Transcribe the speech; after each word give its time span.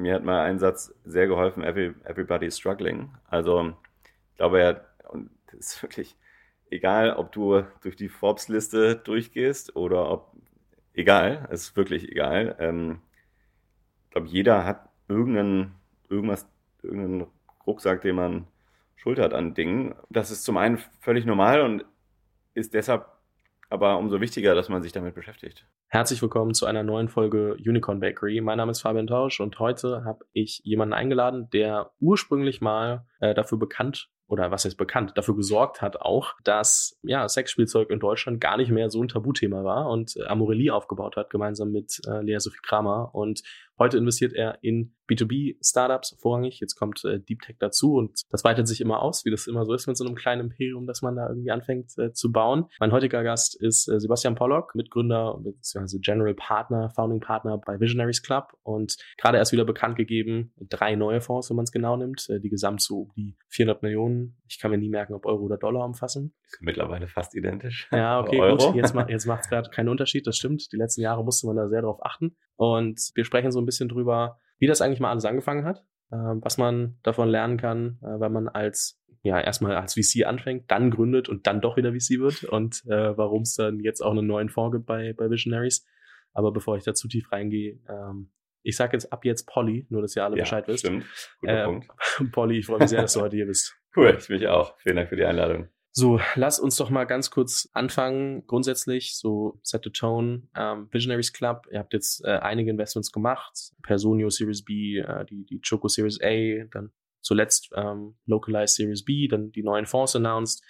mir 0.00 0.14
hat 0.14 0.24
mal 0.24 0.42
ein 0.42 0.58
Satz 0.58 0.94
sehr 1.04 1.26
geholfen, 1.26 1.62
Every, 1.62 1.94
everybody 2.04 2.46
is 2.46 2.58
struggling. 2.58 3.10
Also 3.28 3.74
ich 4.04 4.36
glaube 4.36 4.60
ja, 4.60 4.80
und 5.08 5.30
das 5.46 5.60
ist 5.60 5.82
wirklich 5.82 6.16
egal, 6.70 7.12
ob 7.12 7.32
du 7.32 7.62
durch 7.82 7.96
die 7.96 8.08
Forbes-Liste 8.08 8.96
durchgehst 8.96 9.76
oder 9.76 10.10
ob, 10.10 10.32
egal, 10.94 11.48
es 11.50 11.62
ist 11.62 11.76
wirklich 11.76 12.10
egal. 12.10 12.56
Ähm, 12.58 13.00
ich 14.04 14.10
glaube, 14.12 14.28
jeder 14.28 14.64
hat 14.64 14.88
irgendeinen, 15.08 15.74
irgendwas, 16.08 16.48
irgendeinen 16.82 17.26
Rucksack, 17.66 18.02
den 18.02 18.16
man 18.16 18.46
schultert 18.96 19.34
an 19.34 19.54
Dingen. 19.54 19.94
Das 20.08 20.30
ist 20.30 20.44
zum 20.44 20.56
einen 20.56 20.78
völlig 21.00 21.26
normal 21.26 21.60
und 21.62 21.84
ist 22.54 22.74
deshalb 22.74 23.06
aber 23.70 23.98
umso 23.98 24.20
wichtiger, 24.20 24.54
dass 24.54 24.68
man 24.68 24.82
sich 24.82 24.92
damit 24.92 25.14
beschäftigt. 25.14 25.64
Herzlich 25.86 26.20
willkommen 26.20 26.54
zu 26.54 26.66
einer 26.66 26.82
neuen 26.82 27.08
Folge 27.08 27.54
Unicorn 27.54 28.00
Bakery. 28.00 28.40
Mein 28.40 28.58
Name 28.58 28.72
ist 28.72 28.82
Fabian 28.82 29.06
Tausch 29.06 29.40
und 29.40 29.58
heute 29.60 30.04
habe 30.04 30.26
ich 30.32 30.60
jemanden 30.64 30.92
eingeladen, 30.92 31.48
der 31.50 31.92
ursprünglich 32.00 32.60
mal 32.60 33.06
äh, 33.20 33.32
dafür 33.32 33.58
bekannt 33.58 34.10
oder 34.30 34.52
was 34.52 34.64
heißt 34.64 34.76
bekannt, 34.76 35.12
dafür 35.16 35.34
gesorgt 35.34 35.82
hat 35.82 36.00
auch, 36.00 36.34
dass 36.44 36.98
ja 37.02 37.28
Sexspielzeug 37.28 37.90
in 37.90 37.98
Deutschland 37.98 38.40
gar 38.40 38.56
nicht 38.56 38.70
mehr 38.70 38.88
so 38.88 39.02
ein 39.02 39.08
Tabuthema 39.08 39.64
war 39.64 39.88
und 39.88 40.16
äh, 40.16 40.24
Amorelie 40.24 40.72
aufgebaut 40.72 41.16
hat, 41.16 41.30
gemeinsam 41.30 41.72
mit 41.72 42.00
äh, 42.06 42.22
Lea 42.22 42.38
Sophie 42.38 42.60
Kramer. 42.62 43.10
Und 43.12 43.42
heute 43.80 43.98
investiert 43.98 44.32
er 44.32 44.58
in 44.62 44.94
B2B-Startups 45.10 46.16
vorrangig. 46.20 46.60
Jetzt 46.60 46.76
kommt 46.76 47.04
äh, 47.04 47.18
Deep 47.18 47.40
Tech 47.40 47.56
dazu 47.58 47.94
und 47.94 48.22
das 48.30 48.44
weitet 48.44 48.68
sich 48.68 48.80
immer 48.80 49.02
aus, 49.02 49.24
wie 49.24 49.30
das 49.30 49.48
immer 49.48 49.64
so 49.64 49.74
ist 49.74 49.88
mit 49.88 49.96
so 49.96 50.04
einem 50.04 50.14
kleinen 50.14 50.42
Imperium, 50.42 50.86
dass 50.86 51.02
man 51.02 51.16
da 51.16 51.28
irgendwie 51.28 51.50
anfängt 51.50 51.98
äh, 51.98 52.12
zu 52.12 52.30
bauen. 52.30 52.66
Mein 52.78 52.92
heutiger 52.92 53.24
Gast 53.24 53.60
ist 53.60 53.88
äh, 53.88 53.98
Sebastian 53.98 54.36
Pollock, 54.36 54.74
Mitgründer 54.74 55.40
bzw. 55.42 55.98
General 55.98 56.34
Partner, 56.34 56.90
Founding 56.90 57.20
Partner 57.20 57.58
bei 57.58 57.80
Visionaries 57.80 58.22
Club 58.22 58.52
und 58.62 58.96
gerade 59.16 59.38
erst 59.38 59.52
wieder 59.52 59.64
bekannt 59.64 59.96
gegeben, 59.96 60.52
drei 60.60 60.94
neue 60.94 61.20
Fonds, 61.20 61.50
wenn 61.50 61.56
man 61.56 61.64
es 61.64 61.72
genau 61.72 61.96
nimmt, 61.96 62.28
äh, 62.28 62.38
die 62.38 62.50
gesamt 62.50 62.82
so 62.82 63.00
um 63.00 63.12
die 63.16 63.36
400 63.48 63.82
Millionen 63.82 64.36
ich 64.50 64.58
kann 64.58 64.72
mir 64.72 64.78
nie 64.78 64.88
merken, 64.88 65.14
ob 65.14 65.26
Euro 65.26 65.44
oder 65.44 65.56
Dollar 65.56 65.84
umfassen. 65.84 66.34
Ist 66.46 66.60
mittlerweile 66.60 67.06
fast 67.06 67.36
identisch. 67.36 67.88
Ja, 67.92 68.20
okay, 68.20 68.36
gut. 68.36 68.74
Jetzt, 68.74 68.94
jetzt 69.08 69.26
macht 69.26 69.44
es 69.44 69.48
gerade 69.48 69.70
keinen 69.70 69.88
Unterschied, 69.88 70.26
das 70.26 70.36
stimmt. 70.36 70.72
Die 70.72 70.76
letzten 70.76 71.02
Jahre 71.02 71.24
musste 71.24 71.46
man 71.46 71.54
da 71.54 71.68
sehr 71.68 71.82
drauf 71.82 72.04
achten. 72.04 72.36
Und 72.60 73.12
wir 73.14 73.24
sprechen 73.24 73.52
so 73.52 73.58
ein 73.58 73.64
bisschen 73.64 73.88
drüber, 73.88 74.38
wie 74.58 74.66
das 74.66 74.82
eigentlich 74.82 75.00
mal 75.00 75.08
alles 75.08 75.24
angefangen 75.24 75.64
hat, 75.64 75.78
äh, 76.10 76.16
was 76.42 76.58
man 76.58 76.98
davon 77.02 77.30
lernen 77.30 77.56
kann, 77.56 77.98
äh, 78.02 78.20
wenn 78.20 78.32
man 78.32 78.48
als 78.48 79.00
ja, 79.22 79.40
erstmal 79.40 79.76
als 79.76 79.94
VC 79.94 80.26
anfängt, 80.26 80.70
dann 80.70 80.90
gründet 80.90 81.30
und 81.30 81.46
dann 81.46 81.62
doch 81.62 81.78
wieder 81.78 81.92
VC 81.92 82.20
wird 82.20 82.44
und 82.44 82.84
äh, 82.84 83.16
warum 83.16 83.42
es 83.42 83.54
dann 83.54 83.80
jetzt 83.80 84.02
auch 84.02 84.10
einen 84.10 84.26
neuen 84.26 84.50
Fonds 84.50 84.76
gibt 84.76 84.84
bei, 84.84 85.14
bei 85.14 85.30
Visionaries. 85.30 85.86
Aber 86.34 86.52
bevor 86.52 86.76
ich 86.76 86.84
da 86.84 86.92
zu 86.92 87.08
tief 87.08 87.32
reingehe, 87.32 87.78
ähm, 87.88 88.30
ich 88.62 88.76
sage 88.76 88.92
jetzt 88.92 89.10
ab 89.10 89.24
jetzt 89.24 89.46
Polly, 89.46 89.86
nur 89.88 90.02
dass 90.02 90.14
ihr 90.14 90.24
alle 90.24 90.36
ja, 90.36 90.42
Bescheid 90.42 90.68
wisst. 90.68 90.80
Stimmt. 90.80 91.06
Guter 91.40 91.64
ähm, 91.64 91.64
Punkt. 91.64 91.88
Polly, 92.32 92.58
ich 92.58 92.66
freue 92.66 92.80
mich 92.80 92.90
sehr, 92.90 93.00
dass 93.00 93.14
du 93.14 93.22
heute 93.22 93.36
hier 93.36 93.46
bist. 93.46 93.74
Cool, 93.96 94.18
ich 94.18 94.28
mich 94.28 94.46
auch. 94.48 94.76
Vielen 94.80 94.96
Dank 94.96 95.08
für 95.08 95.16
die 95.16 95.24
Einladung. 95.24 95.70
So, 95.92 96.20
lass 96.36 96.60
uns 96.60 96.76
doch 96.76 96.88
mal 96.90 97.04
ganz 97.04 97.30
kurz 97.30 97.68
anfangen. 97.72 98.46
Grundsätzlich, 98.46 99.16
so 99.16 99.58
set 99.62 99.82
the 99.84 99.90
tone. 99.90 100.48
Ähm, 100.56 100.88
Visionaries 100.92 101.32
Club, 101.32 101.66
ihr 101.70 101.80
habt 101.80 101.92
jetzt 101.92 102.24
äh, 102.24 102.38
einige 102.38 102.70
Investments 102.70 103.10
gemacht. 103.10 103.72
Personio 103.82 104.30
Series 104.30 104.64
B, 104.64 104.98
äh, 104.98 105.24
die, 105.26 105.44
die 105.44 105.60
Choco 105.60 105.88
Series 105.88 106.20
A, 106.22 106.64
dann 106.70 106.92
zuletzt 107.22 107.70
ähm, 107.74 108.16
Localized 108.26 108.76
Series 108.76 109.04
B, 109.04 109.26
dann 109.26 109.50
die 109.50 109.62
neuen 109.62 109.86
Fonds 109.86 110.14
announced 110.14 110.62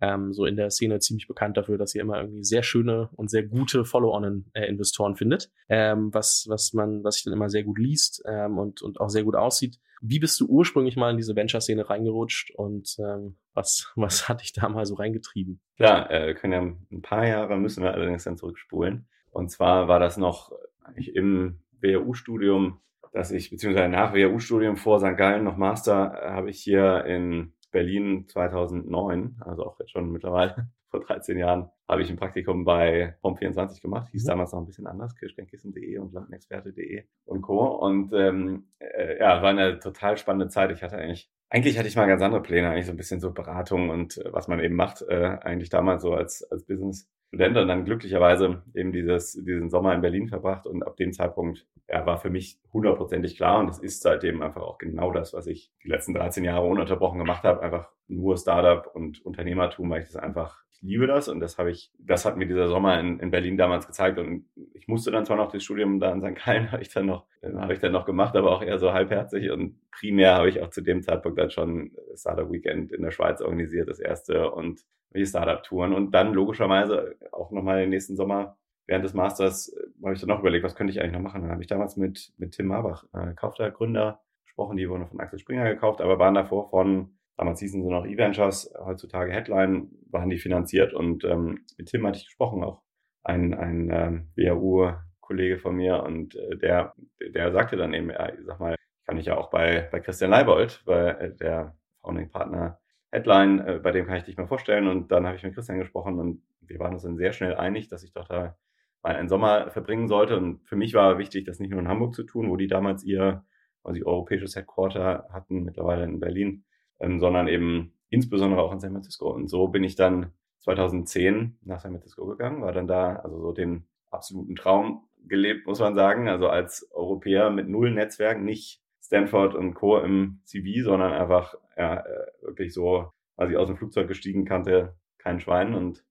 ähm, 0.00 0.32
so 0.32 0.44
in 0.44 0.56
der 0.56 0.70
Szene 0.70 0.98
ziemlich 0.98 1.28
bekannt 1.28 1.56
dafür, 1.56 1.78
dass 1.78 1.94
ihr 1.94 2.02
immer 2.02 2.20
irgendwie 2.20 2.44
sehr 2.44 2.62
schöne 2.62 3.08
und 3.12 3.30
sehr 3.30 3.44
gute 3.44 3.84
Follow-on-Investoren 3.84 5.16
findet, 5.16 5.50
ähm, 5.68 6.12
was, 6.12 6.46
was 6.48 6.72
man, 6.72 7.04
was 7.04 7.16
sich 7.16 7.24
dann 7.24 7.32
immer 7.32 7.48
sehr 7.48 7.64
gut 7.64 7.78
liest 7.78 8.22
ähm, 8.26 8.58
und, 8.58 8.82
und 8.82 9.00
auch 9.00 9.08
sehr 9.08 9.24
gut 9.24 9.36
aussieht. 9.36 9.78
Wie 10.00 10.18
bist 10.18 10.40
du 10.40 10.46
ursprünglich 10.46 10.96
mal 10.96 11.10
in 11.10 11.16
diese 11.16 11.36
Venture-Szene 11.36 11.88
reingerutscht 11.88 12.50
und 12.54 12.96
ähm, 12.98 13.36
was, 13.52 13.92
was 13.96 14.28
hat 14.28 14.42
dich 14.42 14.52
da 14.52 14.68
mal 14.68 14.86
so 14.86 14.94
reingetrieben? 14.94 15.60
Klar, 15.76 16.10
äh, 16.10 16.34
können 16.34 16.52
ja 16.52 16.60
ein 16.60 17.02
paar 17.02 17.26
Jahre 17.26 17.56
müssen 17.56 17.82
wir 17.82 17.92
allerdings 17.92 18.24
dann 18.24 18.36
zurückspulen. 18.36 19.08
Und 19.30 19.50
zwar 19.50 19.88
war 19.88 19.98
das 19.98 20.16
noch 20.16 20.52
eigentlich 20.84 21.14
im 21.14 21.60
WHU-Studium, 21.80 22.80
dass 23.12 23.30
ich, 23.30 23.50
beziehungsweise 23.50 23.88
nach 23.88 24.14
WHU-Studium 24.14 24.76
vor 24.76 24.98
St. 24.98 25.16
Gallen 25.16 25.44
noch 25.44 25.56
Master, 25.56 26.20
äh, 26.22 26.30
habe 26.30 26.50
ich 26.50 26.60
hier 26.60 27.04
in 27.04 27.54
Berlin 27.70 28.26
2009, 28.28 29.36
also 29.40 29.64
auch 29.64 29.78
jetzt 29.80 29.90
schon 29.90 30.10
mittlerweile 30.10 30.68
vor 30.90 31.00
13 31.00 31.38
Jahren, 31.38 31.70
habe 31.88 32.02
ich 32.02 32.10
ein 32.10 32.16
Praktikum 32.16 32.64
bei 32.64 33.16
Home24 33.22 33.80
gemacht. 33.80 34.08
Hieß 34.12 34.24
mhm. 34.24 34.28
damals 34.28 34.52
noch 34.52 34.60
ein 34.60 34.66
bisschen 34.66 34.86
anders, 34.86 35.14
kirschgenkkissen.de 35.16 35.98
und 35.98 36.12
lampenexperte.de 36.12 37.04
und 37.24 37.42
Co. 37.42 37.66
Und 37.66 38.12
ähm, 38.12 38.68
äh, 38.78 39.18
ja, 39.18 39.42
war 39.42 39.50
eine 39.50 39.78
total 39.78 40.16
spannende 40.16 40.48
Zeit. 40.48 40.70
Ich 40.70 40.82
hatte 40.82 40.96
eigentlich, 40.96 41.30
eigentlich 41.50 41.78
hatte 41.78 41.88
ich 41.88 41.96
mal 41.96 42.06
ganz 42.06 42.22
andere 42.22 42.42
Pläne, 42.42 42.70
eigentlich 42.70 42.86
so 42.86 42.92
ein 42.92 42.96
bisschen 42.96 43.20
so 43.20 43.32
Beratung 43.32 43.90
und 43.90 44.18
äh, 44.18 44.32
was 44.32 44.48
man 44.48 44.60
eben 44.60 44.76
macht, 44.76 45.02
äh, 45.02 45.38
eigentlich 45.42 45.70
damals 45.70 46.02
so 46.02 46.14
als, 46.14 46.42
als 46.50 46.64
Business 46.64 47.08
Student 47.34 47.56
und 47.56 47.68
dann 47.68 47.84
glücklicherweise 47.84 48.62
eben 48.74 48.92
dieses, 48.92 49.32
diesen 49.32 49.68
Sommer 49.68 49.92
in 49.94 50.00
Berlin 50.00 50.28
verbracht 50.28 50.66
und 50.66 50.84
ab 50.84 50.96
dem 50.96 51.12
Zeitpunkt 51.12 51.66
ja, 51.88 52.06
war 52.06 52.18
für 52.18 52.30
mich 52.30 52.58
hundertprozentig 52.72 53.36
klar 53.36 53.58
und 53.58 53.68
es 53.68 53.78
ist 53.78 54.02
seitdem 54.02 54.40
einfach 54.40 54.62
auch 54.62 54.78
genau 54.78 55.10
das, 55.10 55.34
was 55.34 55.46
ich 55.46 55.72
die 55.82 55.88
letzten 55.88 56.14
13 56.14 56.44
Jahre 56.44 56.66
ununterbrochen 56.66 57.18
gemacht 57.18 57.42
habe, 57.42 57.60
einfach 57.62 57.90
nur 58.06 58.36
Startup 58.36 58.86
und 58.94 59.24
Unternehmertum, 59.24 59.90
weil 59.90 60.02
ich 60.02 60.06
das 60.06 60.16
einfach, 60.16 60.62
liebe 60.84 61.06
das 61.06 61.28
und 61.28 61.40
das 61.40 61.58
habe 61.58 61.70
ich, 61.70 61.90
das 61.98 62.24
hat 62.24 62.36
mir 62.36 62.46
dieser 62.46 62.68
Sommer 62.68 63.00
in, 63.00 63.18
in 63.18 63.30
Berlin 63.30 63.56
damals 63.56 63.86
gezeigt 63.86 64.18
und 64.18 64.44
ich 64.74 64.86
musste 64.86 65.10
dann 65.10 65.24
zwar 65.24 65.36
noch 65.36 65.50
das 65.50 65.64
Studium 65.64 65.98
da 65.98 66.12
in 66.12 66.20
St. 66.20 66.44
Gallen 66.44 66.70
habe 66.72 66.82
ich 66.82 66.90
dann 66.90 67.06
noch, 67.06 67.26
äh, 67.40 67.52
habe 67.54 67.72
ich 67.72 67.80
dann 67.80 67.92
noch 67.92 68.04
gemacht, 68.04 68.36
aber 68.36 68.52
auch 68.52 68.62
eher 68.62 68.78
so 68.78 68.92
halbherzig 68.92 69.50
und 69.50 69.80
primär 69.90 70.34
habe 70.34 70.48
ich 70.48 70.60
auch 70.62 70.70
zu 70.70 70.82
dem 70.82 71.02
Zeitpunkt 71.02 71.38
dann 71.38 71.50
schon 71.50 71.92
Startup 72.14 72.50
Weekend 72.50 72.92
in 72.92 73.02
der 73.02 73.10
Schweiz 73.10 73.40
organisiert, 73.40 73.88
das 73.88 73.98
erste 73.98 74.50
und 74.50 74.84
die 75.14 75.26
Startup-Touren 75.26 75.94
und 75.94 76.10
dann 76.12 76.34
logischerweise 76.34 77.16
auch 77.32 77.50
nochmal 77.50 77.80
den 77.80 77.90
nächsten 77.90 78.16
Sommer 78.16 78.56
während 78.86 79.04
des 79.04 79.14
Masters 79.14 79.68
äh, 79.68 79.86
habe 80.02 80.14
ich 80.14 80.20
dann 80.20 80.28
noch 80.28 80.40
überlegt, 80.40 80.64
was 80.64 80.74
könnte 80.74 80.92
ich 80.92 81.00
eigentlich 81.00 81.12
noch 81.12 81.20
machen. 81.20 81.42
Dann 81.42 81.50
habe 81.50 81.62
ich 81.62 81.68
damals 81.68 81.96
mit, 81.96 82.32
mit 82.36 82.52
Tim 82.52 82.66
Marbach, 82.66 83.04
äh, 83.14 83.32
Kaufter 83.34 83.70
Gründer, 83.70 84.20
gesprochen, 84.44 84.76
die 84.76 84.88
wurden 84.88 85.06
von 85.06 85.20
Axel 85.20 85.38
Springer 85.38 85.64
gekauft, 85.64 86.00
aber 86.00 86.18
waren 86.18 86.34
davor 86.34 86.68
von 86.68 87.16
Damals 87.36 87.60
hießen 87.60 87.82
sie 87.82 87.90
noch 87.90 88.06
E-Ventures, 88.06 88.72
heutzutage 88.84 89.32
Headline, 89.32 89.90
waren 90.10 90.30
die 90.30 90.38
finanziert. 90.38 90.94
Und 90.94 91.24
ähm, 91.24 91.64
mit 91.76 91.88
Tim 91.88 92.06
hatte 92.06 92.18
ich 92.18 92.26
gesprochen, 92.26 92.62
auch 92.62 92.82
ein, 93.24 93.54
ein 93.54 93.90
ähm, 93.90 94.28
WHU-Kollege 94.36 95.58
von 95.58 95.74
mir. 95.74 96.02
Und 96.02 96.36
äh, 96.36 96.56
der, 96.56 96.94
der 97.34 97.52
sagte 97.52 97.76
dann 97.76 97.92
eben, 97.92 98.10
ja, 98.10 98.30
sag 98.44 98.60
mal, 98.60 98.76
kann 99.04 99.18
ich 99.18 99.26
ja 99.26 99.36
auch 99.36 99.50
bei, 99.50 99.88
bei 99.90 100.00
Christian 100.00 100.30
Leibold, 100.30 100.82
bei 100.86 101.08
äh, 101.10 101.34
der 101.34 101.76
Founding 102.02 102.30
Partner 102.30 102.78
Headline, 103.10 103.60
äh, 103.60 103.80
bei 103.82 103.90
dem 103.90 104.06
kann 104.06 104.16
ich 104.16 104.24
dich 104.24 104.36
mal 104.36 104.46
vorstellen. 104.46 104.86
Und 104.86 105.10
dann 105.10 105.26
habe 105.26 105.36
ich 105.36 105.42
mit 105.42 105.54
Christian 105.54 105.78
gesprochen 105.78 106.18
und 106.18 106.42
wir 106.60 106.78
waren 106.78 106.94
uns 106.94 107.02
dann 107.02 107.16
sehr 107.16 107.32
schnell 107.32 107.54
einig, 107.54 107.88
dass 107.88 108.02
ich 108.02 108.12
doch 108.12 108.28
da 108.28 108.56
mal 109.02 109.16
einen 109.16 109.28
Sommer 109.28 109.70
verbringen 109.70 110.08
sollte. 110.08 110.36
Und 110.36 110.66
für 110.66 110.76
mich 110.76 110.94
war 110.94 111.18
wichtig, 111.18 111.44
das 111.44 111.58
nicht 111.58 111.70
nur 111.70 111.80
in 111.80 111.88
Hamburg 111.88 112.14
zu 112.14 112.22
tun, 112.22 112.50
wo 112.50 112.56
die 112.56 112.68
damals 112.68 113.04
ihr 113.04 113.44
quasi 113.82 114.02
europäisches 114.02 114.56
Headquarter 114.56 115.28
hatten, 115.30 115.62
mittlerweile 115.62 116.04
in 116.04 116.20
Berlin, 116.20 116.64
ähm, 117.04 117.20
sondern 117.20 117.48
eben 117.48 117.92
insbesondere 118.08 118.62
auch 118.62 118.72
in 118.72 118.80
San 118.80 118.92
Francisco. 118.92 119.30
Und 119.30 119.48
so 119.48 119.68
bin 119.68 119.84
ich 119.84 119.96
dann 119.96 120.32
2010 120.60 121.58
nach 121.62 121.80
San 121.80 121.92
Francisco 121.92 122.26
gegangen, 122.26 122.62
war 122.62 122.72
dann 122.72 122.86
da 122.86 123.16
also 123.16 123.40
so 123.40 123.52
den 123.52 123.86
absoluten 124.10 124.56
Traum 124.56 125.06
gelebt, 125.26 125.66
muss 125.66 125.80
man 125.80 125.94
sagen. 125.94 126.28
Also 126.28 126.48
als 126.48 126.88
Europäer 126.92 127.50
mit 127.50 127.68
null 127.68 127.90
Netzwerken, 127.90 128.44
nicht 128.44 128.80
Stanford 129.02 129.54
und 129.54 129.74
Co. 129.74 129.98
im 129.98 130.40
CV, 130.44 130.84
sondern 130.84 131.12
einfach 131.12 131.54
ja, 131.76 132.00
äh, 132.00 132.26
wirklich 132.40 132.72
so, 132.72 133.10
als 133.36 133.50
ich 133.50 133.56
aus 133.56 133.68
dem 133.68 133.76
Flugzeug 133.76 134.08
gestiegen 134.08 134.44
kannte, 134.44 134.96
kein 135.18 135.40
Schwein 135.40 135.74
und 135.74 136.04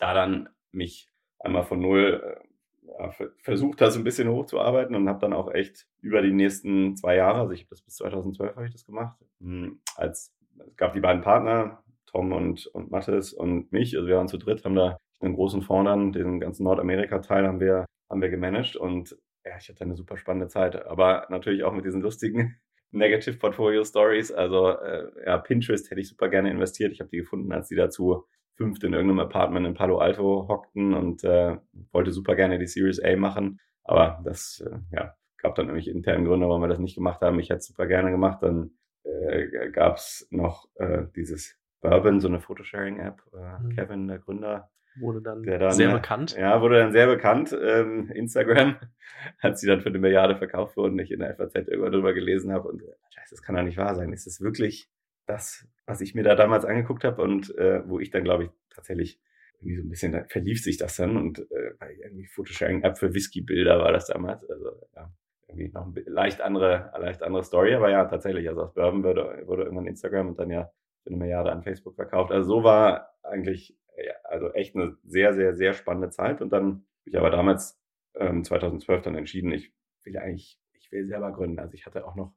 da 0.00 0.14
dann 0.14 0.48
mich 0.72 1.08
einmal 1.38 1.64
von 1.64 1.80
null 1.80 2.22
äh, 2.24 2.50
ja, 2.98 3.10
versucht, 3.38 3.80
das 3.80 3.96
ein 3.96 4.04
bisschen 4.04 4.28
hochzuarbeiten 4.28 4.96
und 4.96 5.08
habe 5.08 5.20
dann 5.20 5.32
auch 5.32 5.52
echt 5.52 5.86
über 6.00 6.22
die 6.22 6.32
nächsten 6.32 6.96
zwei 6.96 7.16
Jahre, 7.16 7.40
also 7.40 7.52
ich 7.52 7.60
habe 7.60 7.70
das 7.70 7.82
bis 7.82 7.96
2012 7.96 8.56
habe 8.56 8.66
ich 8.66 8.72
das 8.72 8.84
gemacht, 8.84 9.16
hm, 9.40 9.80
als 9.94 10.34
es 10.68 10.76
gab 10.76 10.92
die 10.92 11.00
beiden 11.00 11.22
Partner, 11.22 11.82
Tom 12.06 12.32
und, 12.32 12.66
und 12.66 12.90
Mathis 12.90 13.32
und 13.32 13.70
mich, 13.72 13.96
also 13.96 14.08
wir 14.08 14.16
waren 14.16 14.28
zu 14.28 14.38
dritt, 14.38 14.64
haben 14.64 14.74
da 14.74 14.96
einen 15.20 15.34
großen 15.34 15.62
Fonds 15.62 15.88
dann, 15.88 16.12
den 16.12 16.40
ganzen 16.40 16.64
Nordamerika-Teil 16.64 17.46
haben 17.46 17.60
wir, 17.60 17.86
haben 18.08 18.22
wir 18.22 18.30
gemanagt 18.30 18.76
und 18.76 19.16
ja, 19.44 19.52
ich 19.58 19.68
hatte 19.68 19.84
eine 19.84 19.96
super 19.96 20.16
spannende 20.16 20.48
Zeit, 20.48 20.86
aber 20.86 21.26
natürlich 21.30 21.64
auch 21.64 21.72
mit 21.72 21.84
diesen 21.84 22.02
lustigen 22.02 22.56
Negative 22.90 23.36
Portfolio 23.38 23.84
Stories. 23.84 24.32
Also 24.32 24.70
äh, 24.70 25.10
ja, 25.24 25.38
Pinterest 25.38 25.90
hätte 25.90 26.00
ich 26.00 26.08
super 26.08 26.28
gerne 26.28 26.50
investiert. 26.50 26.92
Ich 26.92 27.00
habe 27.00 27.10
die 27.10 27.18
gefunden, 27.18 27.52
als 27.52 27.68
die 27.68 27.76
dazu 27.76 28.24
fünft 28.56 28.82
in 28.84 28.92
irgendeinem 28.92 29.20
Apartment 29.20 29.66
in 29.66 29.74
Palo 29.74 29.98
Alto 29.98 30.46
hockten 30.48 30.92
und 30.92 31.24
äh, 31.24 31.56
wollte 31.92 32.10
super 32.10 32.34
gerne 32.34 32.58
die 32.58 32.66
Series 32.66 33.00
A 33.00 33.16
machen. 33.16 33.60
Aber 33.84 34.20
das 34.24 34.62
äh, 34.66 34.78
ja, 34.94 35.14
gab 35.38 35.54
dann 35.54 35.66
nämlich 35.66 35.88
internen 35.88 36.24
Gründe, 36.24 36.48
warum 36.48 36.62
wir 36.62 36.68
das 36.68 36.78
nicht 36.78 36.96
gemacht 36.96 37.22
haben. 37.22 37.38
Ich 37.38 37.48
hätte 37.48 37.58
es 37.58 37.66
super 37.66 37.86
gerne 37.86 38.10
gemacht. 38.10 38.42
Dann 38.42 38.72
äh, 39.04 39.70
gab 39.70 39.96
es 39.96 40.26
noch 40.30 40.68
äh, 40.76 41.04
dieses 41.16 41.58
Bourbon, 41.80 42.20
so 42.20 42.28
eine 42.28 42.40
Photosharing-App. 42.40 43.22
Äh, 43.32 43.62
mhm. 43.62 43.76
Kevin, 43.76 44.08
der 44.08 44.18
Gründer, 44.18 44.70
Wurde 44.96 45.22
dann, 45.22 45.42
dann 45.44 45.70
sehr 45.72 45.92
bekannt. 45.92 46.36
Ja, 46.36 46.60
wurde 46.60 46.78
dann 46.78 46.92
sehr 46.92 47.06
bekannt. 47.06 47.56
Ähm, 47.58 48.10
Instagram, 48.10 48.76
als 49.40 49.60
sie 49.60 49.68
dann 49.68 49.80
für 49.80 49.88
eine 49.88 49.98
Milliarde 49.98 50.36
verkauft 50.36 50.76
wurden, 50.76 50.98
ich 50.98 51.12
in 51.12 51.20
der 51.20 51.34
FAZ 51.36 51.54
irgendwann 51.54 51.92
drüber 51.92 52.12
gelesen 52.12 52.52
habe 52.52 52.68
und 52.68 52.82
scheiße, 53.10 53.30
das 53.30 53.42
kann 53.42 53.54
doch 53.54 53.62
nicht 53.62 53.78
wahr 53.78 53.94
sein. 53.94 54.12
Ist 54.12 54.26
das 54.26 54.40
wirklich 54.40 54.90
das, 55.26 55.66
was 55.86 56.00
ich 56.00 56.14
mir 56.14 56.24
da 56.24 56.34
damals 56.34 56.64
angeguckt 56.64 57.04
habe 57.04 57.22
und 57.22 57.56
äh, 57.56 57.88
wo 57.88 58.00
ich 58.00 58.10
dann, 58.10 58.24
glaube 58.24 58.44
ich, 58.44 58.50
tatsächlich 58.74 59.20
irgendwie 59.60 59.76
so 59.76 59.82
ein 59.82 59.90
bisschen, 59.90 60.12
da 60.12 60.24
verlief 60.24 60.62
sich 60.62 60.76
das 60.76 60.96
dann 60.96 61.16
und 61.16 61.38
äh, 61.38 61.74
irgendwie 62.02 62.26
Photosharing-App 62.26 62.98
für 62.98 63.14
Whisky-Bilder 63.14 63.78
war 63.78 63.92
das 63.92 64.06
damals. 64.06 64.48
Also 64.50 64.72
ja, 64.96 65.12
irgendwie 65.50 65.70
noch 65.72 65.86
eine 65.86 66.00
leicht 66.06 66.40
andere, 66.40 66.92
leicht 66.98 67.22
andere 67.22 67.44
Story, 67.44 67.74
aber 67.74 67.90
ja, 67.90 68.04
tatsächlich, 68.04 68.48
also 68.48 68.62
aus 68.62 68.74
Bourbon 68.74 69.04
wurde, 69.04 69.42
wurde 69.46 69.64
irgendwann 69.64 69.86
Instagram 69.86 70.28
und 70.28 70.38
dann 70.38 70.50
ja 70.50 70.70
für 71.02 71.10
eine 71.10 71.16
Milliarde 71.16 71.52
an 71.52 71.62
Facebook 71.62 71.96
verkauft. 71.96 72.32
Also 72.32 72.56
so 72.56 72.64
war 72.64 73.14
eigentlich, 73.22 73.76
ja, 73.96 74.14
also 74.24 74.50
echt 74.52 74.74
eine 74.76 74.96
sehr, 75.04 75.34
sehr, 75.34 75.54
sehr 75.54 75.72
spannende 75.72 76.10
Zeit 76.10 76.40
und 76.40 76.52
dann 76.52 76.64
habe 76.64 77.06
ich 77.06 77.18
aber 77.18 77.30
damals 77.30 77.78
ähm, 78.14 78.44
2012 78.44 79.02
dann 79.02 79.14
entschieden, 79.14 79.52
ich 79.52 79.72
will 80.04 80.16
eigentlich, 80.18 80.58
ich 80.72 80.90
will 80.92 81.06
selber 81.06 81.32
gründen. 81.32 81.58
Also 81.58 81.74
ich 81.74 81.86
hatte 81.86 82.06
auch 82.06 82.14
noch 82.14 82.34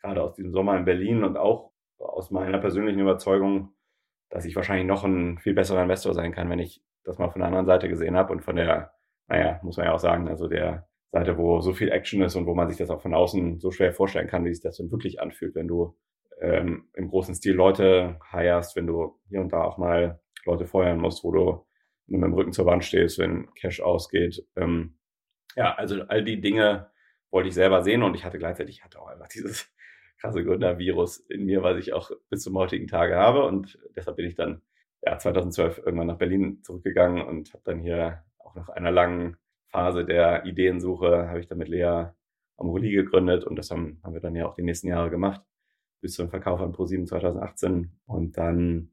gerade 0.00 0.22
aus 0.22 0.34
diesem 0.34 0.52
Sommer 0.52 0.76
in 0.76 0.84
Berlin 0.84 1.24
und 1.24 1.36
auch 1.36 1.72
aus 1.98 2.30
meiner 2.30 2.58
persönlichen 2.58 3.00
Überzeugung, 3.00 3.74
dass 4.30 4.44
ich 4.44 4.56
wahrscheinlich 4.56 4.86
noch 4.86 5.04
ein 5.04 5.38
viel 5.38 5.54
besserer 5.54 5.82
Investor 5.82 6.14
sein 6.14 6.32
kann, 6.32 6.48
wenn 6.50 6.58
ich 6.58 6.82
das 7.04 7.18
mal 7.18 7.30
von 7.30 7.40
der 7.40 7.48
anderen 7.48 7.66
Seite 7.66 7.88
gesehen 7.88 8.16
habe 8.16 8.32
und 8.32 8.42
von 8.42 8.56
der, 8.56 8.92
naja, 9.28 9.60
muss 9.62 9.76
man 9.76 9.86
ja 9.86 9.92
auch 9.92 9.98
sagen, 9.98 10.28
also 10.28 10.48
der 10.48 10.88
Seite, 11.12 11.36
wo 11.38 11.60
so 11.60 11.72
viel 11.72 11.90
Action 11.90 12.22
ist 12.22 12.36
und 12.36 12.46
wo 12.46 12.54
man 12.54 12.68
sich 12.68 12.78
das 12.78 12.90
auch 12.90 13.00
von 13.00 13.14
außen 13.14 13.58
so 13.58 13.70
schwer 13.70 13.92
vorstellen 13.92 14.28
kann, 14.28 14.44
wie 14.44 14.54
sich 14.54 14.62
das 14.62 14.76
dann 14.76 14.92
wirklich 14.92 15.20
anfühlt, 15.20 15.54
wenn 15.54 15.66
du 15.66 15.96
ähm, 16.40 16.88
im 16.94 17.08
großen 17.08 17.34
Stil 17.34 17.54
Leute 17.54 18.18
hirest, 18.30 18.76
wenn 18.76 18.86
du 18.86 19.18
hier 19.28 19.40
und 19.40 19.52
da 19.52 19.62
auch 19.62 19.76
mal 19.76 20.20
Leute 20.44 20.66
feuern 20.66 20.98
musst, 20.98 21.24
wo 21.24 21.32
du 21.32 21.66
mit 22.06 22.22
dem 22.22 22.34
Rücken 22.34 22.52
zur 22.52 22.66
Wand 22.66 22.84
stehst, 22.84 23.18
wenn 23.18 23.52
Cash 23.54 23.80
ausgeht. 23.80 24.44
Ähm, 24.56 24.98
ja, 25.56 25.74
also 25.74 26.02
all 26.02 26.24
die 26.24 26.40
Dinge 26.40 26.90
wollte 27.30 27.48
ich 27.48 27.54
selber 27.54 27.82
sehen 27.82 28.02
und 28.02 28.14
ich 28.14 28.24
hatte 28.24 28.38
gleichzeitig, 28.38 28.78
ich 28.78 28.84
hatte 28.84 29.00
auch 29.00 29.08
einfach 29.08 29.28
dieses 29.28 29.68
krasse 30.20 30.44
Gründervirus 30.44 31.18
in 31.18 31.44
mir, 31.44 31.62
was 31.62 31.78
ich 31.78 31.92
auch 31.92 32.10
bis 32.28 32.42
zum 32.42 32.56
heutigen 32.56 32.86
Tage 32.86 33.16
habe 33.16 33.44
und 33.44 33.78
deshalb 33.96 34.16
bin 34.16 34.26
ich 34.26 34.34
dann 34.34 34.62
ja 35.02 35.18
2012 35.18 35.78
irgendwann 35.78 36.08
nach 36.08 36.18
Berlin 36.18 36.62
zurückgegangen 36.62 37.26
und 37.26 37.52
habe 37.52 37.62
dann 37.64 37.80
hier 37.80 38.24
auch 38.38 38.54
nach 38.54 38.68
einer 38.68 38.90
langen 38.90 39.36
Phase 39.70 40.04
der 40.04 40.44
Ideensuche 40.46 41.28
habe 41.28 41.40
ich 41.40 41.46
dann 41.46 41.58
mit 41.58 41.68
Lea 41.68 42.06
Amroli 42.56 42.92
gegründet 42.92 43.44
und 43.44 43.56
das 43.56 43.70
haben, 43.70 44.00
haben 44.02 44.14
wir 44.14 44.20
dann 44.20 44.34
ja 44.34 44.46
auch 44.46 44.54
die 44.54 44.62
nächsten 44.62 44.88
Jahre 44.88 45.10
gemacht 45.10 45.42
bis 46.00 46.14
zum 46.14 46.30
Verkauf 46.30 46.60
an 46.60 46.72
Pro7 46.72 47.06
2018 47.06 47.90
und 48.06 48.36
dann 48.36 48.90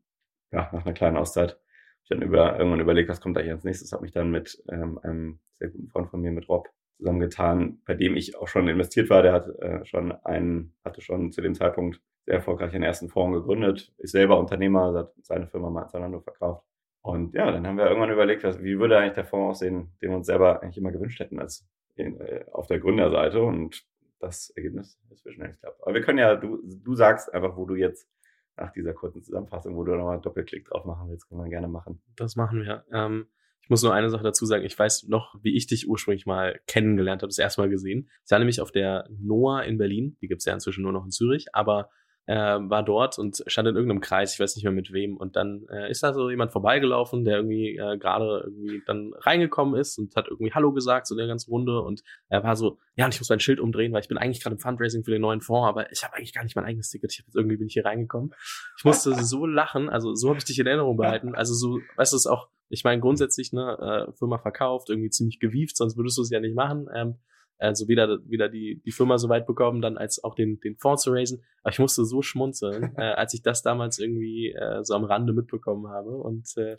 ja 0.51 0.69
nach 0.71 0.85
einer 0.85 0.93
kleinen 0.93 1.17
Auszeit 1.17 1.51
habe 1.51 1.61
ich 2.03 2.09
dann 2.09 2.21
über, 2.21 2.57
irgendwann 2.57 2.79
überlegt, 2.79 3.09
was 3.09 3.21
kommt 3.21 3.37
da 3.37 3.41
hier 3.41 3.53
als 3.53 3.63
nächstes, 3.63 3.91
habe 3.91 4.03
mich 4.03 4.11
dann 4.11 4.31
mit 4.31 4.61
ähm, 4.69 4.99
einem 5.03 5.39
sehr 5.53 5.69
guten 5.69 5.89
Freund 5.89 6.09
von 6.09 6.21
mir, 6.21 6.31
mit 6.31 6.47
Rob, 6.47 6.69
zusammengetan, 6.97 7.81
bei 7.85 7.93
dem 7.93 8.15
ich 8.15 8.35
auch 8.37 8.47
schon 8.47 8.67
investiert 8.67 9.09
war. 9.09 9.21
Der 9.21 9.33
hat 9.33 9.47
äh, 9.59 9.85
schon 9.85 10.11
einen, 10.11 10.75
hatte 10.83 11.01
schon 11.01 11.31
zu 11.31 11.41
dem 11.41 11.53
Zeitpunkt 11.53 12.01
sehr 12.25 12.35
erfolgreich 12.35 12.73
einen 12.73 12.83
ersten 12.83 13.09
Fonds 13.09 13.37
gegründet, 13.37 13.93
ist 13.97 14.11
selber 14.11 14.39
Unternehmer, 14.39 14.93
hat 14.93 15.13
seine 15.21 15.47
Firma 15.47 15.69
mal 15.69 15.87
Zalando 15.87 16.19
verkauft. 16.21 16.65
Und 17.07 17.33
ja, 17.33 17.49
dann 17.51 17.65
haben 17.65 17.77
wir 17.77 17.85
irgendwann 17.85 18.11
überlegt, 18.11 18.43
was, 18.43 18.61
wie 18.61 18.79
würde 18.79 18.97
eigentlich 18.97 19.13
der 19.13 19.25
Fonds 19.25 19.57
aussehen, 19.57 19.93
den 20.01 20.09
wir 20.09 20.17
uns 20.17 20.27
selber 20.27 20.61
eigentlich 20.61 20.77
immer 20.77 20.91
gewünscht 20.91 21.21
hätten 21.21 21.39
als 21.39 21.65
in, 21.95 22.19
äh, 22.19 22.43
auf 22.51 22.67
der 22.67 22.79
Gründerseite. 22.79 23.41
Und 23.41 23.85
das 24.19 24.49
Ergebnis 24.57 24.99
ist 25.09 25.25
Vision 25.25 25.45
X 25.45 25.59
Club. 25.61 25.77
Aber 25.81 25.93
wir 25.93 26.01
können 26.01 26.19
ja, 26.19 26.35
du, 26.35 26.59
du 26.65 26.95
sagst 26.95 27.33
einfach, 27.33 27.55
wo 27.55 27.65
du 27.65 27.75
jetzt 27.75 28.09
nach 28.57 28.73
dieser 28.73 28.93
kurzen 28.93 29.23
Zusammenfassung, 29.23 29.77
wo 29.77 29.85
du 29.85 29.95
nochmal 29.95 30.19
Doppelklick 30.19 30.65
drauf 30.65 30.83
machen 30.83 31.09
willst, 31.09 31.29
können 31.29 31.41
wir 31.41 31.49
gerne 31.49 31.69
machen. 31.69 32.01
Das 32.17 32.35
machen 32.35 32.63
wir. 32.63 32.83
Ähm, 32.91 33.27
ich 33.61 33.69
muss 33.69 33.83
nur 33.83 33.93
eine 33.93 34.09
Sache 34.09 34.23
dazu 34.23 34.45
sagen. 34.45 34.65
Ich 34.65 34.77
weiß 34.77 35.07
noch, 35.07 35.35
wie 35.41 35.55
ich 35.55 35.67
dich 35.67 35.87
ursprünglich 35.87 36.25
mal 36.25 36.59
kennengelernt 36.67 37.21
habe, 37.21 37.29
das 37.29 37.37
erste 37.37 37.61
Mal 37.61 37.69
gesehen. 37.69 38.09
Ich 38.25 38.31
war 38.31 38.39
nämlich 38.39 38.59
auf 38.59 38.71
der 38.71 39.07
NOAA 39.09 39.61
in 39.61 39.77
Berlin. 39.77 40.17
Die 40.19 40.27
gibt's 40.27 40.43
ja 40.43 40.53
inzwischen 40.53 40.83
nur 40.83 40.91
noch 40.91 41.05
in 41.05 41.11
Zürich. 41.11 41.47
Aber 41.53 41.89
äh, 42.27 42.35
war 42.35 42.83
dort 42.83 43.17
und 43.17 43.41
stand 43.47 43.69
in 43.69 43.75
irgendeinem 43.75 44.01
Kreis, 44.01 44.33
ich 44.33 44.39
weiß 44.39 44.55
nicht 44.55 44.65
mehr 44.65 44.73
mit 44.73 44.91
wem. 44.91 45.15
Und 45.15 45.37
dann 45.37 45.65
äh, 45.71 45.89
ist 45.89 46.03
da 46.03 46.13
so 46.13 46.29
jemand 46.29 46.51
vorbeigelaufen, 46.51 47.23
der 47.23 47.37
irgendwie 47.37 47.77
äh, 47.77 47.97
gerade 47.97 48.43
irgendwie 48.45 48.83
dann 48.85 49.13
reingekommen 49.15 49.79
ist 49.79 49.97
und 49.97 50.13
hat 50.15 50.27
irgendwie 50.27 50.51
Hallo 50.53 50.73
gesagt, 50.73 51.07
so 51.07 51.15
der 51.15 51.27
ganzen 51.27 51.49
Runde. 51.49 51.81
Und 51.81 52.03
er 52.27 52.43
war 52.43 52.57
so, 52.57 52.79
ja, 52.95 53.05
und 53.05 53.13
ich 53.13 53.21
muss 53.21 53.29
mein 53.29 53.39
Schild 53.39 53.61
umdrehen, 53.61 53.93
weil 53.93 54.01
ich 54.01 54.09
bin 54.09 54.17
eigentlich 54.17 54.43
gerade 54.43 54.55
im 54.55 54.59
Fundraising 54.59 55.05
für 55.05 55.11
den 55.11 55.21
neuen 55.21 55.39
Fonds, 55.39 55.69
aber 55.69 55.89
ich 55.91 56.03
habe 56.03 56.15
eigentlich 56.15 56.33
gar 56.33 56.43
nicht 56.43 56.57
mein 56.57 56.65
eigenes 56.65 56.89
Ticket. 56.89 57.13
Ich 57.13 57.19
hab 57.19 57.27
jetzt 57.27 57.35
irgendwie 57.35 57.55
bin 57.57 57.67
ich 57.67 57.73
hier 57.73 57.85
reingekommen. 57.85 58.33
Ich 58.77 58.83
musste 58.83 59.13
so 59.23 59.45
lachen, 59.45 59.89
also 59.89 60.13
so 60.13 60.27
habe 60.27 60.37
ich 60.37 60.45
dich 60.45 60.59
in 60.59 60.67
Erinnerung 60.67 60.97
behalten. 60.97 61.33
Also 61.33 61.53
so, 61.53 61.79
weißt 61.95 62.11
du, 62.11 62.17
es 62.17 62.27
auch, 62.27 62.49
ich 62.67 62.83
meine, 62.83 62.99
grundsätzlich, 62.99 63.53
ne, 63.53 64.07
äh, 64.09 64.11
Firma 64.17 64.37
verkauft, 64.37 64.89
irgendwie 64.89 65.09
ziemlich 65.09 65.39
gewieft, 65.39 65.77
sonst 65.77 65.95
würdest 65.95 66.17
du 66.17 66.23
es 66.23 66.29
ja 66.29 66.41
nicht 66.41 66.55
machen. 66.55 66.87
Ähm, 66.93 67.15
also 67.57 67.87
weder, 67.87 68.19
weder 68.25 68.49
die, 68.49 68.81
die 68.85 68.91
Firma 68.91 69.17
so 69.17 69.29
weit 69.29 69.47
bekommen, 69.47 69.81
dann 69.81 69.97
als 69.97 70.23
auch 70.23 70.35
den, 70.35 70.59
den 70.59 70.77
Fonds 70.77 71.03
zu 71.03 71.11
raisen. 71.11 71.43
Aber 71.63 71.71
ich 71.71 71.79
musste 71.79 72.05
so 72.05 72.21
schmunzeln, 72.21 72.93
äh, 72.97 73.13
als 73.13 73.33
ich 73.33 73.41
das 73.41 73.61
damals 73.61 73.99
irgendwie 73.99 74.51
äh, 74.51 74.83
so 74.83 74.93
am 74.93 75.05
Rande 75.05 75.33
mitbekommen 75.33 75.87
habe. 75.87 76.11
Und 76.17 76.47
äh, 76.57 76.77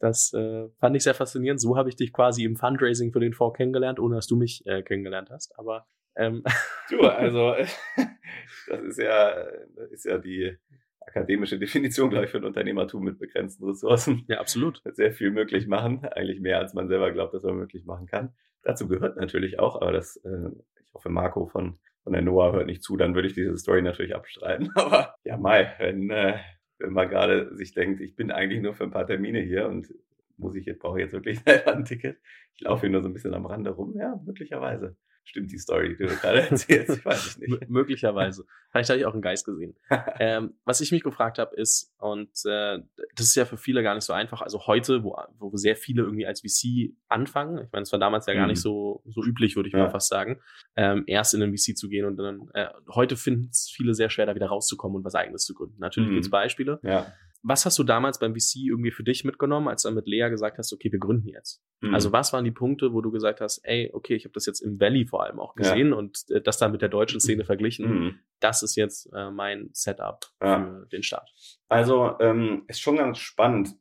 das 0.00 0.32
äh, 0.32 0.68
fand 0.78 0.96
ich 0.96 1.02
sehr 1.02 1.14
faszinierend. 1.14 1.60
So 1.60 1.76
habe 1.76 1.88
ich 1.88 1.96
dich 1.96 2.12
quasi 2.12 2.44
im 2.44 2.56
Fundraising 2.56 3.12
für 3.12 3.20
den 3.20 3.32
Fonds 3.32 3.56
kennengelernt, 3.56 3.98
ohne 3.98 4.16
dass 4.16 4.26
du 4.26 4.36
mich 4.36 4.64
äh, 4.66 4.82
kennengelernt 4.82 5.30
hast. 5.30 5.58
Aber 5.58 5.86
ähm, 6.16 6.42
du, 6.90 7.00
also 7.02 7.54
das 8.68 8.82
ist 8.82 8.98
ja, 8.98 9.44
das 9.76 9.90
ist 9.90 10.04
ja 10.04 10.18
die 10.18 10.56
akademische 11.08 11.58
Definition, 11.58 12.10
glaube 12.10 12.26
ich, 12.26 12.30
für 12.30 12.38
ein 12.38 12.44
Unternehmertum 12.44 13.02
mit 13.02 13.18
begrenzten 13.18 13.64
Ressourcen. 13.64 14.24
Ja, 14.28 14.38
absolut. 14.40 14.80
Sehr 14.84 15.12
viel 15.12 15.30
möglich 15.30 15.66
machen, 15.66 16.04
eigentlich 16.04 16.40
mehr, 16.40 16.58
als 16.58 16.74
man 16.74 16.88
selber 16.88 17.10
glaubt, 17.12 17.34
dass 17.34 17.42
man 17.42 17.56
möglich 17.56 17.84
machen 17.84 18.06
kann. 18.06 18.34
Dazu 18.62 18.88
gehört 18.88 19.16
natürlich 19.16 19.58
auch, 19.58 19.80
aber 19.80 19.92
das, 19.92 20.16
äh, 20.16 20.50
ich 20.80 20.92
hoffe, 20.94 21.08
Marco 21.08 21.46
von, 21.46 21.78
von 22.02 22.12
der 22.12 22.22
Noah 22.22 22.52
hört 22.52 22.66
nicht 22.66 22.82
zu, 22.82 22.96
dann 22.96 23.14
würde 23.14 23.28
ich 23.28 23.34
diese 23.34 23.56
Story 23.56 23.82
natürlich 23.82 24.14
abstreiten. 24.14 24.70
Aber 24.74 25.14
ja, 25.24 25.36
Mai, 25.36 25.72
wenn, 25.78 26.10
äh, 26.10 26.38
wenn 26.78 26.92
man 26.92 27.08
gerade 27.08 27.54
sich 27.56 27.72
denkt, 27.72 28.00
ich 28.00 28.16
bin 28.16 28.30
eigentlich 28.30 28.62
nur 28.62 28.74
für 28.74 28.84
ein 28.84 28.90
paar 28.90 29.06
Termine 29.06 29.40
hier 29.40 29.68
und 29.68 29.92
muss 30.36 30.54
ich 30.54 30.66
jetzt, 30.66 30.80
brauche 30.80 30.98
ich 30.98 31.04
jetzt 31.04 31.12
wirklich 31.12 31.40
selber 31.46 31.74
ein 31.74 31.84
Ticket. 31.84 32.18
Ich 32.54 32.62
laufe 32.62 32.82
hier 32.82 32.90
nur 32.90 33.02
so 33.02 33.08
ein 33.08 33.12
bisschen 33.12 33.34
am 33.34 33.46
Rande 33.46 33.70
rum. 33.70 33.94
Ja, 33.96 34.20
möglicherweise 34.24 34.96
stimmt 35.28 35.52
die 35.52 35.58
Story, 35.58 35.96
die 35.96 36.06
du 36.06 36.16
gerade 36.16 36.42
erzählst. 36.50 36.98
Ich 36.98 37.04
weiß 37.04 37.26
es 37.26 37.38
nicht. 37.38 37.68
möglicherweise. 37.68 38.44
Vielleicht 38.70 38.90
habe 38.90 38.98
ich 38.98 39.06
auch 39.06 39.12
einen 39.12 39.22
Geist 39.22 39.44
gesehen. 39.44 39.74
ähm, 40.18 40.54
was 40.64 40.80
ich 40.80 40.92
mich 40.92 41.02
gefragt 41.02 41.38
habe, 41.38 41.54
ist, 41.56 41.94
und 41.98 42.30
äh, 42.44 42.78
das 43.14 43.26
ist 43.26 43.34
ja 43.34 43.44
für 43.44 43.56
viele 43.56 43.82
gar 43.82 43.94
nicht 43.94 44.04
so 44.04 44.12
einfach, 44.12 44.42
also 44.42 44.66
heute, 44.66 45.04
wo, 45.04 45.16
wo 45.38 45.56
sehr 45.56 45.76
viele 45.76 46.02
irgendwie 46.02 46.26
als 46.26 46.40
VC 46.40 46.94
anfangen, 47.08 47.64
ich 47.64 47.72
meine, 47.72 47.82
es 47.82 47.92
war 47.92 47.98
damals 47.98 48.26
ja 48.26 48.34
gar 48.34 48.42
mhm. 48.42 48.50
nicht 48.50 48.60
so, 48.60 49.02
so 49.06 49.22
üblich, 49.22 49.56
würde 49.56 49.68
ich 49.68 49.74
ja. 49.74 49.80
mal 49.80 49.90
fast 49.90 50.08
sagen, 50.08 50.40
ähm, 50.76 51.04
erst 51.06 51.34
in 51.34 51.40
den 51.40 51.56
VC 51.56 51.76
zu 51.76 51.88
gehen 51.88 52.06
und 52.06 52.16
dann, 52.16 52.48
äh, 52.54 52.68
heute 52.94 53.16
finden 53.16 53.48
es 53.50 53.70
viele 53.74 53.94
sehr 53.94 54.10
schwer, 54.10 54.26
da 54.26 54.34
wieder 54.34 54.48
rauszukommen 54.48 54.96
und 54.96 55.04
was 55.04 55.14
eigenes 55.14 55.44
zu 55.44 55.54
gründen. 55.54 55.78
Natürlich 55.78 56.10
mhm. 56.10 56.14
gibt 56.14 56.24
es 56.26 56.30
Beispiele. 56.30 56.80
Ja 56.82 57.12
was 57.42 57.64
hast 57.64 57.78
du 57.78 57.84
damals 57.84 58.18
beim 58.18 58.34
VC 58.34 58.56
irgendwie 58.66 58.90
für 58.90 59.04
dich 59.04 59.24
mitgenommen, 59.24 59.68
als 59.68 59.82
du 59.82 59.90
mit 59.90 60.06
Lea 60.06 60.28
gesagt 60.28 60.58
hast, 60.58 60.72
okay, 60.72 60.90
wir 60.90 60.98
gründen 60.98 61.28
jetzt? 61.28 61.62
Mhm. 61.80 61.94
Also 61.94 62.12
was 62.12 62.32
waren 62.32 62.44
die 62.44 62.50
Punkte, 62.50 62.92
wo 62.92 63.00
du 63.00 63.10
gesagt 63.10 63.40
hast, 63.40 63.60
ey, 63.64 63.90
okay, 63.92 64.14
ich 64.14 64.24
habe 64.24 64.32
das 64.32 64.46
jetzt 64.46 64.60
im 64.60 64.80
Valley 64.80 65.06
vor 65.06 65.24
allem 65.24 65.38
auch 65.38 65.54
gesehen 65.54 65.90
ja. 65.90 65.96
und 65.96 66.24
äh, 66.30 66.40
das 66.40 66.58
dann 66.58 66.72
mit 66.72 66.82
der 66.82 66.88
deutschen 66.88 67.20
Szene 67.20 67.44
verglichen. 67.46 67.86
Mhm. 67.86 68.18
Das 68.40 68.62
ist 68.62 68.76
jetzt 68.76 69.10
äh, 69.12 69.30
mein 69.30 69.70
Setup 69.72 70.26
ja. 70.42 70.64
für 70.64 70.86
den 70.90 71.02
Start. 71.02 71.30
Also 71.68 72.18
ähm, 72.20 72.64
ist 72.66 72.80
schon 72.80 72.96
ganz 72.96 73.18
spannend. 73.18 73.76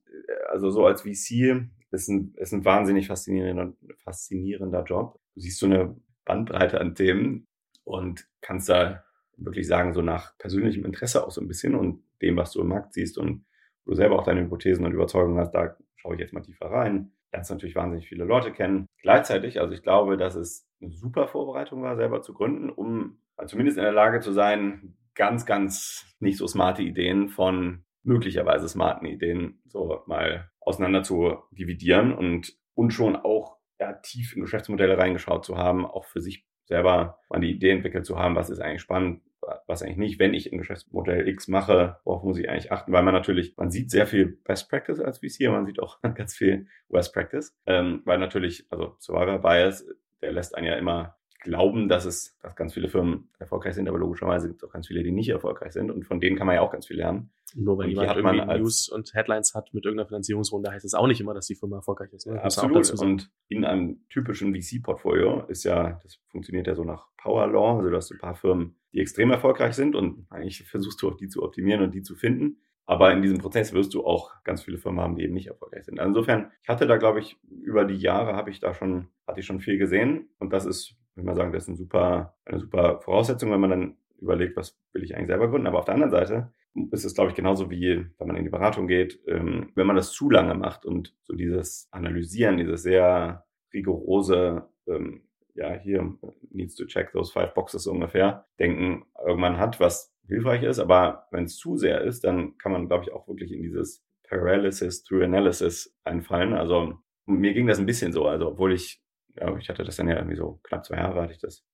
Also 0.50 0.70
so 0.70 0.86
als 0.86 1.02
VC 1.02 1.68
ist 1.92 2.10
ein, 2.10 2.34
ist 2.38 2.54
ein 2.54 2.66
wahnsinnig 2.66 3.08
faszinierender, 3.08 3.74
faszinierender 4.04 4.84
Job. 4.84 5.20
Du 5.34 5.42
siehst 5.42 5.60
so 5.60 5.66
eine 5.66 5.96
Bandbreite 6.26 6.80
an 6.80 6.96
Themen 6.96 7.48
und 7.84 8.28
kannst 8.42 8.70
da 8.70 9.04
wirklich 9.38 9.68
sagen, 9.68 9.94
so 9.94 10.02
nach 10.02 10.38
persönlichem 10.38 10.86
Interesse 10.86 11.26
auch 11.26 11.32
so 11.32 11.42
ein 11.42 11.48
bisschen 11.48 11.76
und 11.76 12.04
dem, 12.22 12.36
was 12.36 12.52
du 12.52 12.62
im 12.62 12.68
Markt 12.68 12.94
siehst 12.94 13.18
und 13.18 13.46
du 13.88 13.96
selber 13.96 14.20
auch 14.20 14.24
deine 14.24 14.42
Hypothesen 14.42 14.86
und 14.86 14.94
Überzeugungen 14.94 15.40
hast, 15.40 15.52
da 15.52 15.76
schaue 15.96 16.16
ich 16.16 16.22
jetzt 16.22 16.34
mal 16.34 16.42
tiefer 16.42 16.68
rein. 16.68 17.12
Lernst 17.32 17.52
natürlich 17.52 17.76
wahnsinnig 17.76 18.08
viele 18.08 18.26
Leute 18.26 18.52
kennen. 18.52 18.88
Gleichzeitig, 19.02 19.60
also 19.60 19.74
ich 19.74 19.82
glaube, 19.82 20.18
dass 20.18 20.36
es 20.36 20.68
eine 20.82 20.92
super 20.92 21.28
Vorbereitung 21.28 21.82
war, 21.82 21.96
selber 21.96 22.22
zu 22.22 22.34
gründen, 22.34 22.70
um 22.70 23.20
zumindest 23.46 23.78
in 23.78 23.84
der 23.84 23.94
Lage 23.94 24.20
zu 24.20 24.32
sein, 24.32 24.96
ganz, 25.16 25.46
ganz 25.46 26.16
nicht 26.20 26.38
so 26.38 26.48
smarte 26.48 26.84
Ideen 26.84 27.30
von 27.30 27.84
möglicherweise 28.04 28.70
smarten 28.70 29.06
Ideen 29.06 29.62
so 29.66 30.04
mal 30.06 30.50
auseinander 30.60 31.04
zu 31.04 31.38
dividieren 31.52 32.14
und, 32.14 32.58
und 32.74 32.92
schon 32.92 33.16
auch 33.16 33.58
ja, 33.80 33.94
tief 33.94 34.36
in 34.36 34.42
Geschäftsmodelle 34.42 34.98
reingeschaut 34.98 35.46
zu 35.46 35.58
haben, 35.58 35.86
auch 35.86 36.06
für 36.06 36.22
sich 36.22 36.46
selber 36.66 37.20
mal 37.30 37.40
die 37.40 37.52
Idee 37.52 37.72
entwickelt 37.72 38.06
zu 38.06 38.18
haben, 38.18 38.36
was 38.36 38.50
ist 38.50 38.60
eigentlich 38.60 38.82
spannend, 38.82 39.22
was 39.66 39.82
eigentlich 39.82 39.98
nicht, 39.98 40.20
wenn 40.20 40.34
ich 40.34 40.52
ein 40.52 40.58
Geschäftsmodell 40.58 41.28
X 41.28 41.48
mache, 41.48 42.00
worauf 42.04 42.24
muss 42.24 42.38
ich 42.38 42.50
eigentlich 42.50 42.72
achten, 42.72 42.92
weil 42.92 43.04
man 43.04 43.14
natürlich, 43.14 43.56
man 43.58 43.72
sieht 43.72 43.90
sehr 43.92 44.08
viel 44.08 44.38
Best 44.44 44.70
Practice 44.70 45.00
als 45.00 45.20
VC, 45.20 45.50
man 45.50 45.66
sieht 45.66 45.80
auch 45.80 46.02
ganz 46.16 46.36
viel 46.36 46.68
Worst 46.90 47.14
Practice, 47.14 47.58
ähm, 47.66 48.02
weil 48.06 48.20
natürlich, 48.20 48.66
also 48.70 48.96
Survivor 49.00 49.40
Bias, 49.40 49.86
der 50.22 50.32
lässt 50.32 50.56
einen 50.56 50.68
ja 50.68 50.76
immer 50.76 51.17
glauben, 51.40 51.88
dass 51.88 52.06
es, 52.06 52.38
dass 52.42 52.56
ganz 52.56 52.74
viele 52.74 52.90
Firmen 52.90 53.30
erfolgreich 53.40 53.76
sind, 53.76 53.88
aber 53.88 54.00
logischerweise 54.00 54.48
gibt 54.48 54.62
es 54.62 54.68
auch 54.68 54.74
ganz 54.74 54.88
viele, 54.88 55.04
die 55.04 55.12
nicht 55.12 55.30
erfolgreich 55.30 55.74
sind 55.74 55.92
und 55.92 56.06
von 56.06 56.20
denen 56.20 56.36
kann 56.36 56.48
man 56.48 56.56
ja 56.56 56.62
auch 56.62 56.72
ganz 56.72 56.88
viel 56.88 56.98
lernen. 56.98 57.32
Nur 57.56 57.78
weil 57.78 57.90
jemand 57.90 58.18
irgendwie 58.18 58.60
News 58.60 58.90
und 58.90 59.14
Headlines 59.14 59.54
hat 59.56 59.74
mit 59.74 59.86
irgendeiner 59.86 60.08
Finanzierungsrunde, 60.08 60.72
heißt 60.72 60.86
es 60.86 60.94
auch 60.94 61.08
nicht 61.08 61.22
immer, 61.22 61.34
dass 61.34 61.48
die 61.48 61.56
Firma 61.56 61.78
erfolgreich 61.78 62.12
ist. 62.12 62.28
Ne? 62.28 62.42
Absolut. 62.42 62.90
Und 63.00 63.32
in 63.48 63.64
einem 63.64 64.02
typischen 64.10 64.54
VC-Portfolio 64.54 65.46
ist 65.48 65.64
ja, 65.64 66.00
das 66.04 66.16
funktioniert 66.30 66.68
ja 66.68 66.76
so 66.76 66.84
nach 66.84 67.08
Power 67.18 67.48
Law, 67.48 67.78
also 67.78 67.90
du 67.90 67.96
hast 67.96 68.12
ein 68.12 68.20
paar 68.20 68.36
Firmen, 68.36 68.76
die 68.94 69.00
extrem 69.00 69.32
erfolgreich 69.32 69.74
sind 69.74 69.96
und 69.96 70.26
eigentlich 70.30 70.64
versuchst 70.64 71.02
du 71.02 71.10
auch 71.10 71.18
die 71.18 71.30
zu 71.30 71.44
optimieren 71.44 71.82
und 71.82 71.94
die 71.94 72.02
zu 72.02 72.16
finden. 72.16 72.58
Aber 72.90 73.12
in 73.12 73.22
diesem 73.22 73.38
Prozess 73.38 73.74
wirst 73.74 73.94
du 73.94 74.06
auch 74.06 74.32
ganz 74.46 74.64
viele 74.64 74.78
Firmen 74.78 75.02
haben, 75.02 75.18
die 75.18 75.24
eben 75.24 75.34
nicht 75.34 75.48
erfolgreich 75.48 75.84
sind. 75.84 76.00
Also 76.00 76.08
insofern, 76.08 76.52
ich 76.64 76.70
hatte 76.70 76.88
da, 76.88 76.96
glaube 76.96 77.20
ich, 77.20 77.38
über 77.50 77.84
die 77.84 77.98
Jahre 77.98 78.34
habe 78.34 78.50
ich 78.50 78.62
da 78.62 78.74
schon, 78.74 79.10
hatte 79.28 79.42
ich 79.42 79.46
schon 79.46 79.60
viel 79.60 79.78
gesehen. 79.78 80.30
Und 80.40 80.54
das 80.54 80.66
ist, 80.66 80.96
ich 81.18 81.26
mal 81.26 81.36
sagen, 81.36 81.52
das 81.52 81.64
ist 81.64 81.70
ein 81.70 81.76
super, 81.76 82.36
eine 82.46 82.60
super 82.60 83.00
Voraussetzung, 83.02 83.52
wenn 83.52 83.62
man 83.62 83.70
dann 83.70 83.98
überlegt, 84.20 84.58
was 84.58 84.80
will 84.94 85.04
ich 85.04 85.16
eigentlich 85.16 85.28
selber 85.28 85.50
gründen. 85.50 85.68
Aber 85.68 85.80
auf 85.80 85.86
der 85.86 85.94
anderen 85.94 86.12
Seite 86.12 86.52
ist 86.92 87.06
es, 87.06 87.16
glaube 87.16 87.32
ich, 87.32 87.36
genauso 87.36 87.70
wie, 87.70 88.06
wenn 88.18 88.28
man 88.28 88.36
in 88.36 88.44
die 88.44 88.50
Beratung 88.50 88.88
geht, 88.88 89.20
ähm, 89.28 89.72
wenn 89.76 89.88
man 89.88 89.96
das 89.96 90.12
zu 90.12 90.30
lange 90.30 90.54
macht 90.54 90.86
und 90.86 91.16
so 91.24 91.34
dieses 91.34 91.88
Analysieren, 91.92 92.58
dieses 92.58 92.84
sehr 92.84 93.46
rigorose, 93.74 94.70
ähm, 94.88 95.24
ja, 95.56 95.74
hier 95.74 96.18
needs 96.52 96.76
to 96.76 96.86
check 96.86 97.12
those 97.12 97.32
five 97.32 97.54
boxes 97.54 97.88
ungefähr, 97.88 98.46
denken, 98.60 99.06
irgendwann 99.26 99.58
hat, 99.58 99.80
was 99.80 100.14
hilfreich 100.28 100.64
ist, 100.64 100.80
aber 100.80 101.28
wenn 101.32 101.46
es 101.46 101.58
zu 101.58 101.78
sehr 101.78 102.02
ist, 102.02 102.24
dann 102.24 102.58
kann 102.58 102.72
man, 102.72 102.88
glaube 102.88 103.06
ich, 103.06 103.12
auch 103.12 103.28
wirklich 103.28 103.52
in 103.52 103.62
dieses 103.62 104.04
Paralysis 104.28 105.04
through 105.04 105.24
Analysis 105.24 105.96
einfallen. 106.04 106.54
Also 106.54 107.00
mir 107.26 107.54
ging 107.54 107.68
das 107.68 107.80
ein 107.80 107.86
bisschen 107.86 108.12
so, 108.12 108.28
also 108.28 108.50
obwohl 108.50 108.74
ich, 108.74 109.02
ja, 109.40 109.56
ich 109.58 109.70
hatte 109.70 109.84
das 109.84 109.96
dann 109.96 110.08
ja 110.08 110.16
irgendwie 110.16 110.36
so 110.36 110.60
knapp 110.64 110.86
zwei 110.86 110.98
Jahre 110.98 111.22
hatte 111.22 111.34
ich 111.34 111.40
das 111.40 111.66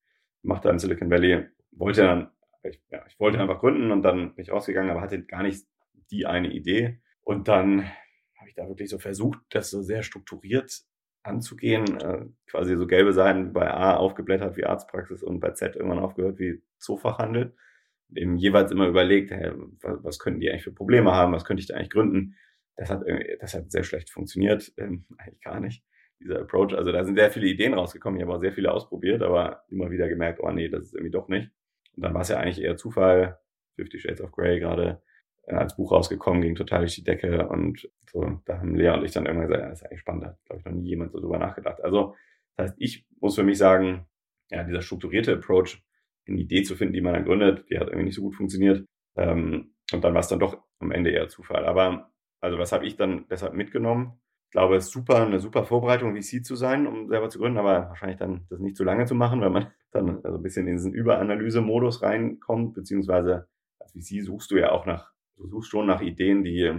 gemacht 0.42 0.64
da 0.64 0.70
in 0.70 0.78
Silicon 0.78 1.10
Valley, 1.10 1.46
wollte 1.72 2.02
dann, 2.02 2.30
ich, 2.62 2.80
ja, 2.90 3.04
ich 3.08 3.18
wollte 3.18 3.40
einfach 3.40 3.60
gründen 3.60 3.90
und 3.90 4.02
dann 4.02 4.34
bin 4.34 4.42
ich 4.42 4.52
rausgegangen, 4.52 4.90
aber 4.90 5.00
hatte 5.00 5.22
gar 5.24 5.42
nicht 5.42 5.66
die 6.10 6.26
eine 6.26 6.52
Idee. 6.52 7.00
Und 7.22 7.48
dann 7.48 7.84
habe 8.38 8.48
ich 8.48 8.54
da 8.54 8.68
wirklich 8.68 8.90
so 8.90 8.98
versucht, 8.98 9.40
das 9.50 9.70
so 9.70 9.82
sehr 9.82 10.02
strukturiert 10.02 10.82
anzugehen, 11.22 11.98
äh, 12.00 12.26
quasi 12.46 12.76
so 12.76 12.86
gelbe 12.86 13.14
Seiten 13.14 13.54
bei 13.54 13.72
A 13.72 13.96
aufgeblättert 13.96 14.56
wie 14.58 14.66
Arztpraxis 14.66 15.22
und 15.22 15.40
bei 15.40 15.52
Z 15.52 15.74
irgendwann 15.74 15.98
aufgehört 15.98 16.38
wie 16.38 16.62
Zoofachhandel 16.78 17.56
eben 18.14 18.36
jeweils 18.36 18.70
immer 18.70 18.86
überlegt, 18.86 19.30
hey, 19.30 19.52
was 19.80 20.18
könnten 20.18 20.40
die 20.40 20.50
eigentlich 20.50 20.64
für 20.64 20.72
Probleme 20.72 21.12
haben, 21.12 21.32
was 21.32 21.44
könnte 21.44 21.60
ich 21.60 21.66
da 21.66 21.74
eigentlich 21.74 21.90
gründen. 21.90 22.36
Das 22.76 22.90
hat, 22.90 23.02
das 23.40 23.54
hat 23.54 23.70
sehr 23.70 23.84
schlecht 23.84 24.10
funktioniert, 24.10 24.72
ähm, 24.76 25.06
eigentlich 25.16 25.40
gar 25.40 25.60
nicht, 25.60 25.84
dieser 26.20 26.40
Approach. 26.40 26.74
Also 26.74 26.92
da 26.92 27.04
sind 27.04 27.16
sehr 27.16 27.30
viele 27.30 27.46
Ideen 27.46 27.74
rausgekommen, 27.74 28.18
ich 28.18 28.24
habe 28.24 28.34
auch 28.36 28.40
sehr 28.40 28.52
viele 28.52 28.72
ausprobiert, 28.72 29.22
aber 29.22 29.64
immer 29.68 29.90
wieder 29.90 30.08
gemerkt, 30.08 30.40
oh 30.42 30.50
nee, 30.50 30.68
das 30.68 30.84
ist 30.84 30.94
irgendwie 30.94 31.10
doch 31.10 31.28
nicht. 31.28 31.50
Und 31.96 32.04
dann 32.04 32.14
war 32.14 32.22
es 32.22 32.28
ja 32.28 32.38
eigentlich 32.38 32.62
eher 32.62 32.76
Zufall, 32.76 33.38
Fifty 33.76 33.98
Shades 33.98 34.20
of 34.20 34.32
Grey 34.32 34.60
gerade 34.60 35.02
äh, 35.46 35.54
als 35.54 35.76
Buch 35.76 35.92
rausgekommen, 35.92 36.42
ging 36.42 36.54
total 36.54 36.80
durch 36.80 36.94
die 36.94 37.04
Decke 37.04 37.48
und 37.48 37.88
so, 38.10 38.40
da 38.44 38.58
haben 38.58 38.74
Lea 38.74 38.90
und 38.90 39.04
ich 39.04 39.12
dann 39.12 39.26
irgendwann 39.26 39.48
gesagt, 39.48 39.62
ja, 39.62 39.68
das 39.68 39.80
ist 39.80 39.86
eigentlich 39.86 40.00
spannend, 40.00 40.24
da 40.24 40.28
hat, 40.28 40.44
glaube 40.44 40.60
ich, 40.60 40.64
noch 40.64 40.72
nie 40.72 40.88
jemand 40.88 41.12
so 41.12 41.20
drüber 41.20 41.38
nachgedacht. 41.38 41.82
Also, 41.82 42.14
das 42.56 42.70
heißt, 42.70 42.76
ich 42.78 43.06
muss 43.20 43.34
für 43.34 43.42
mich 43.42 43.58
sagen, 43.58 44.06
ja, 44.50 44.62
dieser 44.62 44.82
strukturierte 44.82 45.32
Approach 45.32 45.82
eine 46.26 46.38
Idee 46.38 46.62
zu 46.62 46.76
finden, 46.76 46.94
die 46.94 47.00
man 47.00 47.14
dann 47.14 47.24
gründet, 47.24 47.66
die 47.70 47.78
hat 47.78 47.88
irgendwie 47.88 48.04
nicht 48.04 48.14
so 48.14 48.22
gut 48.22 48.34
funktioniert. 48.34 48.86
Ähm, 49.16 49.74
und 49.92 50.02
dann 50.02 50.14
war 50.14 50.20
es 50.20 50.28
dann 50.28 50.38
doch 50.38 50.62
am 50.78 50.90
Ende 50.90 51.10
eher 51.10 51.28
Zufall. 51.28 51.66
Aber 51.66 52.12
also 52.40 52.58
was 52.58 52.72
habe 52.72 52.86
ich 52.86 52.96
dann 52.96 53.26
deshalb 53.30 53.54
mitgenommen? 53.54 54.20
Ich 54.54 54.56
glaube, 54.56 54.76
es 54.76 54.84
ist 54.84 54.92
super, 54.92 55.26
eine 55.26 55.40
super 55.40 55.64
Vorbereitung, 55.64 56.14
VC 56.14 56.44
zu 56.44 56.54
sein, 56.54 56.86
um 56.86 57.08
selber 57.08 57.28
zu 57.28 57.40
gründen, 57.40 57.58
aber 57.58 57.88
wahrscheinlich 57.88 58.18
dann 58.18 58.46
das 58.50 58.60
nicht 58.60 58.76
zu 58.76 58.84
lange 58.84 59.04
zu 59.04 59.16
machen, 59.16 59.40
weil 59.40 59.50
man 59.50 59.72
dann 59.90 60.20
also 60.22 60.38
ein 60.38 60.42
bisschen 60.44 60.68
in 60.68 60.76
diesen 60.76 60.94
Überanalyse-Modus 60.94 62.02
reinkommt, 62.02 62.72
beziehungsweise 62.72 63.48
als 63.80 63.90
VC 63.94 64.22
suchst 64.22 64.52
du 64.52 64.56
ja 64.56 64.70
auch 64.70 64.86
nach, 64.86 65.10
du 65.34 65.48
suchst 65.48 65.70
schon 65.70 65.86
nach 65.86 66.00
Ideen, 66.00 66.44
die 66.44 66.72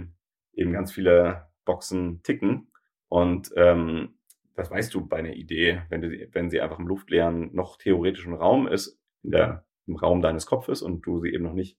eben 0.54 0.72
ganz 0.72 0.90
viele 0.90 1.48
Boxen 1.66 2.22
ticken. 2.22 2.68
Und 3.08 3.52
ähm, 3.56 4.14
das 4.54 4.70
weißt 4.70 4.94
du 4.94 5.06
bei 5.06 5.18
einer 5.18 5.34
Idee, 5.34 5.82
wenn, 5.90 6.00
du, 6.00 6.08
wenn 6.32 6.48
sie 6.48 6.62
einfach 6.62 6.78
im 6.78 6.88
luftleeren, 6.88 7.54
noch 7.54 7.76
theoretischen 7.76 8.32
Raum 8.32 8.66
ist, 8.66 8.98
in 9.22 9.32
der, 9.32 9.66
im 9.86 9.96
Raum 9.96 10.22
deines 10.22 10.46
Kopfes 10.46 10.80
und 10.80 11.02
du 11.02 11.20
sie 11.20 11.28
eben 11.28 11.44
noch 11.44 11.52
nicht 11.52 11.78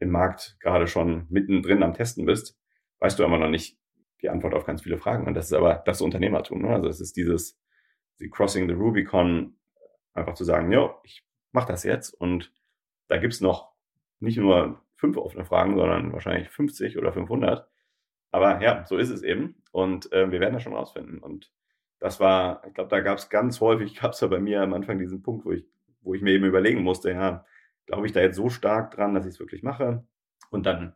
im 0.00 0.08
Markt 0.08 0.56
gerade 0.60 0.86
schon 0.86 1.26
mittendrin 1.28 1.82
am 1.82 1.92
Testen 1.92 2.24
bist, 2.24 2.58
weißt 3.00 3.18
du 3.18 3.22
immer 3.22 3.38
noch 3.38 3.50
nicht 3.50 3.78
die 4.22 4.28
Antwort 4.28 4.54
auf 4.54 4.64
ganz 4.64 4.82
viele 4.82 4.98
Fragen. 4.98 5.26
Und 5.26 5.34
das 5.34 5.46
ist 5.46 5.52
aber 5.52 5.82
das 5.84 6.00
Unternehmertum. 6.00 6.62
Ne? 6.62 6.68
Also 6.68 6.88
es 6.88 7.00
ist 7.00 7.16
dieses 7.16 7.60
die 8.18 8.30
Crossing 8.30 8.66
the 8.66 8.74
Rubicon, 8.74 9.56
einfach 10.14 10.34
zu 10.34 10.44
sagen, 10.44 10.72
ja, 10.72 10.94
ich 11.04 11.26
mache 11.52 11.68
das 11.68 11.84
jetzt 11.84 12.14
und 12.14 12.52
da 13.08 13.18
gibt's 13.18 13.40
noch 13.40 13.72
nicht 14.20 14.38
nur 14.38 14.80
fünf 14.96 15.18
offene 15.18 15.44
Fragen, 15.44 15.76
sondern 15.76 16.12
wahrscheinlich 16.12 16.48
50 16.48 16.96
oder 16.96 17.12
500. 17.12 17.68
Aber 18.30 18.62
ja, 18.62 18.84
so 18.86 18.96
ist 18.96 19.10
es 19.10 19.22
eben. 19.22 19.62
Und 19.70 20.10
äh, 20.12 20.30
wir 20.30 20.40
werden 20.40 20.54
das 20.54 20.62
schon 20.62 20.74
rausfinden. 20.74 21.18
Und 21.18 21.52
das 21.98 22.18
war, 22.18 22.62
ich 22.66 22.72
glaube, 22.72 22.88
da 22.88 23.00
gab 23.00 23.18
es 23.18 23.28
ganz 23.28 23.60
häufig, 23.60 23.94
gab 24.00 24.12
es 24.12 24.20
ja 24.20 24.28
bei 24.28 24.40
mir 24.40 24.62
am 24.62 24.72
Anfang 24.72 24.98
diesen 24.98 25.22
Punkt, 25.22 25.44
wo 25.44 25.52
ich 25.52 25.66
wo 26.06 26.14
ich 26.14 26.22
mir 26.22 26.30
eben 26.30 26.44
überlegen 26.44 26.82
musste, 26.82 27.10
ja, 27.10 27.44
glaube 27.84 28.06
ich 28.06 28.12
da 28.12 28.20
jetzt 28.20 28.36
so 28.36 28.48
stark 28.48 28.92
dran, 28.92 29.14
dass 29.14 29.26
ich 29.26 29.34
es 29.34 29.40
wirklich 29.40 29.62
mache? 29.62 30.06
Und 30.50 30.64
dann 30.64 30.94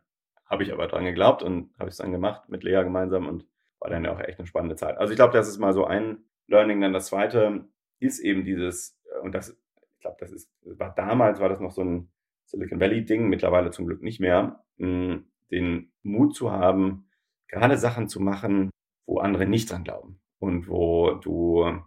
habe 0.51 0.63
ich 0.63 0.73
aber 0.73 0.87
dran 0.87 1.05
geglaubt 1.05 1.43
und 1.43 1.71
habe 1.79 1.89
es 1.89 1.97
dann 1.97 2.11
gemacht 2.11 2.49
mit 2.49 2.63
Lea 2.63 2.83
gemeinsam 2.83 3.27
und 3.27 3.47
war 3.79 3.89
dann 3.89 4.03
ja 4.03 4.13
auch 4.13 4.19
echt 4.19 4.37
eine 4.37 4.47
spannende 4.47 4.75
Zeit. 4.75 4.97
Also 4.97 5.13
ich 5.13 5.17
glaube, 5.17 5.33
das 5.33 5.47
ist 5.47 5.57
mal 5.57 5.73
so 5.73 5.85
ein 5.85 6.25
Learning. 6.47 6.81
Dann 6.81 6.93
das 6.93 7.07
zweite 7.07 7.65
ist 7.99 8.19
eben 8.19 8.43
dieses, 8.43 8.99
äh, 9.15 9.19
und 9.19 9.33
das, 9.33 9.57
ich 9.93 9.99
glaube, 10.01 10.17
das 10.19 10.31
ist, 10.31 10.51
war 10.63 10.93
damals 10.93 11.39
war 11.39 11.47
das 11.47 11.61
noch 11.61 11.71
so 11.71 11.81
ein 11.81 12.11
Silicon 12.45 12.81
Valley 12.81 13.05
Ding, 13.05 13.29
mittlerweile 13.29 13.71
zum 13.71 13.85
Glück 13.87 14.03
nicht 14.03 14.19
mehr, 14.19 14.61
den 14.77 15.91
Mut 16.03 16.35
zu 16.35 16.51
haben, 16.51 17.07
gerade 17.47 17.77
Sachen 17.77 18.09
zu 18.09 18.19
machen, 18.19 18.71
wo 19.05 19.19
andere 19.19 19.45
nicht 19.45 19.71
dran 19.71 19.85
glauben 19.85 20.19
und 20.39 20.67
wo 20.67 21.13
du 21.13 21.79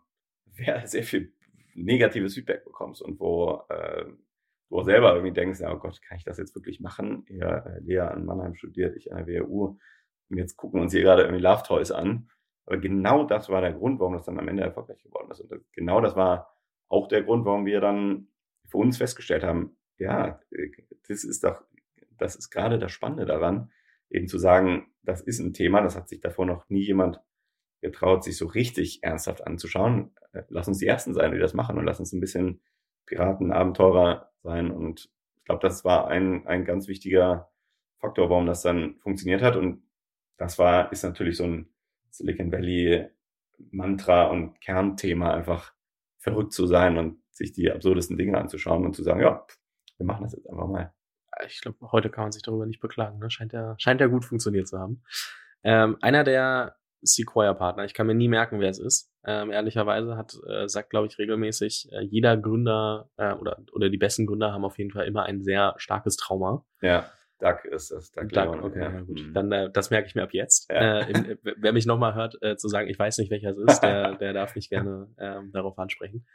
sehr 0.84 1.02
viel 1.02 1.34
negatives 1.74 2.34
Feedback 2.34 2.64
bekommst 2.64 3.02
und 3.02 3.20
wo 3.20 3.62
äh, 3.68 4.06
du 4.74 4.80
auch 4.80 4.84
selber 4.84 5.14
irgendwie 5.14 5.32
denkst, 5.32 5.60
ja, 5.60 5.72
oh 5.72 5.78
Gott, 5.78 6.00
kann 6.02 6.18
ich 6.18 6.24
das 6.24 6.38
jetzt 6.38 6.54
wirklich 6.54 6.80
machen? 6.80 7.24
Ja, 7.28 7.58
äh, 7.58 7.80
Lea 7.80 8.00
an 8.00 8.24
Mannheim 8.24 8.54
studiert, 8.54 8.96
ich 8.96 9.12
an 9.12 9.24
der 9.24 9.42
WHU 9.42 9.78
und 10.30 10.36
jetzt 10.36 10.56
gucken 10.56 10.80
uns 10.80 10.92
hier 10.92 11.02
gerade 11.02 11.22
irgendwie 11.22 11.42
Love 11.42 11.62
Toys 11.64 11.90
an. 11.90 12.28
Aber 12.66 12.78
genau 12.78 13.24
das 13.24 13.48
war 13.48 13.60
der 13.60 13.74
Grund, 13.74 14.00
warum 14.00 14.14
das 14.14 14.24
dann 14.24 14.38
am 14.38 14.48
Ende 14.48 14.62
erfolgreich 14.62 15.02
geworden 15.02 15.30
ist. 15.30 15.40
Und 15.40 15.64
genau 15.72 16.00
das 16.00 16.16
war 16.16 16.56
auch 16.88 17.08
der 17.08 17.22
Grund, 17.22 17.44
warum 17.44 17.66
wir 17.66 17.80
dann 17.80 18.28
für 18.66 18.78
uns 18.78 18.96
festgestellt 18.96 19.44
haben, 19.44 19.76
ja, 19.98 20.40
das 21.06 21.24
ist 21.24 21.44
doch, 21.44 21.62
das 22.18 22.36
ist 22.36 22.50
gerade 22.50 22.78
das 22.78 22.90
Spannende 22.90 23.26
daran, 23.26 23.70
eben 24.10 24.26
zu 24.26 24.38
sagen, 24.38 24.92
das 25.02 25.20
ist 25.20 25.38
ein 25.38 25.52
Thema, 25.52 25.82
das 25.82 25.94
hat 25.94 26.08
sich 26.08 26.20
davor 26.20 26.46
noch 26.46 26.68
nie 26.68 26.84
jemand 26.84 27.20
getraut, 27.80 28.24
sich 28.24 28.38
so 28.38 28.46
richtig 28.46 29.02
ernsthaft 29.02 29.46
anzuschauen. 29.46 30.14
Äh, 30.32 30.42
lass 30.48 30.66
uns 30.66 30.78
die 30.78 30.86
Ersten 30.86 31.12
sein, 31.12 31.32
die 31.32 31.38
das 31.38 31.54
machen 31.54 31.78
und 31.78 31.84
lass 31.84 32.00
uns 32.00 32.12
ein 32.12 32.20
bisschen 32.20 32.62
Piraten, 33.06 33.52
Abenteurer 33.52 34.30
sein. 34.42 34.70
Und 34.70 35.10
ich 35.36 35.44
glaube, 35.44 35.60
das 35.60 35.84
war 35.84 36.08
ein, 36.08 36.46
ein 36.46 36.64
ganz 36.64 36.88
wichtiger 36.88 37.50
Faktor, 37.98 38.30
warum 38.30 38.46
das 38.46 38.62
dann 38.62 38.96
funktioniert 39.00 39.42
hat. 39.42 39.56
Und 39.56 39.82
das 40.36 40.58
war, 40.58 40.92
ist 40.92 41.02
natürlich 41.04 41.36
so 41.36 41.44
ein 41.44 41.68
Silicon 42.10 42.52
Valley 42.52 43.08
Mantra 43.70 44.24
und 44.24 44.60
Kernthema, 44.60 45.32
einfach 45.32 45.72
verrückt 46.18 46.52
zu 46.52 46.66
sein 46.66 46.98
und 46.98 47.22
sich 47.30 47.52
die 47.52 47.70
absurdesten 47.70 48.16
Dinge 48.16 48.38
anzuschauen 48.38 48.84
und 48.84 48.94
zu 48.94 49.02
sagen, 49.02 49.20
ja, 49.20 49.46
wir 49.98 50.06
machen 50.06 50.24
das 50.24 50.32
jetzt 50.32 50.48
einfach 50.48 50.66
mal. 50.66 50.92
Ich 51.46 51.60
glaube, 51.60 51.78
heute 51.92 52.10
kann 52.10 52.24
man 52.24 52.32
sich 52.32 52.42
darüber 52.42 52.66
nicht 52.66 52.80
beklagen. 52.80 53.18
Ne? 53.18 53.30
Scheint 53.30 53.52
ja, 53.52 53.74
scheint 53.78 54.00
ja 54.00 54.06
gut 54.06 54.24
funktioniert 54.24 54.68
zu 54.68 54.78
haben. 54.78 55.02
Ähm, 55.62 55.96
einer 56.00 56.24
der 56.24 56.76
Sequoia-Partner. 57.02 57.84
Ich 57.84 57.94
kann 57.94 58.06
mir 58.06 58.14
nie 58.14 58.28
merken, 58.28 58.60
wer 58.60 58.70
es 58.70 58.78
ist. 58.78 59.12
Ähm, 59.26 59.50
ehrlicherweise 59.50 60.16
hat, 60.16 60.36
äh, 60.46 60.68
sagt, 60.68 60.90
glaube 60.90 61.06
ich, 61.06 61.18
regelmäßig, 61.18 61.88
äh, 61.92 62.02
jeder 62.02 62.36
Gründer 62.36 63.08
äh, 63.16 63.32
oder, 63.34 63.58
oder 63.72 63.88
die 63.88 63.96
besten 63.96 64.26
Gründer 64.26 64.52
haben 64.52 64.64
auf 64.64 64.78
jeden 64.78 64.90
Fall 64.90 65.06
immer 65.06 65.24
ein 65.24 65.42
sehr 65.42 65.74
starkes 65.78 66.16
Trauma. 66.16 66.64
Ja. 66.82 67.10
Duck 67.38 67.64
ist 67.64 67.90
das. 67.90 68.10
Duck, 68.12 68.28
Duck 68.28 68.32
Leon, 68.32 68.60
okay, 68.62 68.80
ja. 68.80 68.92
ja 68.92 69.00
gut. 69.00 69.20
Mhm. 69.20 69.34
Dann 69.34 69.52
äh, 69.52 69.70
das 69.70 69.90
merke 69.90 70.06
ich 70.08 70.14
mir 70.14 70.22
ab 70.22 70.32
jetzt. 70.32 70.70
Ja. 70.70 71.00
Äh, 71.00 71.10
im, 71.10 71.24
äh, 71.24 71.36
wer 71.56 71.72
mich 71.72 71.86
nochmal 71.86 72.14
hört, 72.14 72.40
äh, 72.42 72.56
zu 72.56 72.68
sagen, 72.68 72.88
ich 72.88 72.98
weiß 72.98 73.18
nicht, 73.18 73.30
welcher 73.30 73.50
es 73.50 73.58
ist, 73.58 73.80
der, 73.80 74.14
der 74.18 74.32
darf 74.32 74.54
mich 74.54 74.68
gerne 74.68 75.08
ähm, 75.18 75.50
darauf 75.52 75.78
ansprechen. 75.78 76.26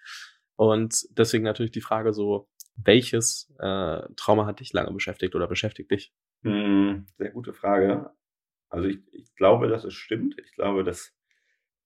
Und 0.56 1.06
deswegen 1.18 1.44
natürlich 1.44 1.72
die 1.72 1.82
Frage 1.82 2.14
so, 2.14 2.50
welches 2.76 3.54
äh, 3.60 4.02
Trauma 4.16 4.46
hat 4.46 4.60
dich 4.60 4.74
lange 4.74 4.92
beschäftigt 4.92 5.36
oder 5.36 5.48
beschäftigt 5.48 5.92
dich? 5.92 6.14
Hm, 6.44 7.06
sehr 7.18 7.32
gute 7.32 7.54
Frage. 7.54 8.12
Also 8.70 8.88
ich, 8.88 9.00
ich 9.12 9.36
glaube, 9.36 9.68
dass 9.68 9.84
es 9.84 9.94
stimmt. 9.94 10.36
Ich 10.40 10.54
glaube, 10.54 10.84
dass 10.84 11.14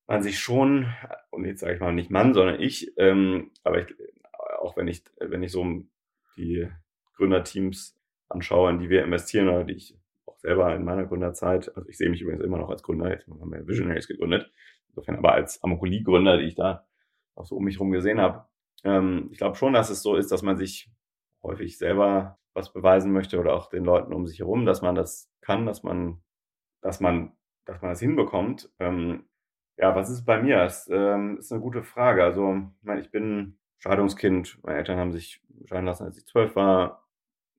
man 0.07 0.21
sich 0.21 0.39
schon, 0.39 0.87
und 1.31 1.45
jetzt 1.45 1.61
sage 1.61 1.75
ich 1.75 1.79
mal 1.79 1.93
nicht 1.93 2.11
Mann, 2.11 2.33
sondern 2.33 2.59
ich, 2.59 2.93
ähm, 2.97 3.51
aber 3.63 3.81
ich, 3.81 3.95
auch 4.59 4.75
wenn 4.77 4.87
ich, 4.87 5.03
wenn 5.19 5.43
ich 5.43 5.51
so 5.51 5.65
die 6.35 6.67
Gründerteams 7.15 7.97
anschaue, 8.29 8.71
in 8.71 8.79
die 8.79 8.89
wir 8.89 9.03
investieren 9.03 9.49
oder 9.49 9.63
die 9.63 9.73
ich 9.73 9.97
auch 10.25 10.37
selber 10.37 10.75
in 10.75 10.83
meiner 10.83 11.05
Gründerzeit, 11.05 11.75
also 11.75 11.87
ich 11.87 11.97
sehe 11.97 12.09
mich 12.09 12.21
übrigens 12.21 12.43
immer 12.43 12.57
noch 12.57 12.69
als 12.69 12.83
Gründer, 12.83 13.11
jetzt 13.11 13.27
haben 13.27 13.51
wir 13.51 13.67
Visionaries 13.67 14.07
gegründet, 14.07 14.51
insofern 14.89 15.17
aber 15.17 15.33
als 15.33 15.63
Amokolie-Gründer, 15.63 16.37
die 16.37 16.45
ich 16.45 16.55
da 16.55 16.85
auch 17.35 17.45
so 17.45 17.55
um 17.55 17.63
mich 17.63 17.75
herum 17.75 17.91
gesehen 17.91 18.19
habe, 18.19 18.45
ähm, 18.83 19.29
ich 19.31 19.37
glaube 19.37 19.55
schon, 19.55 19.73
dass 19.73 19.89
es 19.89 20.01
so 20.01 20.15
ist, 20.15 20.31
dass 20.31 20.41
man 20.41 20.57
sich 20.57 20.89
häufig 21.41 21.77
selber 21.77 22.39
was 22.53 22.71
beweisen 22.71 23.11
möchte 23.11 23.39
oder 23.39 23.53
auch 23.53 23.69
den 23.69 23.83
Leuten 23.83 24.13
um 24.13 24.27
sich 24.27 24.39
herum, 24.39 24.65
dass 24.65 24.81
man 24.81 24.95
das 24.95 25.31
kann, 25.41 25.65
dass 25.65 25.83
man, 25.83 26.21
dass 26.81 26.99
man, 26.99 27.33
dass 27.65 27.81
man 27.81 27.91
das 27.91 27.99
hinbekommt. 27.99 28.69
Ähm, 28.79 29.25
ja, 29.77 29.95
was 29.95 30.09
ist 30.09 30.25
bei 30.25 30.41
mir? 30.41 30.57
Das 30.57 30.87
ähm, 30.89 31.37
ist 31.39 31.51
eine 31.51 31.61
gute 31.61 31.83
Frage. 31.83 32.23
Also, 32.23 32.53
ich 32.79 32.83
meine, 32.83 33.01
ich 33.01 33.11
bin 33.11 33.57
Scheidungskind. 33.79 34.59
Meine 34.63 34.77
Eltern 34.77 34.97
haben 34.97 35.11
sich 35.11 35.41
scheiden 35.65 35.85
lassen, 35.85 36.05
als 36.05 36.17
ich 36.17 36.25
zwölf 36.25 36.55
war. 36.55 37.07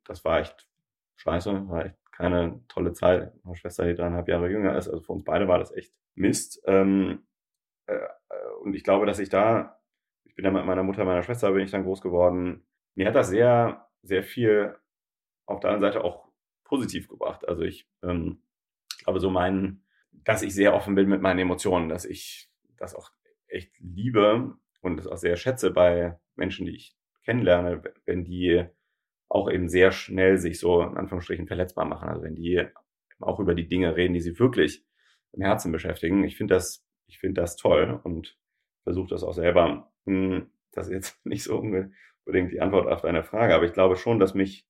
Das 0.04 0.25
war 0.25 0.40
echt 0.40 0.68
scheiße, 1.16 1.68
war 1.68 1.87
echt 1.87 1.97
keine 2.12 2.61
tolle 2.68 2.92
Zeit. 2.92 3.33
Meine 3.44 3.56
Schwester, 3.56 3.85
die 3.85 3.94
dreieinhalb 3.94 4.28
Jahre 4.28 4.50
jünger 4.50 4.76
ist, 4.76 4.88
also 4.88 5.02
für 5.02 5.12
uns 5.12 5.25
beide 5.25 5.49
war 5.49 5.59
das 5.59 5.73
echt 5.73 5.92
Mist. 6.14 6.62
Ähm, 6.66 7.26
äh, 7.87 7.99
und 8.62 8.75
ich 8.75 8.85
glaube, 8.85 9.06
dass 9.06 9.18
ich 9.18 9.28
da, 9.28 9.80
ich 10.25 10.35
bin 10.35 10.44
ja 10.44 10.50
mit 10.50 10.64
meiner 10.64 10.83
Mutter, 10.83 11.04
meiner 11.04 11.23
Schwester 11.23 11.52
bin 11.52 11.64
ich 11.64 11.71
dann 11.71 11.85
groß 11.85 12.00
geworden. 12.00 12.66
Mir 12.94 13.09
hat 13.09 13.16
das 13.16 13.28
sehr, 13.28 13.88
sehr 14.02 14.23
viel 14.23 14.76
auf 15.47 15.61
der 15.61 15.71
anderen 15.71 15.92
Seite 15.92 16.04
auch 16.04 16.28
positiv 16.64 17.09
gebracht. 17.09 17.47
Also 17.49 17.62
ich 17.62 17.88
ähm, 18.02 18.42
glaube 19.02 19.21
so 19.21 19.30
mein, 19.30 19.83
dass 20.25 20.42
ich 20.42 20.54
sehr 20.54 20.75
offen 20.75 20.94
bin 20.94 21.09
mit 21.09 21.21
meinen 21.21 21.40
Emotionen, 21.40 21.88
dass 21.88 22.04
ich 22.04 22.50
das 22.76 22.94
auch 22.94 23.11
echt 23.49 23.73
liebe 23.78 24.54
und 24.80 24.97
das 24.97 25.06
auch 25.06 25.16
sehr 25.16 25.37
schätze 25.37 25.71
bei 25.71 26.18
Menschen, 26.37 26.66
die 26.66 26.76
ich 26.76 26.97
kennenlerne, 27.25 27.83
wenn 28.04 28.25
die 28.25 28.64
auch 29.28 29.50
eben 29.50 29.68
sehr 29.68 29.90
schnell 29.92 30.38
sich 30.38 30.59
so 30.59 30.83
in 30.83 30.97
Anführungsstrichen 30.97 31.47
verletzbar 31.47 31.85
machen. 31.87 32.09
Also 32.09 32.23
wenn 32.23 32.37
die 32.37 32.66
auch 33.21 33.40
über 33.40 33.54
die 33.54 33.66
Dinge 33.66 33.97
reden, 33.97 34.14
die 34.14 34.21
sie 34.21 34.38
wirklich 34.38 34.85
im 35.33 35.42
Herzen 35.42 35.73
beschäftigen. 35.73 36.25
Ich 36.25 36.37
finde 36.37 36.54
das, 36.54 36.85
ich 37.06 37.18
finde 37.18 37.40
das 37.40 37.56
toll 37.56 38.00
und 38.04 38.37
versuche 38.83 39.09
das 39.09 39.25
auch 39.25 39.33
selber. 39.33 39.92
Hm, 40.06 40.50
das 40.73 40.87
ist 40.87 40.92
jetzt 40.92 41.21
nicht 41.26 41.44
so 41.44 41.59
unbedingt 41.59 42.52
die 42.52 42.61
Antwort 42.61 42.87
auf 42.88 43.02
deine 43.02 43.25
Frage, 43.25 43.54
aber 43.54 43.64
ich 43.64 43.73
glaube 43.73 43.97
schon, 43.97 44.18
dass 44.18 44.35
mich 44.35 44.66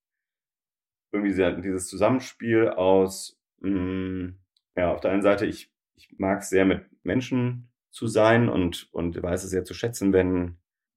irgendwie 1.12 1.62
dieses 1.62 1.88
Zusammenspiel 1.88 2.68
aus, 2.70 3.40
mh, 3.60 3.70
hm, 3.70 4.43
ja, 4.76 4.92
auf 4.92 5.00
der 5.00 5.12
einen 5.12 5.22
Seite, 5.22 5.46
ich, 5.46 5.72
ich 5.96 6.08
mag 6.18 6.40
es 6.40 6.48
sehr 6.48 6.64
mit 6.64 6.84
Menschen 7.04 7.68
zu 7.90 8.06
sein 8.06 8.48
und, 8.48 8.88
und 8.92 9.22
weiß 9.22 9.44
es 9.44 9.50
sehr 9.50 9.64
zu 9.64 9.74
schätzen, 9.74 10.12
wenn, 10.12 10.56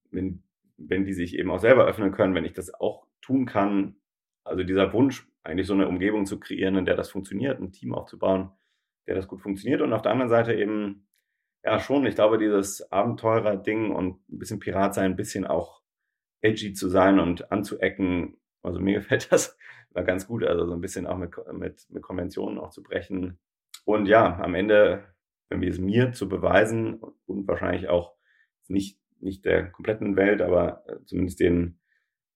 wenn, 0.09 0.43
wenn 0.77 1.05
die 1.05 1.13
sich 1.13 1.37
eben 1.37 1.51
auch 1.51 1.59
selber 1.59 1.85
öffnen 1.85 2.11
können, 2.11 2.33
wenn 2.33 2.45
ich 2.45 2.53
das 2.53 2.73
auch 2.73 3.05
tun 3.21 3.45
kann. 3.45 3.97
Also 4.43 4.63
dieser 4.63 4.93
Wunsch, 4.93 5.27
eigentlich 5.43 5.67
so 5.67 5.73
eine 5.73 5.87
Umgebung 5.87 6.25
zu 6.25 6.39
kreieren, 6.39 6.75
in 6.75 6.85
der 6.85 6.95
das 6.95 7.09
funktioniert, 7.09 7.59
ein 7.59 7.71
Team 7.71 7.93
aufzubauen, 7.93 8.51
der 9.05 9.15
das 9.15 9.27
gut 9.27 9.41
funktioniert. 9.41 9.81
Und 9.81 9.93
auf 9.93 10.01
der 10.01 10.11
anderen 10.11 10.29
Seite 10.29 10.53
eben, 10.53 11.07
ja, 11.63 11.79
schon, 11.79 12.05
ich 12.05 12.15
glaube, 12.15 12.37
dieses 12.37 12.91
Abenteurer-Ding 12.91 13.91
und 13.91 14.27
ein 14.29 14.39
bisschen 14.39 14.59
Pirat 14.59 14.93
sein, 14.95 15.11
ein 15.11 15.15
bisschen 15.15 15.45
auch 15.45 15.81
edgy 16.41 16.73
zu 16.73 16.89
sein 16.89 17.19
und 17.19 17.51
anzuecken. 17.51 18.37
Also 18.63 18.79
mir 18.79 18.93
gefällt 18.99 19.31
das 19.31 19.57
war 19.91 20.03
ganz 20.03 20.27
gut, 20.27 20.43
also 20.43 20.65
so 20.65 20.73
ein 20.73 20.81
bisschen 20.81 21.07
auch 21.07 21.17
mit, 21.17 21.35
mit, 21.53 21.87
mit 21.89 22.03
Konventionen 22.03 22.59
auch 22.59 22.69
zu 22.69 22.83
brechen. 22.83 23.39
Und 23.87 24.07
ja, 24.07 24.37
am 24.41 24.53
Ende, 24.53 25.05
irgendwie 25.49 25.69
es 25.69 25.79
mir 25.79 26.11
zu 26.11 26.27
beweisen 26.27 26.99
und 27.25 27.47
wahrscheinlich 27.47 27.87
auch 27.87 28.17
nicht, 28.67 28.99
nicht 29.21 29.45
der 29.45 29.71
kompletten 29.71 30.17
Welt, 30.17 30.41
aber 30.41 30.83
äh, 30.89 31.05
zumindest 31.05 31.39
den 31.39 31.79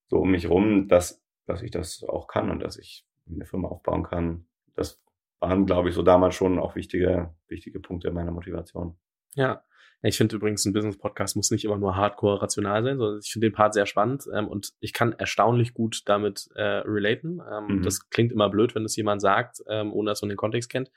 so 0.08 0.20
um 0.20 0.30
mich 0.30 0.48
rum, 0.48 0.88
dass, 0.88 1.22
dass 1.44 1.60
ich 1.60 1.70
das 1.70 2.02
auch 2.04 2.26
kann 2.26 2.48
und 2.50 2.60
dass 2.60 2.78
ich 2.78 3.06
eine 3.30 3.44
Firma 3.44 3.68
aufbauen 3.68 4.02
kann. 4.02 4.46
Das 4.76 5.04
waren, 5.40 5.66
glaube 5.66 5.90
ich, 5.90 5.94
so 5.94 6.02
damals 6.02 6.34
schon 6.34 6.58
auch 6.58 6.74
wichtige, 6.74 7.34
wichtige 7.48 7.80
Punkte 7.80 8.10
meiner 8.12 8.32
Motivation. 8.32 8.96
Ja, 9.34 9.62
ich 10.00 10.16
finde 10.16 10.36
übrigens, 10.36 10.64
ein 10.64 10.72
Business-Podcast 10.72 11.36
muss 11.36 11.50
nicht 11.50 11.66
immer 11.66 11.76
nur 11.76 11.96
hardcore 11.96 12.40
rational 12.40 12.82
sein, 12.82 12.96
sondern 12.96 13.20
ich 13.22 13.30
finde 13.30 13.50
den 13.50 13.54
Part 13.54 13.74
sehr 13.74 13.84
spannend 13.84 14.24
ähm, 14.34 14.48
und 14.48 14.72
ich 14.80 14.94
kann 14.94 15.12
erstaunlich 15.12 15.74
gut 15.74 16.00
damit 16.06 16.48
äh, 16.54 16.62
relaten. 16.62 17.42
Ähm, 17.46 17.76
mhm. 17.76 17.82
Das 17.82 18.08
klingt 18.08 18.32
immer 18.32 18.48
blöd, 18.48 18.74
wenn 18.74 18.86
es 18.86 18.96
jemand 18.96 19.20
sagt, 19.20 19.62
ähm, 19.68 19.92
ohne 19.92 20.12
dass 20.12 20.22
man 20.22 20.30
den 20.30 20.38
Kontext 20.38 20.70
kennt. 20.70 20.90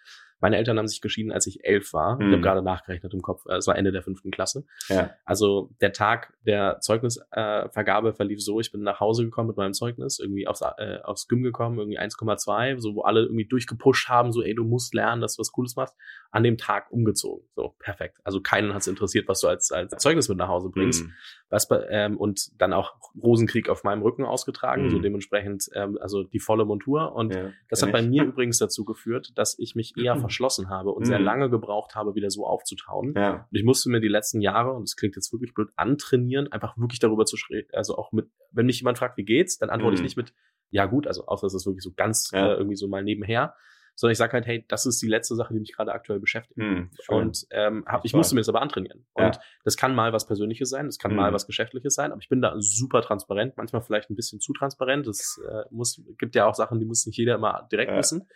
Meine 0.45 0.57
Eltern 0.57 0.77
haben 0.77 0.87
sich 0.87 1.01
geschieden, 1.01 1.31
als 1.31 1.47
ich 1.47 1.65
elf 1.65 1.91
war. 1.91 2.17
Mhm. 2.17 2.21
Ich 2.27 2.31
habe 2.33 2.41
gerade 2.43 2.61
nachgerechnet 2.61 3.11
im 3.15 3.23
Kopf. 3.23 3.47
Es 3.47 3.65
war 3.65 3.75
Ende 3.75 3.91
der 3.91 4.03
fünften 4.03 4.29
Klasse. 4.29 4.63
Ja. 4.89 5.09
Also 5.25 5.71
der 5.81 5.91
Tag 5.91 6.35
der 6.45 6.79
Zeugnisvergabe 6.81 8.09
äh, 8.09 8.13
verlief 8.13 8.43
so, 8.43 8.59
ich 8.59 8.71
bin 8.71 8.83
nach 8.83 8.99
Hause 8.99 9.25
gekommen 9.25 9.47
mit 9.47 9.57
meinem 9.57 9.73
Zeugnis, 9.73 10.19
irgendwie 10.19 10.47
aufs, 10.47 10.61
äh, 10.61 10.99
aufs 11.03 11.27
Gym 11.27 11.41
gekommen, 11.41 11.79
irgendwie 11.79 11.99
1,2, 11.99 12.79
so 12.79 12.93
wo 12.93 13.01
alle 13.01 13.21
irgendwie 13.21 13.47
durchgepusht 13.47 14.07
haben, 14.07 14.31
so 14.31 14.43
ey, 14.43 14.53
du 14.53 14.63
musst 14.63 14.93
lernen, 14.93 15.19
dass 15.19 15.35
du 15.35 15.39
was 15.39 15.51
Cooles 15.51 15.75
machst. 15.77 15.95
An 16.29 16.43
dem 16.43 16.57
Tag 16.57 16.91
umgezogen. 16.91 17.47
So, 17.55 17.75
perfekt. 17.79 18.19
Also 18.23 18.39
keinen 18.39 18.73
hat 18.73 18.81
es 18.81 18.87
interessiert, 18.87 19.27
was 19.27 19.39
du 19.39 19.47
als, 19.47 19.71
als 19.71 19.95
Zeugnis 19.97 20.29
mit 20.29 20.37
nach 20.37 20.49
Hause 20.49 20.69
bringst. 20.69 21.05
Mhm. 21.05 21.13
Was, 21.49 21.67
ähm, 21.89 22.17
und 22.17 22.61
dann 22.61 22.73
auch 22.73 22.93
Rosenkrieg 23.19 23.69
auf 23.69 23.83
meinem 23.83 24.01
Rücken 24.03 24.25
ausgetragen, 24.25 24.83
mhm. 24.83 24.89
so 24.91 24.99
dementsprechend, 24.99 25.69
ähm, 25.73 25.97
also 26.01 26.23
die 26.23 26.39
volle 26.39 26.65
Montur. 26.65 27.15
Und 27.15 27.33
ja, 27.33 27.51
das 27.69 27.81
hat 27.81 27.91
bei 27.91 28.01
mir 28.01 28.23
übrigens 28.25 28.59
dazu 28.59 28.83
geführt, 28.85 29.31
dass 29.35 29.57
ich 29.57 29.73
mich 29.73 29.93
eher 29.97 30.15
verschlossen 30.35 30.69
habe 30.69 30.91
und 30.91 31.03
mhm. 31.03 31.05
sehr 31.05 31.19
lange 31.19 31.49
gebraucht 31.49 31.95
habe, 31.95 32.15
wieder 32.15 32.29
so 32.29 32.45
aufzutauen. 32.45 33.13
Ja. 33.15 33.47
Und 33.49 33.57
ich 33.57 33.63
musste 33.63 33.89
mir 33.89 34.01
die 34.01 34.07
letzten 34.07 34.41
Jahre, 34.41 34.73
und 34.73 34.83
das 34.83 34.95
klingt 34.95 35.15
jetzt 35.15 35.31
wirklich 35.31 35.53
blöd, 35.53 35.69
antrainieren, 35.75 36.51
einfach 36.51 36.77
wirklich 36.77 36.99
darüber 36.99 37.25
zu 37.25 37.37
sprechen. 37.37 37.69
Also 37.73 37.97
auch 37.97 38.11
mit, 38.11 38.29
wenn 38.51 38.65
mich 38.65 38.79
jemand 38.79 38.97
fragt, 38.97 39.17
wie 39.17 39.25
geht's, 39.25 39.57
dann 39.57 39.69
antworte 39.69 39.93
mhm. 39.93 39.97
ich 39.97 40.03
nicht 40.03 40.17
mit, 40.17 40.33
ja 40.69 40.85
gut, 40.85 41.07
also 41.07 41.25
außer 41.25 41.47
es 41.47 41.53
ist 41.53 41.65
wirklich 41.65 41.83
so 41.83 41.93
ganz 41.95 42.31
ja. 42.31 42.53
äh, 42.53 42.57
irgendwie 42.57 42.75
so 42.75 42.87
mal 42.87 43.03
nebenher, 43.03 43.55
sondern 43.97 44.11
ich 44.11 44.17
sage 44.17 44.33
halt, 44.33 44.45
hey, 44.45 44.65
das 44.67 44.85
ist 44.85 45.01
die 45.01 45.07
letzte 45.07 45.35
Sache, 45.35 45.53
die 45.53 45.59
mich 45.61 45.73
gerade 45.73 45.93
aktuell 45.93 46.19
beschäftigt. 46.19 46.59
Hm, 46.59 46.89
und 47.07 47.47
ähm, 47.51 47.85
hab, 47.87 48.03
ich 48.03 48.13
musste 48.13 48.35
mir 48.35 48.41
das 48.41 48.49
aber 48.49 48.61
antrainieren. 48.61 49.05
Ja. 49.17 49.27
Und 49.27 49.39
das 49.63 49.77
kann 49.77 49.95
mal 49.95 50.11
was 50.11 50.27
Persönliches 50.27 50.69
sein, 50.69 50.87
das 50.87 50.97
kann 50.97 51.15
mal 51.15 51.31
was 51.31 51.47
Geschäftliches 51.47 51.95
sein, 51.95 52.11
aber 52.11 52.19
ich 52.19 52.27
bin 52.27 52.41
da 52.41 52.55
super 52.57 53.01
transparent, 53.01 53.55
manchmal 53.55 53.81
vielleicht 53.81 54.09
ein 54.09 54.17
bisschen 54.17 54.41
zu 54.41 54.51
transparent. 54.51 55.07
Es 55.07 55.41
äh, 55.49 55.63
muss, 55.71 56.01
gibt 56.17 56.35
ja 56.35 56.45
auch 56.45 56.55
Sachen, 56.55 56.79
die 56.79 56.85
muss 56.85 57.05
nicht 57.05 57.17
jeder 57.17 57.35
immer 57.35 57.69
direkt 57.71 57.95
wissen. 57.95 58.27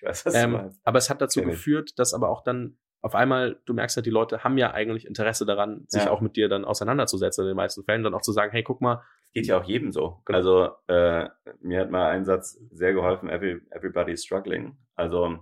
Ich 0.00 0.08
weiß, 0.08 0.26
was 0.26 0.34
ähm, 0.34 0.72
aber 0.82 0.98
es 0.98 1.10
hat 1.10 1.20
dazu 1.20 1.42
geführt, 1.42 1.98
dass 1.98 2.14
aber 2.14 2.30
auch 2.30 2.42
dann 2.42 2.78
auf 3.02 3.14
einmal, 3.14 3.60
du 3.64 3.72
merkst 3.72 3.96
halt, 3.96 4.06
die 4.06 4.10
Leute 4.10 4.44
haben 4.44 4.58
ja 4.58 4.72
eigentlich 4.72 5.06
Interesse 5.06 5.46
daran, 5.46 5.84
sich 5.88 6.04
ja. 6.04 6.10
auch 6.10 6.20
mit 6.20 6.36
dir 6.36 6.48
dann 6.48 6.64
auseinanderzusetzen 6.64 7.44
in 7.44 7.48
den 7.48 7.56
meisten 7.56 7.82
Fällen, 7.84 8.02
dann 8.02 8.14
auch 8.14 8.20
zu 8.20 8.32
sagen, 8.32 8.52
hey, 8.52 8.62
guck 8.62 8.80
mal. 8.80 9.02
Geht 9.32 9.46
ja 9.46 9.58
auch 9.58 9.64
jedem 9.64 9.92
so. 9.92 10.20
Genau. 10.24 10.38
Also 10.38 10.70
äh, 10.86 11.28
mir 11.60 11.80
hat 11.80 11.90
mal 11.90 12.10
ein 12.10 12.24
Satz 12.24 12.60
sehr 12.70 12.92
geholfen, 12.92 13.30
Every, 13.30 13.60
everybody's 13.70 14.24
struggling. 14.24 14.76
Also 14.96 15.38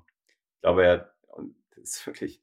ich 0.54 0.60
glaube 0.62 0.84
ja, 0.84 0.96
das 1.76 1.96
ist 1.96 2.06
wirklich 2.06 2.42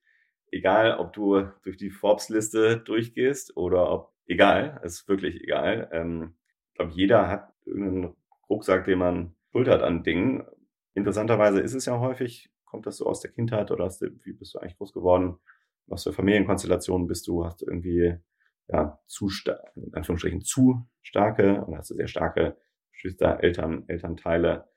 egal, 0.51 0.97
ob 0.97 1.13
du 1.13 1.43
durch 1.63 1.77
die 1.77 1.91
Forbes-Liste 1.91 2.77
durchgehst 2.77 3.55
oder 3.55 3.91
ob, 3.91 4.13
egal, 4.25 4.81
ist 4.83 5.07
wirklich 5.07 5.41
egal. 5.41 5.89
Ähm, 5.91 6.35
ich 6.71 6.77
glaube, 6.77 6.91
jeder 6.93 7.27
hat 7.29 7.53
irgendeinen 7.65 8.15
Rucksack, 8.49 8.85
den 8.85 8.99
man 8.99 9.35
schultert 9.51 9.81
an 9.81 10.03
Dingen. 10.03 10.45
Interessanterweise 10.95 11.61
ist 11.61 11.75
es 11.75 11.85
ja 11.85 11.99
häufig 11.99 12.49
Kommt 12.75 12.87
das 12.87 12.97
so 12.97 13.05
aus 13.05 13.21
der 13.21 13.31
Kindheit 13.31 13.71
oder 13.71 13.85
hast 13.85 14.01
du, 14.01 14.07
wie 14.23 14.33
bist 14.33 14.53
du 14.53 14.59
eigentlich 14.59 14.77
groß 14.77 14.91
geworden? 14.91 15.37
Was 15.87 16.03
für 16.03 16.11
Familienkonstellationen 16.11 17.07
bist 17.07 17.25
du? 17.27 17.45
Hast 17.45 17.61
du 17.61 17.67
irgendwie 17.67 18.17
ja, 18.67 18.99
zu 19.05 19.29
in 19.75 19.93
Anführungsstrichen 19.93 20.41
zu 20.41 20.85
starke 21.01 21.63
oder 21.65 21.77
hast 21.77 21.91
du 21.91 21.95
sehr 21.95 22.09
starke 22.09 22.57
Geschwister, 22.91 23.41
Eltern, 23.41 23.85
Elternteile? 23.87 24.67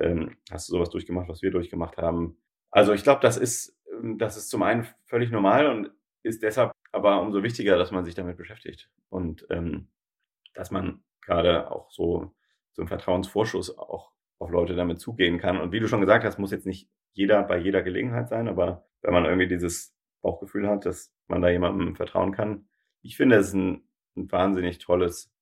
Ähm, 0.00 0.36
hast 0.50 0.68
du 0.68 0.72
sowas 0.72 0.90
durchgemacht, 0.90 1.28
was 1.28 1.40
wir 1.40 1.50
durchgemacht 1.50 1.96
haben? 1.96 2.36
Also 2.70 2.92
ich 2.92 3.04
glaube, 3.04 3.22
das 3.22 3.38
ist, 3.38 3.74
ähm, 3.90 4.18
das 4.18 4.36
ist 4.36 4.50
zum 4.50 4.62
einen 4.62 4.86
völlig 5.06 5.30
normal 5.30 5.66
und 5.66 5.90
ist 6.22 6.42
deshalb 6.42 6.72
aber 6.92 7.22
umso 7.22 7.42
wichtiger, 7.42 7.78
dass 7.78 7.90
man 7.90 8.04
sich 8.04 8.14
damit 8.14 8.36
beschäftigt 8.36 8.90
und 9.08 9.46
ähm, 9.48 9.88
dass 10.52 10.70
man 10.70 11.02
gerade 11.22 11.70
auch 11.70 11.90
so 11.90 12.34
so 12.72 12.82
einen 12.82 12.88
Vertrauensvorschuss 12.88 13.78
auch 13.78 14.12
auf 14.38 14.50
Leute 14.50 14.74
damit 14.74 15.00
zugehen 15.00 15.38
kann. 15.38 15.60
Und 15.60 15.72
wie 15.72 15.80
du 15.80 15.88
schon 15.88 16.00
gesagt 16.00 16.24
hast, 16.24 16.38
muss 16.38 16.50
jetzt 16.50 16.66
nicht 16.66 16.88
jeder 17.12 17.42
bei 17.42 17.58
jeder 17.58 17.82
Gelegenheit 17.82 18.28
sein, 18.28 18.48
aber 18.48 18.86
wenn 19.02 19.14
man 19.14 19.24
irgendwie 19.24 19.48
dieses 19.48 19.96
Bauchgefühl 20.20 20.68
hat, 20.68 20.84
dass 20.84 21.14
man 21.28 21.40
da 21.40 21.48
jemandem 21.48 21.96
vertrauen 21.96 22.32
kann, 22.32 22.68
ich 23.02 23.16
finde 23.16 23.36
es 23.36 23.52
ein, 23.54 23.88
ein 24.16 24.30
wahnsinnig 24.30 24.78
tolles 24.78 25.32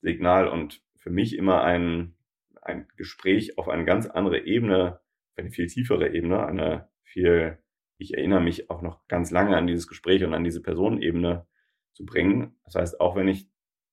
Signal 0.00 0.48
und 0.48 0.82
für 0.96 1.10
mich 1.10 1.36
immer 1.36 1.62
ein, 1.62 2.14
ein 2.62 2.86
Gespräch 2.96 3.58
auf 3.58 3.68
eine 3.68 3.84
ganz 3.84 4.06
andere 4.06 4.40
Ebene, 4.46 5.00
eine 5.36 5.50
viel 5.50 5.66
tiefere 5.66 6.14
Ebene, 6.14 6.46
eine 6.46 6.88
viel, 7.02 7.58
ich 7.98 8.14
erinnere 8.14 8.40
mich 8.40 8.70
auch 8.70 8.82
noch 8.82 9.06
ganz 9.08 9.30
lange 9.30 9.56
an 9.56 9.66
dieses 9.66 9.86
Gespräch 9.86 10.24
und 10.24 10.34
an 10.34 10.44
diese 10.44 10.62
Personenebene 10.62 11.46
zu 11.92 12.04
bringen. 12.04 12.56
Das 12.64 12.74
heißt, 12.74 13.00
auch 13.00 13.16
wenn 13.16 13.28
ich 13.28 13.48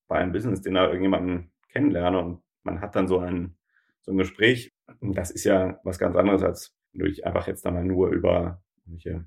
bei 0.08 0.18
einem 0.18 0.34
Business-Dinner 0.34 0.88
irgendjemanden 0.88 1.52
kennenlerne 1.70 2.20
und 2.20 2.44
man 2.64 2.82
hat 2.82 2.96
dann 2.96 3.08
so 3.08 3.20
ein, 3.20 3.58
so 4.02 4.12
ein 4.12 4.18
Gespräch, 4.18 4.74
das 5.02 5.32
ist 5.32 5.44
ja 5.44 5.80
was 5.84 6.00
ganz 6.00 6.16
anderes, 6.16 6.44
als 6.44 6.76
wenn 6.94 7.02
du 7.06 7.06
dich 7.10 7.26
einfach 7.26 7.48
jetzt 7.48 7.66
da 7.66 7.72
mal 7.72 7.84
nur 7.86 8.10
über 8.10 8.62
welche, 8.86 9.26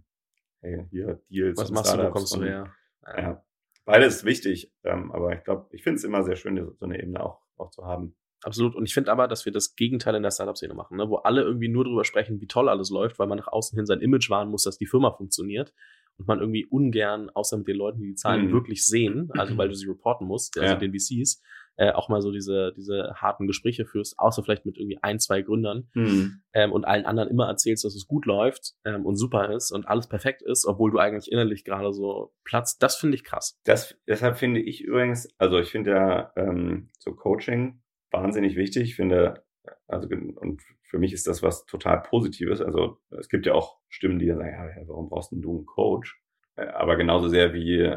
hey, 0.61 0.87
hier 0.91 1.21
Deals 1.31 1.59
Was 1.59 1.71
machst 1.71 1.91
Startups 1.93 2.09
du, 2.09 2.13
kommst 2.13 2.37
du 2.37 2.43
her? 2.45 2.73
Ja. 3.07 3.21
ja. 3.21 3.45
Beides 3.85 4.17
ist 4.17 4.25
wichtig, 4.25 4.73
ähm, 4.83 5.13
aber 5.13 5.35
ich 5.37 5.45
glaube, 5.45 5.69
ich 5.73 5.83
finde 5.83 5.97
es 5.99 6.05
immer 6.05 6.23
sehr 6.23 6.37
schön, 6.37 6.57
so 6.79 6.85
eine 6.85 7.01
Ebene 7.03 7.23
auch, 7.25 7.41
auch 7.57 7.71
zu 7.71 7.85
haben. 7.85 8.17
Absolut. 8.43 8.75
Und 8.75 8.85
ich 8.87 8.93
finde 8.95 9.11
aber, 9.11 9.27
dass 9.29 9.45
wir 9.47 9.53
das 9.53 9.75
Gegenteil 9.75 10.15
in 10.17 10.23
der 10.23 10.31
Startup-Szene 10.31 10.75
machen, 10.75 10.97
ne? 10.99 11.09
wo 11.09 11.17
alle 11.17 11.43
irgendwie 11.43 11.69
nur 11.69 11.85
darüber 11.85 12.05
sprechen, 12.05 12.41
wie 12.41 12.47
toll 12.47 12.69
alles 12.69 12.91
läuft, 12.91 13.19
weil 13.19 13.27
man 13.27 13.39
nach 13.39 13.49
außen 13.49 13.77
hin 13.77 13.87
sein 13.87 14.01
Image 14.01 14.29
wahren 14.29 14.51
muss, 14.51 14.65
dass 14.65 14.77
die 14.79 14.87
Firma 14.87 15.13
funktioniert. 15.13 15.73
und 16.17 16.29
man 16.29 16.39
irgendwie 16.39 16.65
ungern, 16.67 17.29
außer 17.31 17.59
mit 17.59 17.67
den 17.67 17.75
Leuten, 17.75 17.99
die 17.99 18.07
die 18.11 18.15
Zahlen 18.15 18.47
Mhm. 18.47 18.53
wirklich 18.53 18.85
sehen, 18.87 19.33
also 19.33 19.57
weil 19.59 19.69
du 19.69 19.75
sie 19.75 19.87
reporten 19.91 20.29
musst, 20.29 20.57
also 20.57 20.75
Ja. 20.75 20.79
den 20.79 20.93
VCs, 20.93 21.43
äh, 21.77 21.91
auch 21.91 22.09
mal 22.09 22.21
so 22.23 22.31
diese, 22.31 22.73
diese 22.77 23.15
harten 23.17 23.47
Gespräche 23.47 23.85
führst, 23.85 24.19
außer 24.19 24.43
vielleicht 24.43 24.67
mit 24.67 24.77
irgendwie 24.79 24.99
ein, 25.03 25.19
zwei 25.19 25.43
Gründern 25.43 25.89
Mhm. 25.95 26.43
ähm, 26.53 26.73
und 26.73 26.85
allen 26.85 27.05
anderen 27.05 27.29
immer 27.29 27.47
erzählst, 27.49 27.85
dass 27.85 27.95
es 27.95 28.07
gut 28.07 28.27
läuft 28.27 28.75
ähm, 28.85 29.05
und 29.05 29.17
super 29.17 29.51
ist 29.53 29.73
und 29.73 29.87
alles 29.89 30.09
perfekt 30.09 30.43
ist, 30.43 30.67
obwohl 30.67 30.91
du 30.91 30.99
eigentlich 30.99 31.33
innerlich 31.33 31.65
gerade 31.65 31.93
so 31.93 32.33
platzt. 32.45 32.83
Das 32.83 32.97
finde 32.97 33.17
ich 33.17 33.25
krass. 33.25 33.59
Das, 33.65 33.97
deshalb 34.07 34.37
finde 34.37 34.61
ich 34.61 34.83
übrigens, 34.83 35.29
also 35.39 35.59
ich 35.59 35.71
finde 35.71 35.91
ja 35.91 36.33
ähm, 36.37 36.91
so 36.99 37.13
Coaching 37.15 37.83
wahnsinnig 38.11 38.57
wichtig. 38.57 38.85
Ich 38.85 38.97
finde, 38.97 39.45
also 39.89 40.09
und 40.09 40.63
für 40.83 40.99
mich 40.99 41.13
ist 41.13 41.27
das 41.27 41.43
was 41.43 41.65
total 41.67 42.03
Positives. 42.03 42.61
Also 42.61 42.99
es 43.11 43.29
gibt 43.29 43.47
ja 43.47 43.55
auch 43.55 43.81
Stimmen, 43.89 44.21
die 44.21 44.27
dann 44.27 44.39
sagen, 44.39 44.55
ja, 44.81 44.89
warum 44.89 45.09
brauchst 45.09 45.33
denn 45.33 45.43
du 45.43 45.57
einen 45.57 45.67
Coach? 45.67 46.23
Äh, 46.55 46.67
Aber 46.67 46.97
genauso 46.97 47.27
sehr 47.29 47.53
wie 47.53 47.97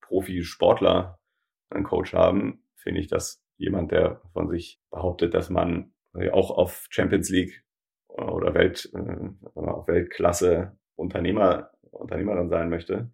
Profisportler 0.00 1.18
einen 1.70 1.84
Coach 1.84 2.12
haben, 2.12 2.61
finde 2.82 3.00
ich, 3.00 3.08
dass 3.08 3.42
jemand, 3.56 3.92
der 3.92 4.20
von 4.32 4.48
sich 4.48 4.80
behauptet, 4.90 5.34
dass 5.34 5.50
man 5.50 5.92
auch 6.32 6.50
auf 6.50 6.86
Champions 6.90 7.30
League 7.30 7.64
oder 8.08 8.54
Welt, 8.54 8.90
äh, 8.94 9.58
auf 9.58 9.88
Weltklasse 9.88 10.76
Unternehmer, 10.94 11.70
Unternehmerin 11.90 12.48
sein 12.48 12.68
möchte, 12.68 13.10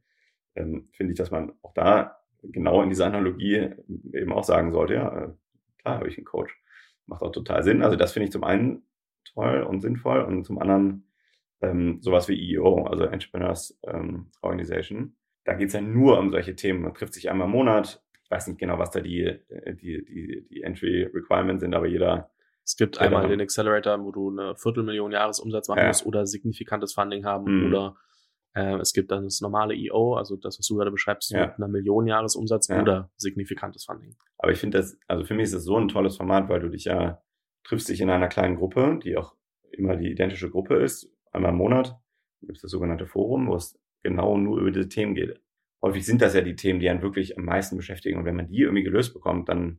ähm, 0.57 0.89
finde 0.93 1.13
ich, 1.13 1.19
dass 1.19 1.31
man 1.31 1.53
auch 1.63 1.73
da 1.75 2.19
genau 2.43 2.83
in 2.83 2.89
dieser 2.89 3.07
Analogie 3.07 3.71
eben 4.13 4.33
auch 4.33 4.45
sagen 4.45 4.73
sollte, 4.73 4.95
ja, 4.95 5.25
äh, 5.25 5.29
klar 5.79 5.97
habe 5.99 6.09
ich 6.09 6.17
einen 6.17 6.25
Coach. 6.25 6.57
Macht 7.07 7.23
auch 7.23 7.33
total 7.33 7.63
Sinn. 7.63 7.83
Also 7.83 7.97
das 7.97 8.13
finde 8.13 8.27
ich 8.27 8.33
zum 8.33 8.45
einen 8.45 8.83
toll 9.33 9.63
und 9.63 9.81
sinnvoll 9.81 10.21
und 10.23 10.45
zum 10.45 10.59
anderen 10.59 11.09
ähm, 11.61 11.99
sowas 12.01 12.29
wie 12.29 12.55
EO, 12.55 12.85
also 12.85 13.05
Entrepreneurs 13.05 13.79
ähm, 13.87 14.31
Organization. 14.43 15.17
Da 15.45 15.55
geht's 15.55 15.73
ja 15.73 15.81
nur 15.81 16.19
um 16.19 16.31
solche 16.31 16.55
Themen. 16.55 16.83
Man 16.83 16.95
trifft 16.95 17.15
sich 17.15 17.31
einmal 17.31 17.47
im 17.47 17.53
Monat. 17.53 18.03
Ich 18.29 18.31
weiß 18.37 18.47
nicht 18.49 18.61
genau, 18.61 18.79
was 18.79 18.91
da 18.91 19.01
die, 19.01 19.23
äh, 19.23 19.75
die, 19.75 20.05
die, 20.05 20.47
die 20.51 20.63
Entry 20.63 21.05
Requirements 21.05 21.63
sind, 21.63 21.75
aber 21.75 21.87
jeder 21.87 22.31
Es 22.63 22.77
gibt 22.77 22.97
Ja, 22.97 23.03
einmal 23.03 23.27
den 23.27 23.41
Accelerator, 23.41 24.05
wo 24.05 24.13
du 24.13 24.29
eine 24.31 24.55
Viertelmillion 24.55 25.13
Jahresumsatz 25.13 25.69
machen 25.69 25.79
Ja. 25.79 25.87
musst 25.87 26.05
oder 26.05 26.27
signifikantes 26.27 26.93
Funding 26.93 27.25
haben 27.25 27.45
Mhm. 27.61 27.67
oder 27.67 27.97
äh, 28.55 28.77
es 28.81 28.93
gibt 28.93 29.11
dann 29.11 29.25
das 29.25 29.41
normale 29.41 29.75
EO, 29.75 30.15
also 30.17 30.37
das, 30.37 30.59
was 30.59 30.67
du 30.67 30.77
gerade 30.77 30.91
beschreibst, 30.91 31.31
Ja. 31.31 31.47
mit 31.47 31.57
einer 31.57 31.69
Million 31.69 32.07
Jahresumsatz 32.07 32.69
Ja. 32.69 32.83
oder 32.83 33.11
signifikantes 33.17 33.87
Funding. 33.87 34.15
Aber 34.37 34.53
ich 34.53 34.59
finde 34.59 34.77
das, 34.77 34.99
also 35.07 35.25
für 35.25 35.33
mich 35.35 35.45
ist 35.45 35.55
es 35.55 35.65
so 35.65 35.77
ein 35.79 35.89
tolles 35.89 36.19
Format, 36.19 36.51
weil 36.51 36.61
du 36.61 36.69
dich 36.69 36.85
ja 36.85 37.23
triffst 37.65 37.89
dich 37.89 38.03
in 38.03 38.11
einer 38.11 38.29
kleinen 38.29 38.57
Gruppe, 38.57 38.99
die 39.03 39.17
auch 39.17 39.35
immer 39.73 39.97
die 39.97 40.11
identische 40.11 40.51
Gruppe 40.51 40.77
ist. 40.77 41.11
Einmal 41.33 41.53
im 41.53 41.57
Monat 41.59 41.97
gibt 42.41 42.57
es 42.57 42.61
das 42.63 42.71
sogenannte 42.71 43.07
Forum, 43.07 43.49
wo 43.49 43.55
es 43.55 43.79
genau 44.03 44.37
nur 44.37 44.61
über 44.61 44.71
diese 44.71 44.89
Themen 44.91 45.15
geht. 45.15 45.41
Häufig 45.81 46.05
sind 46.05 46.23
das 46.23 46.35
ja 46.35 46.41
die 46.41 46.57
Themen, 46.57 46.81
die 46.81 46.89
einen 46.89 47.03
wirklich 47.03 47.39
am 47.39 47.45
meisten 47.45 47.77
beschäftigen. 47.77 48.19
Und 48.19 48.25
wenn 48.25 48.37
man 48.37 48.49
die 48.49 48.63
irgendwie 48.63 48.83
gelöst 48.83 49.15
bekommt, 49.15 49.49
dann 49.49 49.79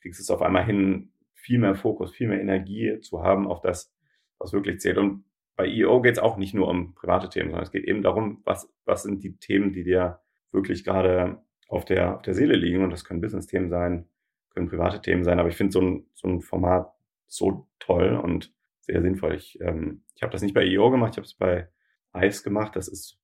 kriegst 0.00 0.18
du 0.18 0.22
es 0.22 0.30
auf 0.30 0.42
einmal 0.42 0.64
hin, 0.64 1.12
viel 1.34 1.58
mehr 1.58 1.74
Fokus, 1.74 2.12
viel 2.12 2.28
mehr 2.28 2.40
Energie 2.40 2.98
zu 3.00 3.22
haben 3.22 3.46
auf 3.46 3.60
das, 3.60 3.94
was 4.38 4.52
wirklich 4.52 4.80
zählt. 4.80 4.98
Und 4.98 5.24
bei 5.54 5.66
EO 5.68 6.02
geht 6.02 6.16
es 6.16 6.18
auch 6.18 6.36
nicht 6.36 6.54
nur 6.54 6.68
um 6.68 6.94
private 6.94 7.28
Themen, 7.28 7.50
sondern 7.50 7.64
es 7.64 7.70
geht 7.70 7.84
eben 7.84 8.02
darum, 8.02 8.42
was, 8.44 8.72
was 8.84 9.04
sind 9.04 9.22
die 9.22 9.36
Themen, 9.36 9.72
die 9.72 9.84
dir 9.84 10.20
wirklich 10.52 10.84
gerade 10.84 11.42
auf 11.68 11.84
der, 11.84 12.16
auf 12.16 12.22
der 12.22 12.34
Seele 12.34 12.56
liegen. 12.56 12.82
Und 12.82 12.90
das 12.90 13.04
können 13.04 13.20
Business-Themen 13.20 13.68
sein, 13.68 14.08
können 14.50 14.68
private 14.68 15.00
Themen 15.00 15.24
sein. 15.24 15.38
Aber 15.38 15.48
ich 15.48 15.56
finde 15.56 15.72
so 15.72 15.80
ein, 15.80 16.06
so 16.14 16.28
ein 16.28 16.40
Format 16.40 16.92
so 17.26 17.68
toll 17.78 18.16
und 18.16 18.52
sehr 18.80 19.02
sinnvoll. 19.02 19.34
Ich, 19.34 19.60
ähm, 19.60 20.02
ich 20.14 20.22
habe 20.22 20.32
das 20.32 20.42
nicht 20.42 20.54
bei 20.54 20.64
EO 20.64 20.90
gemacht, 20.90 21.14
ich 21.14 21.18
habe 21.18 21.26
es 21.26 21.34
bei 21.34 21.68
ICE 22.14 22.42
gemacht. 22.42 22.76
Das 22.76 22.88
ist, 22.88 23.18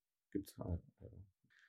halt, 0.58 0.80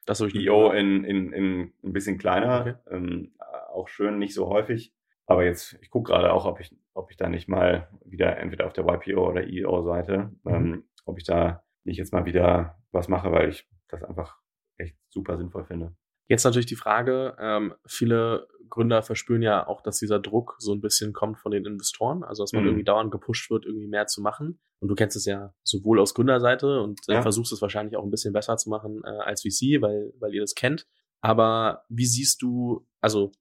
Das 0.06 0.20
habe 0.20 0.30
ich 0.30 0.36
nicht 0.36 0.48
EO 0.48 0.72
in, 0.72 1.04
in, 1.04 1.32
in 1.34 1.74
ein 1.84 1.94
bisschen 1.94 2.18
kleiner, 2.18 2.62
Okay. 2.62 2.76
ähm, 2.92 3.32
auch 3.74 3.88
schön, 3.88 4.18
nicht 4.20 4.34
so 4.34 4.48
häufig. 4.50 4.94
Aber 5.26 5.44
jetzt, 5.46 5.78
ich 5.82 5.89
gucke 5.89 6.12
gerade 6.12 6.34
auch, 6.34 6.46
ob 6.46 6.60
ich, 6.60 6.76
ob 6.94 7.10
ich 7.10 7.18
da 7.18 7.30
nicht 7.30 7.48
mal 7.48 7.88
wieder 8.06 8.38
entweder 8.38 8.68
auf 8.68 8.74
der 8.74 8.86
YPO 8.86 9.30
oder 9.30 9.48
EO-Seite, 9.48 10.32
Mhm. 10.44 10.52
ähm, 10.54 10.84
ob 11.06 11.18
ich 11.18 11.24
da 11.24 11.63
nicht 11.86 11.98
jetzt 11.98 12.13
mal 12.13 12.26
wieder 12.26 12.78
was 12.92 13.08
mache, 13.08 13.32
weil 13.32 13.50
ich 13.50 13.68
das 13.88 14.04
einfach 14.04 14.38
echt 14.78 14.98
super 15.10 15.38
sinnvoll 15.38 15.66
finde. 15.66 15.96
Jetzt 16.27 16.43
natürlich 16.43 16.65
die 16.65 16.75
Frage, 16.75 17.36
ähm, 17.39 17.73
viele 17.86 18.47
Gründer 18.69 19.03
verspüren 19.03 19.41
ja 19.41 19.67
auch, 19.67 19.81
dass 19.81 19.99
dieser 19.99 20.19
Druck 20.19 20.55
so 20.57 20.73
ein 20.73 20.81
bisschen 20.81 21.13
kommt 21.13 21.38
von 21.38 21.51
den 21.51 21.65
Investoren, 21.65 22.23
also 22.23 22.43
dass 22.43 22.53
man 22.53 22.63
Mhm. 22.63 22.69
irgendwie 22.69 22.86
dauernd 22.86 23.12
gepusht 23.12 23.51
wird, 23.51 23.65
irgendwie 23.65 23.88
mehr 23.88 24.07
zu 24.07 24.21
machen. 24.21 24.59
Und 24.79 24.88
du 24.88 24.95
kennst 24.95 25.15
es 25.15 25.25
ja 25.25 25.53
sowohl 25.63 25.99
aus 25.99 26.13
Gründerseite 26.13 26.81
und 26.81 27.01
äh, 27.07 27.13
Ja. 27.13 27.21
versuchst 27.21 27.51
es 27.53 27.62
wahrscheinlich 27.62 27.95
auch 27.97 28.03
ein 28.03 28.09
bisschen 28.12 28.33
besser 28.33 28.57
zu 28.57 28.69
machen 28.69 29.01
äh, 29.05 29.09
als 29.09 29.41
VC, 29.43 29.81
weil, 29.81 30.13
weil 30.19 30.33
ihr 30.33 30.41
das 30.41 30.55
kennt. 30.55 30.88
Aber 31.21 31.83
wie 31.89 32.05
siehst 32.05 32.41
du, 32.41 32.88
also 32.99 33.31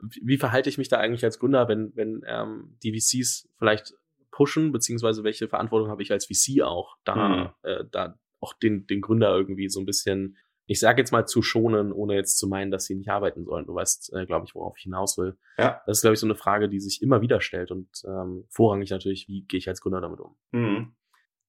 wie, 0.00 0.20
wie 0.24 0.38
verhalte 0.38 0.68
ich 0.70 0.78
mich 0.78 0.88
da 0.88 0.98
eigentlich 0.98 1.24
als 1.24 1.38
Gründer, 1.38 1.68
wenn, 1.68 1.92
wenn 1.94 2.22
ähm, 2.26 2.76
die 2.82 2.92
VCs 2.98 3.48
vielleicht 3.58 3.94
pushen, 4.30 4.72
beziehungsweise 4.72 5.22
welche 5.24 5.48
Verantwortung 5.48 5.88
habe 5.90 6.02
ich 6.02 6.12
als 6.12 6.26
VC 6.26 6.62
auch, 6.62 6.96
da, 7.04 7.54
äh, 7.62 7.84
da 7.90 8.18
auch 8.40 8.52
den, 8.54 8.86
den 8.86 9.00
Gründer 9.00 9.36
irgendwie 9.36 9.68
so 9.68 9.80
ein 9.80 9.86
bisschen 9.86 10.36
ich 10.68 10.80
sage 10.80 11.00
jetzt 11.00 11.12
mal 11.12 11.24
zu 11.24 11.40
schonen, 11.40 11.92
ohne 11.92 12.14
jetzt 12.14 12.38
zu 12.38 12.46
meinen, 12.46 12.70
dass 12.70 12.84
sie 12.84 12.94
nicht 12.94 13.08
arbeiten 13.08 13.44
sollen. 13.44 13.64
Du 13.64 13.74
weißt, 13.74 14.12
äh, 14.14 14.26
glaube 14.26 14.44
ich, 14.46 14.54
worauf 14.54 14.76
ich 14.76 14.82
hinaus 14.82 15.16
will. 15.16 15.36
Ja. 15.56 15.80
Das 15.86 15.98
ist, 15.98 16.02
glaube 16.02 16.12
ich, 16.12 16.20
so 16.20 16.26
eine 16.26 16.34
Frage, 16.34 16.68
die 16.68 16.78
sich 16.78 17.02
immer 17.02 17.22
wieder 17.22 17.40
stellt 17.40 17.70
und 17.70 17.88
ähm, 18.06 18.44
vorrangig 18.50 18.90
natürlich, 18.90 19.26
wie 19.28 19.46
gehe 19.46 19.58
ich 19.58 19.68
als 19.68 19.80
Gründer 19.80 20.02
damit 20.02 20.20
um? 20.20 20.36
Mhm. 20.52 20.94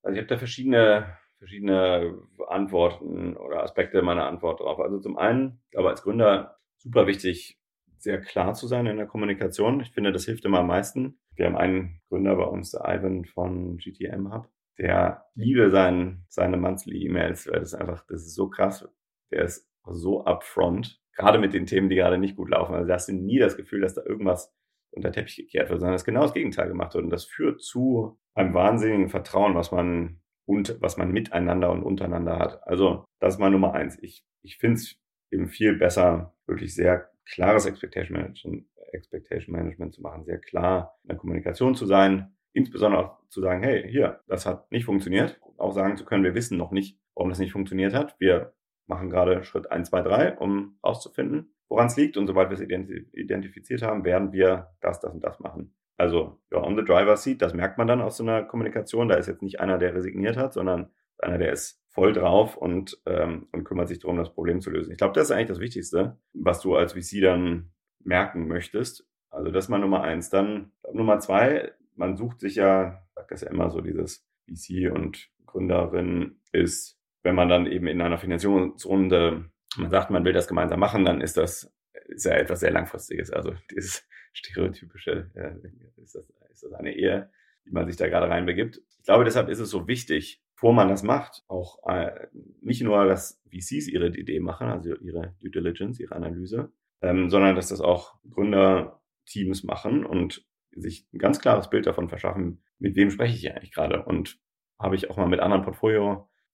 Also 0.01 0.13
ich 0.13 0.19
habe 0.19 0.27
da 0.27 0.37
verschiedene, 0.37 1.17
verschiedene 1.37 2.17
Antworten 2.47 3.35
oder 3.35 3.61
Aspekte 3.61 4.01
meiner 4.01 4.25
Antwort 4.25 4.61
drauf. 4.61 4.79
Also 4.79 4.99
zum 4.99 5.17
einen, 5.17 5.61
aber 5.75 5.89
als 5.89 6.01
Gründer 6.01 6.57
super 6.77 7.05
wichtig, 7.05 7.59
sehr 7.97 8.21
klar 8.21 8.53
zu 8.53 8.67
sein 8.67 8.85
in 8.85 8.95
der 8.95 9.05
Kommunikation. 9.05 9.81
Ich 9.81 9.91
finde, 9.91 10.13
das 10.13 10.23
hilft 10.23 10.45
immer 10.45 10.59
am 10.59 10.67
meisten. 10.67 11.19
Wir 11.35 11.45
haben 11.45 11.57
einen 11.57 11.99
Gründer 12.07 12.37
bei 12.37 12.45
uns, 12.45 12.71
der 12.71 12.85
Ivan 12.85 13.25
von 13.25 13.77
GTM 13.77 14.33
Hub, 14.33 14.47
der 14.77 15.25
liebe 15.35 15.69
sein, 15.69 16.23
seine 16.29 16.55
monthly 16.55 17.03
E-Mails, 17.05 17.47
weil 17.47 17.59
das 17.59 17.73
einfach, 17.73 18.05
das 18.07 18.21
ist 18.21 18.35
so 18.35 18.49
krass. 18.49 18.87
Der 19.31 19.43
ist 19.43 19.69
so 19.85 20.25
upfront, 20.25 21.01
gerade 21.15 21.39
mit 21.39 21.53
den 21.53 21.65
Themen, 21.65 21.89
die 21.89 21.95
gerade 21.95 22.17
nicht 22.17 22.35
gut 22.35 22.49
laufen. 22.49 22.75
Also 22.75 22.87
da 22.87 22.95
hast 22.95 23.09
du 23.09 23.13
nie 23.13 23.39
das 23.39 23.57
Gefühl, 23.57 23.81
dass 23.81 23.95
da 23.95 24.03
irgendwas 24.03 24.53
unter 24.91 25.11
Teppich 25.11 25.35
gekehrt 25.35 25.69
wird, 25.69 25.79
sondern 25.79 25.93
dass 25.93 26.05
genau 26.05 26.21
das 26.21 26.33
Gegenteil 26.33 26.67
gemacht 26.67 26.93
wird. 26.93 27.03
Und 27.03 27.11
das 27.11 27.25
führt 27.25 27.61
zu 27.61 28.19
einem 28.33 28.53
wahnsinnigen 28.53 29.09
Vertrauen, 29.09 29.55
was 29.55 29.71
man 29.71 30.21
und 30.45 30.81
was 30.81 30.97
man 30.97 31.11
miteinander 31.11 31.71
und 31.71 31.83
untereinander 31.83 32.39
hat. 32.39 32.67
Also 32.67 33.05
das 33.19 33.35
ist 33.35 33.39
mal 33.39 33.51
Nummer 33.51 33.73
eins. 33.73 33.97
Ich, 34.01 34.25
ich 34.41 34.57
finde 34.57 34.75
es 34.75 34.95
eben 35.31 35.47
viel 35.47 35.75
besser, 35.75 36.33
wirklich 36.47 36.73
sehr 36.73 37.11
klares 37.25 37.67
Expectation 37.67 38.17
Management, 38.17 38.65
Expectation 38.91 39.55
Management 39.55 39.93
zu 39.93 40.01
machen, 40.01 40.25
sehr 40.25 40.39
klar 40.39 40.97
in 41.03 41.09
der 41.09 41.17
Kommunikation 41.17 41.75
zu 41.75 41.85
sein, 41.85 42.35
insbesondere 42.53 43.05
auch 43.05 43.27
zu 43.29 43.41
sagen, 43.41 43.61
hey, 43.61 43.87
hier, 43.89 44.21
das 44.27 44.47
hat 44.47 44.71
nicht 44.71 44.85
funktioniert. 44.85 45.39
Auch 45.57 45.73
sagen 45.73 45.97
zu 45.97 46.05
können, 46.05 46.23
wir 46.23 46.33
wissen 46.33 46.57
noch 46.57 46.71
nicht, 46.71 46.99
warum 47.13 47.29
das 47.29 47.39
nicht 47.39 47.51
funktioniert 47.51 47.93
hat. 47.93 48.15
Wir 48.19 48.53
machen 48.89 49.09
gerade 49.09 49.43
Schritt 49.43 49.71
1, 49.71 49.89
2, 49.89 50.01
3, 50.01 50.37
um 50.37 50.77
rauszufinden, 50.83 51.53
woran 51.69 51.87
es 51.87 51.95
liegt. 51.95 52.17
Und 52.17 52.27
sobald 52.27 52.49
wir 52.49 52.55
es 52.55 52.61
identi 52.61 53.05
identifiziert 53.13 53.81
haben, 53.83 54.03
werden 54.03 54.33
wir 54.33 54.71
das, 54.81 54.99
das 54.99 55.13
und 55.13 55.23
das 55.23 55.39
machen. 55.39 55.73
Also 55.97 56.39
ja, 56.51 56.61
on 56.61 56.75
the 56.75 56.83
driver's 56.83 57.23
seat, 57.23 57.41
das 57.41 57.53
merkt 57.53 57.77
man 57.77 57.87
dann 57.87 58.01
aus 58.01 58.17
so 58.17 58.23
einer 58.23 58.43
Kommunikation. 58.43 59.07
Da 59.07 59.15
ist 59.15 59.27
jetzt 59.27 59.41
nicht 59.41 59.59
einer, 59.59 59.77
der 59.77 59.93
resigniert 59.93 60.37
hat, 60.37 60.53
sondern 60.53 60.91
einer, 61.19 61.37
der 61.37 61.51
ist 61.51 61.81
voll 61.89 62.13
drauf 62.13 62.57
und, 62.57 63.01
ähm, 63.05 63.47
und 63.51 63.63
kümmert 63.63 63.89
sich 63.89 63.99
darum, 63.99 64.17
das 64.17 64.33
Problem 64.33 64.61
zu 64.61 64.69
lösen. 64.69 64.91
Ich 64.91 64.97
glaube, 64.97 65.13
das 65.13 65.29
ist 65.29 65.31
eigentlich 65.31 65.49
das 65.49 65.59
Wichtigste, 65.59 66.17
was 66.33 66.61
du 66.61 66.75
als 66.75 66.93
VC 66.93 67.21
dann 67.21 67.71
merken 67.99 68.47
möchtest. 68.47 69.07
Also 69.29 69.51
das 69.51 69.65
ist 69.65 69.69
mal 69.69 69.79
Nummer 69.79 70.01
eins. 70.01 70.29
Dann 70.29 70.71
Nummer 70.91 71.19
zwei, 71.19 71.73
man 71.95 72.15
sucht 72.15 72.39
sich 72.39 72.55
ja, 72.55 73.03
ich 73.07 73.13
sag 73.15 73.27
das 73.27 73.41
ja 73.41 73.49
immer 73.49 73.69
so, 73.69 73.81
dieses 73.81 74.25
VC 74.47 74.91
und 74.91 75.29
Gründerin 75.45 76.39
ist 76.51 76.98
wenn 77.23 77.35
man 77.35 77.49
dann 77.49 77.65
eben 77.65 77.87
in 77.87 78.01
einer 78.01 78.17
Finanzierungsrunde, 78.17 79.49
man 79.77 79.91
sagt, 79.91 80.09
man 80.09 80.25
will 80.25 80.33
das 80.33 80.47
gemeinsam 80.47 80.79
machen, 80.79 81.05
dann 81.05 81.21
ist 81.21 81.37
das 81.37 81.71
ist 82.09 82.25
ja 82.25 82.33
etwas 82.33 82.59
sehr 82.59 82.71
langfristiges. 82.71 83.31
Also 83.31 83.53
dieses 83.71 84.07
stereotypische, 84.33 85.29
äh, 85.35 86.01
ist, 86.01 86.15
das, 86.15 86.29
ist 86.51 86.63
das 86.63 86.73
eine 86.73 86.93
Ehe, 86.95 87.31
die 87.65 87.71
man 87.71 87.87
sich 87.87 87.97
da 87.97 88.07
gerade 88.07 88.29
reinbegibt. 88.29 88.81
Ich 88.97 89.05
glaube, 89.05 89.25
deshalb 89.25 89.49
ist 89.49 89.59
es 89.59 89.69
so 89.69 89.87
wichtig, 89.87 90.41
bevor 90.55 90.73
man 90.73 90.89
das 90.89 91.03
macht, 91.03 91.43
auch 91.47 91.79
äh, 91.87 92.27
nicht 92.61 92.81
nur, 92.81 93.05
dass 93.05 93.41
VCs 93.49 93.87
ihre 93.87 94.07
Idee 94.09 94.39
machen, 94.39 94.67
also 94.67 94.95
ihre 94.95 95.35
Due 95.39 95.51
Diligence, 95.51 95.99
ihre 95.99 96.15
Analyse, 96.15 96.71
ähm, 97.01 97.29
sondern 97.29 97.55
dass 97.55 97.69
das 97.69 97.81
auch 97.81 98.15
Gründerteams 98.29 99.63
machen 99.63 100.05
und 100.05 100.45
sich 100.71 101.07
ein 101.13 101.19
ganz 101.19 101.39
klares 101.39 101.69
Bild 101.69 101.87
davon 101.87 102.09
verschaffen, 102.09 102.63
mit 102.77 102.95
wem 102.95 103.09
spreche 103.09 103.35
ich 103.35 103.51
eigentlich 103.51 103.73
gerade. 103.73 104.03
Und 104.03 104.39
habe 104.77 104.95
ich 104.95 105.09
auch 105.09 105.17
mal 105.17 105.27
mit 105.27 105.39
anderen 105.39 105.63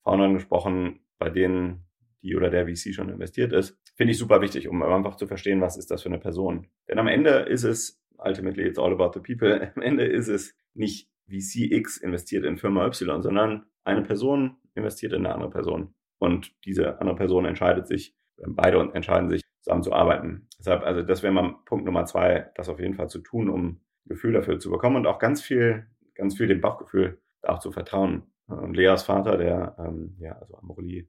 Portfolio-Foundern 0.06 0.34
gesprochen, 0.34 1.00
bei 1.18 1.30
denen 1.30 1.84
die 2.22 2.36
oder 2.36 2.50
der 2.50 2.66
VC 2.66 2.94
schon 2.94 3.08
investiert 3.08 3.52
ist. 3.52 3.78
Finde 3.96 4.12
ich 4.12 4.18
super 4.18 4.40
wichtig, 4.40 4.68
um 4.68 4.82
einfach 4.82 5.16
zu 5.16 5.26
verstehen, 5.26 5.60
was 5.60 5.76
ist 5.76 5.90
das 5.90 6.02
für 6.02 6.08
eine 6.08 6.18
Person. 6.18 6.68
Denn 6.88 6.98
am 6.98 7.08
Ende 7.08 7.30
ist 7.30 7.64
es, 7.64 8.02
ultimately 8.18 8.64
it's 8.64 8.78
all 8.78 8.92
about 8.92 9.12
the 9.14 9.20
people, 9.20 9.72
am 9.76 9.82
Ende 9.82 10.04
ist 10.04 10.28
es 10.28 10.56
nicht 10.74 11.08
VC 11.28 11.72
X 11.72 11.96
investiert 11.98 12.44
in 12.44 12.56
Firma 12.56 12.86
Y, 12.86 13.22
sondern 13.22 13.66
eine 13.84 14.02
Person 14.02 14.56
investiert 14.74 15.12
in 15.12 15.24
eine 15.26 15.34
andere 15.34 15.50
Person. 15.50 15.94
und 16.18 16.52
diese 16.64 16.98
andere 17.00 17.16
Person 17.16 17.44
entscheidet 17.44 17.86
sich, 17.86 18.16
beide 18.38 18.78
entscheiden 18.94 19.28
sich, 19.28 19.42
zusammenzuarbeiten. 19.60 20.48
Deshalb, 20.58 20.82
also 20.82 21.02
das 21.02 21.22
wäre 21.22 21.32
mal 21.32 21.56
Punkt 21.66 21.84
Nummer 21.84 22.04
zwei, 22.04 22.50
das 22.54 22.68
auf 22.68 22.78
jeden 22.78 22.94
Fall 22.94 23.08
zu 23.08 23.18
tun, 23.18 23.50
um 23.50 23.80
Gefühl 24.06 24.32
dafür 24.32 24.58
zu 24.58 24.70
bekommen 24.70 24.96
und 24.96 25.06
auch 25.06 25.18
ganz 25.18 25.42
viel, 25.42 25.86
ganz 26.14 26.36
viel 26.36 26.46
dem 26.46 26.60
Bauchgefühl 26.60 27.20
auch 27.42 27.58
zu 27.58 27.72
vertrauen. 27.72 28.22
Und 28.46 28.76
Leas 28.76 29.02
Vater, 29.02 29.36
der, 29.36 29.76
ähm, 29.78 30.16
ja, 30.18 30.32
also 30.38 30.56
Amorelie, 30.56 31.08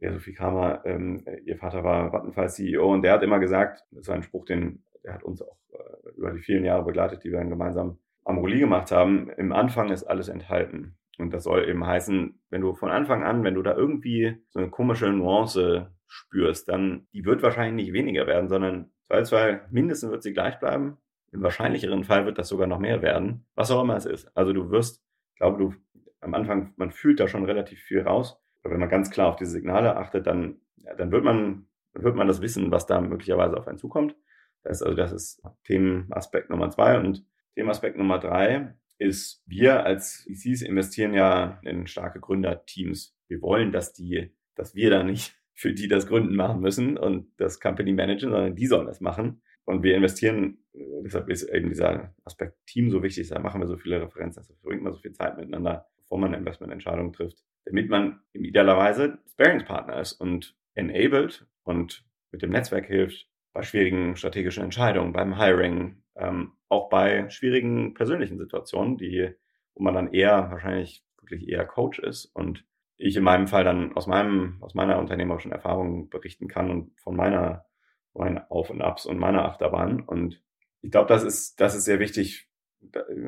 Lea 0.00 0.10
Sophie 0.12 0.32
Kramer, 0.32 0.82
ähm, 0.84 1.24
ihr 1.44 1.58
Vater 1.58 1.84
war 1.84 2.12
Vattenfall 2.12 2.48
CEO 2.48 2.92
und 2.92 3.02
der 3.02 3.12
hat 3.12 3.22
immer 3.22 3.38
gesagt, 3.38 3.84
das 3.90 4.08
war 4.08 4.14
ein 4.14 4.22
Spruch, 4.22 4.44
den, 4.44 4.84
der 5.04 5.14
hat 5.14 5.22
uns 5.22 5.42
auch 5.42 5.58
äh, 5.72 6.10
über 6.16 6.32
die 6.32 6.40
vielen 6.40 6.64
Jahre 6.64 6.84
begleitet, 6.84 7.24
die 7.24 7.30
wir 7.30 7.38
dann 7.38 7.50
gemeinsam 7.50 7.98
Amorelie 8.24 8.60
gemacht 8.60 8.90
haben. 8.90 9.30
Im 9.30 9.52
Anfang 9.52 9.90
ist 9.90 10.04
alles 10.04 10.28
enthalten. 10.28 10.96
Und 11.18 11.34
das 11.34 11.44
soll 11.44 11.68
eben 11.68 11.84
heißen, 11.84 12.40
wenn 12.50 12.60
du 12.60 12.74
von 12.74 12.90
Anfang 12.90 13.24
an, 13.24 13.42
wenn 13.42 13.54
du 13.54 13.62
da 13.62 13.74
irgendwie 13.74 14.36
so 14.50 14.60
eine 14.60 14.70
komische 14.70 15.08
Nuance 15.08 15.92
spürst, 16.06 16.68
dann 16.68 17.06
die 17.12 17.24
wird 17.24 17.42
wahrscheinlich 17.42 17.86
nicht 17.86 17.92
weniger 17.92 18.26
werden, 18.26 18.48
sondern 18.48 18.92
zwei, 19.24 19.62
mindestens 19.70 20.10
wird 20.10 20.22
sie 20.22 20.32
gleich 20.32 20.58
bleiben. 20.60 20.98
Im 21.32 21.42
wahrscheinlicheren 21.42 22.04
Fall 22.04 22.24
wird 22.24 22.38
das 22.38 22.48
sogar 22.48 22.66
noch 22.66 22.78
mehr 22.78 23.02
werden, 23.02 23.46
was 23.54 23.70
auch 23.70 23.82
immer 23.82 23.96
es 23.96 24.06
ist. 24.06 24.30
Also 24.36 24.52
du 24.52 24.70
wirst, 24.70 25.02
ich 25.34 25.40
glaube, 25.40 25.58
du 25.58 25.74
am 26.20 26.34
Anfang, 26.34 26.72
man 26.76 26.90
fühlt 26.90 27.20
da 27.20 27.28
schon 27.28 27.44
relativ 27.44 27.80
viel 27.80 28.00
raus. 28.00 28.40
Aber 28.62 28.72
wenn 28.72 28.80
man 28.80 28.88
ganz 28.88 29.10
klar 29.10 29.28
auf 29.28 29.36
diese 29.36 29.52
Signale 29.52 29.96
achtet, 29.96 30.26
dann, 30.26 30.60
ja, 30.76 30.94
dann 30.94 31.12
wird 31.12 31.24
man, 31.24 31.68
wird 31.94 32.16
man 32.16 32.28
das 32.28 32.42
wissen, 32.42 32.70
was 32.70 32.86
da 32.86 33.00
möglicherweise 33.00 33.56
auf 33.56 33.68
einen 33.68 33.78
zukommt. 33.78 34.16
Das 34.62 34.80
ist 34.80 34.82
also, 34.82 34.96
das 34.96 35.12
ist 35.12 35.42
Themenaspekt 35.64 36.50
Nummer 36.50 36.70
zwei. 36.70 36.98
Und 36.98 37.24
Themenaspekt 37.54 37.96
Nummer 37.96 38.18
drei 38.18 38.74
ist, 38.98 39.42
wir 39.46 39.84
als 39.84 40.28
VCs 40.28 40.62
investieren 40.62 41.14
ja 41.14 41.60
in 41.62 41.86
starke 41.86 42.20
Gründerteams. 42.20 43.16
Wir 43.28 43.40
wollen, 43.40 43.72
dass 43.72 43.92
die, 43.92 44.34
dass 44.54 44.74
wir 44.74 44.90
da 44.90 45.02
nicht 45.02 45.36
für 45.54 45.72
die 45.72 45.88
das 45.88 46.06
Gründen 46.06 46.36
machen 46.36 46.60
müssen 46.60 46.96
und 46.96 47.32
das 47.36 47.58
Company 47.58 47.92
managen, 47.92 48.30
sondern 48.30 48.54
die 48.54 48.66
sollen 48.66 48.86
das 48.86 49.00
machen. 49.00 49.42
Und 49.64 49.82
wir 49.82 49.96
investieren, 49.96 50.64
äh, 50.72 51.02
deshalb 51.02 51.28
ist 51.28 51.42
eben 51.42 51.68
dieser 51.68 52.14
Aspekt 52.24 52.56
Team 52.66 52.90
so 52.90 53.02
wichtig, 53.02 53.28
da 53.28 53.40
machen 53.40 53.60
wir 53.60 53.66
so 53.66 53.76
viele 53.76 54.00
Referenzen, 54.00 54.42
da 54.46 54.54
verbringt 54.54 54.82
man 54.82 54.92
so 54.92 55.00
viel 55.00 55.12
Zeit 55.12 55.36
miteinander, 55.36 55.86
bevor 56.08 56.18
man 56.18 56.28
eine 56.28 56.38
Investmententscheidung 56.38 57.12
trifft, 57.12 57.44
damit 57.66 57.90
man 57.90 58.20
idealerweise 58.32 59.18
Sparingspartner 59.30 60.00
ist 60.00 60.12
und 60.14 60.56
enabled 60.74 61.46
und 61.64 62.04
mit 62.30 62.40
dem 62.40 62.50
Netzwerk 62.50 62.86
hilft 62.86 63.28
bei 63.52 63.62
schwierigen 63.62 64.16
strategischen 64.16 64.64
Entscheidungen, 64.64 65.12
beim 65.12 65.38
Hiring, 65.38 66.02
ähm, 66.16 66.52
auch 66.68 66.88
bei 66.88 67.28
schwierigen 67.28 67.92
persönlichen 67.92 68.38
Situationen, 68.38 68.96
die, 68.96 69.34
wo 69.74 69.82
man 69.82 69.94
dann 69.94 70.12
eher 70.12 70.50
wahrscheinlich 70.50 71.04
wirklich 71.20 71.46
eher 71.46 71.66
Coach 71.66 71.98
ist 71.98 72.26
und 72.26 72.64
ich 72.96 73.16
in 73.16 73.22
meinem 73.22 73.46
Fall 73.46 73.64
dann 73.64 73.94
aus 73.96 74.06
meinem, 74.06 74.62
aus 74.62 74.74
meiner 74.74 74.98
unternehmerischen 74.98 75.52
Erfahrung 75.52 76.08
berichten 76.08 76.48
kann 76.48 76.70
und 76.70 77.00
von 77.00 77.14
meiner, 77.14 77.66
meinen 78.14 78.38
Auf 78.48 78.70
und 78.70 78.82
Abs 78.82 79.06
und 79.06 79.18
meiner 79.18 79.44
Achterbahn. 79.44 80.00
Und 80.00 80.42
ich 80.80 80.90
glaube, 80.90 81.08
das 81.08 81.22
ist, 81.22 81.60
das 81.60 81.76
ist 81.76 81.84
sehr 81.84 82.00
wichtig, 82.00 82.47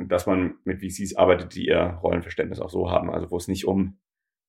dass 0.07 0.27
man 0.27 0.55
mit 0.65 0.81
VCs 0.81 1.17
arbeitet, 1.17 1.55
die 1.55 1.67
ihr 1.67 1.99
Rollenverständnis 2.03 2.61
auch 2.61 2.71
so 2.71 2.91
haben. 2.91 3.11
Also 3.11 3.31
wo 3.31 3.37
es 3.37 3.49
nicht 3.49 3.67
um 3.67 3.99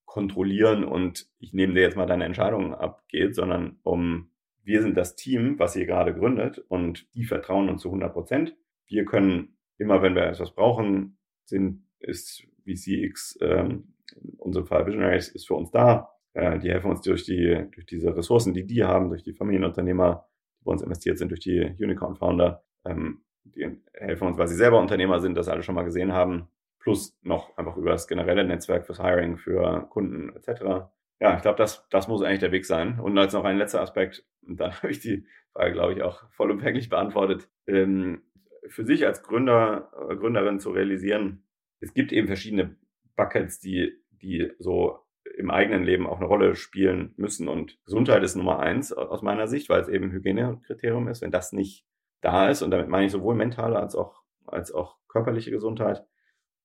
kontrollieren 0.05 0.83
und 0.83 1.29
ich 1.39 1.53
nehme 1.53 1.73
dir 1.73 1.81
jetzt 1.81 1.95
mal 1.95 2.05
deine 2.05 2.25
Entscheidungen 2.25 2.73
ab 2.73 3.03
geht, 3.07 3.33
sondern 3.33 3.79
um 3.83 4.29
wir 4.63 4.81
sind 4.81 4.95
das 4.97 5.15
Team, 5.15 5.57
was 5.57 5.75
ihr 5.75 5.85
gerade 5.85 6.13
gründet 6.13 6.59
und 6.59 7.07
die 7.15 7.23
vertrauen 7.23 7.69
uns 7.69 7.81
zu 7.81 7.87
100 7.87 8.13
Prozent. 8.13 8.55
Wir 8.87 9.05
können 9.05 9.57
immer, 9.77 10.01
wenn 10.01 10.13
wir 10.13 10.23
etwas 10.23 10.53
brauchen, 10.53 11.17
sind, 11.45 11.83
ist 11.99 12.45
VCX 12.65 13.39
ähm, 13.41 13.93
in 14.21 14.33
unserem 14.37 14.67
Fall 14.67 14.85
Visionaries 14.85 15.29
ist 15.29 15.47
für 15.47 15.55
uns 15.55 15.71
da. 15.71 16.09
Äh, 16.33 16.59
die 16.59 16.69
helfen 16.69 16.91
uns 16.91 17.01
durch 17.01 17.23
die, 17.23 17.67
durch 17.71 17.85
diese 17.85 18.15
Ressourcen, 18.15 18.53
die 18.53 18.65
die 18.65 18.83
haben, 18.83 19.09
durch 19.09 19.23
die 19.23 19.33
Familienunternehmer, 19.33 20.25
die 20.59 20.63
bei 20.65 20.71
uns 20.71 20.81
investiert 20.81 21.17
sind, 21.17 21.29
durch 21.29 21.39
die 21.39 21.61
Unicorn-Founder. 21.79 22.63
Ähm, 22.85 23.21
die 23.43 23.81
helfen 23.93 24.27
uns, 24.27 24.37
weil 24.37 24.47
sie 24.47 24.55
selber 24.55 24.79
Unternehmer 24.79 25.19
sind, 25.19 25.35
das 25.35 25.47
alle 25.47 25.63
schon 25.63 25.75
mal 25.75 25.83
gesehen 25.83 26.13
haben. 26.13 26.47
Plus 26.79 27.17
noch 27.21 27.55
einfach 27.57 27.77
über 27.77 27.91
das 27.91 28.07
generelle 28.07 28.43
Netzwerk 28.43 28.85
fürs 28.85 29.01
Hiring, 29.01 29.37
für 29.37 29.87
Kunden 29.89 30.35
etc. 30.35 30.89
Ja, 31.19 31.35
ich 31.35 31.41
glaube, 31.41 31.57
das, 31.57 31.87
das 31.89 32.07
muss 32.07 32.23
eigentlich 32.23 32.39
der 32.39 32.51
Weg 32.51 32.65
sein. 32.65 32.99
Und 32.99 33.17
als 33.17 33.33
noch 33.33 33.45
ein 33.45 33.57
letzter 33.57 33.81
Aspekt, 33.81 34.25
und 34.47 34.59
da 34.59 34.71
habe 34.81 34.91
ich 34.91 34.99
die 34.99 35.25
Frage, 35.53 35.73
glaube 35.73 35.93
ich, 35.93 36.01
auch 36.01 36.29
vollumfänglich 36.31 36.89
beantwortet. 36.89 37.49
Ähm, 37.67 38.23
für 38.67 38.85
sich 38.85 39.05
als 39.05 39.21
Gründer, 39.21 39.91
äh, 40.09 40.15
Gründerin 40.15 40.59
zu 40.59 40.71
realisieren, 40.71 41.43
es 41.79 41.93
gibt 41.93 42.11
eben 42.11 42.27
verschiedene 42.27 42.75
Buckets, 43.15 43.59
die 43.59 44.01
die 44.21 44.51
so 44.59 44.99
im 45.37 45.51
eigenen 45.51 45.83
Leben 45.83 46.07
auch 46.07 46.17
eine 46.17 46.27
Rolle 46.27 46.55
spielen 46.55 47.13
müssen. 47.17 47.47
Und 47.47 47.79
Gesundheit 47.85 48.23
ist 48.23 48.35
Nummer 48.35 48.59
eins 48.59 48.91
aus 48.91 49.21
meiner 49.21 49.47
Sicht, 49.47 49.69
weil 49.69 49.81
es 49.81 49.87
eben 49.87 50.11
Hygienekriterium 50.11 51.07
ist. 51.07 51.21
Wenn 51.21 51.31
das 51.31 51.53
nicht 51.53 51.85
da 52.21 52.49
ist, 52.49 52.61
und 52.61 52.71
damit 52.71 52.87
meine 52.87 53.05
ich 53.05 53.11
sowohl 53.11 53.35
mentale 53.35 53.79
als 53.79 53.95
auch, 53.95 54.21
als 54.45 54.71
auch 54.73 54.97
körperliche 55.07 55.51
Gesundheit, 55.51 56.05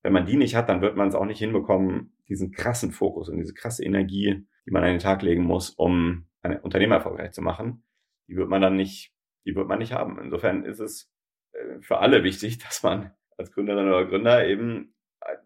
wenn 0.03 0.13
man 0.13 0.27
die 0.27 0.37
nicht 0.37 0.55
hat, 0.55 0.69
dann 0.69 0.83
wird 0.83 0.97
man 0.97 1.09
es 1.09 1.15
auch 1.15 1.25
nicht 1.25 1.39
hinbekommen, 1.39 2.17
diesen 2.29 2.53
krassen 2.53 2.93
Fokus 2.93 3.29
und 3.29 3.39
diese 3.39 3.55
krasse 3.55 3.85
Energie, 3.85 4.47
die 4.65 4.71
man 4.71 4.85
an 4.85 4.91
den 4.91 4.99
Tag 5.01 5.23
legen 5.23 5.43
muss, 5.43 5.71
um 5.71 6.27
ein 6.43 6.61
Unternehmer 6.61 6.97
erfolgreich 6.97 7.33
zu 7.33 7.43
machen, 7.43 7.83
die 8.29 8.37
wird 8.37 8.49
man 8.49 8.61
dann 8.61 8.77
nicht, 8.77 9.13
die 9.45 9.55
wird 9.55 9.69
man 9.69 9.79
nicht 9.79 9.93
haben. 9.93 10.19
Insofern 10.21 10.65
ist 10.65 10.81
es 10.81 11.13
äh, 11.53 11.81
für 11.81 11.99
alle 11.99 12.23
wichtig, 12.23 12.59
dass 12.65 12.83
man 12.83 13.13
als 13.37 13.53
Gründerin 13.53 13.89
oder 13.89 14.07
Gründer 14.07 14.47
eben 14.47 14.95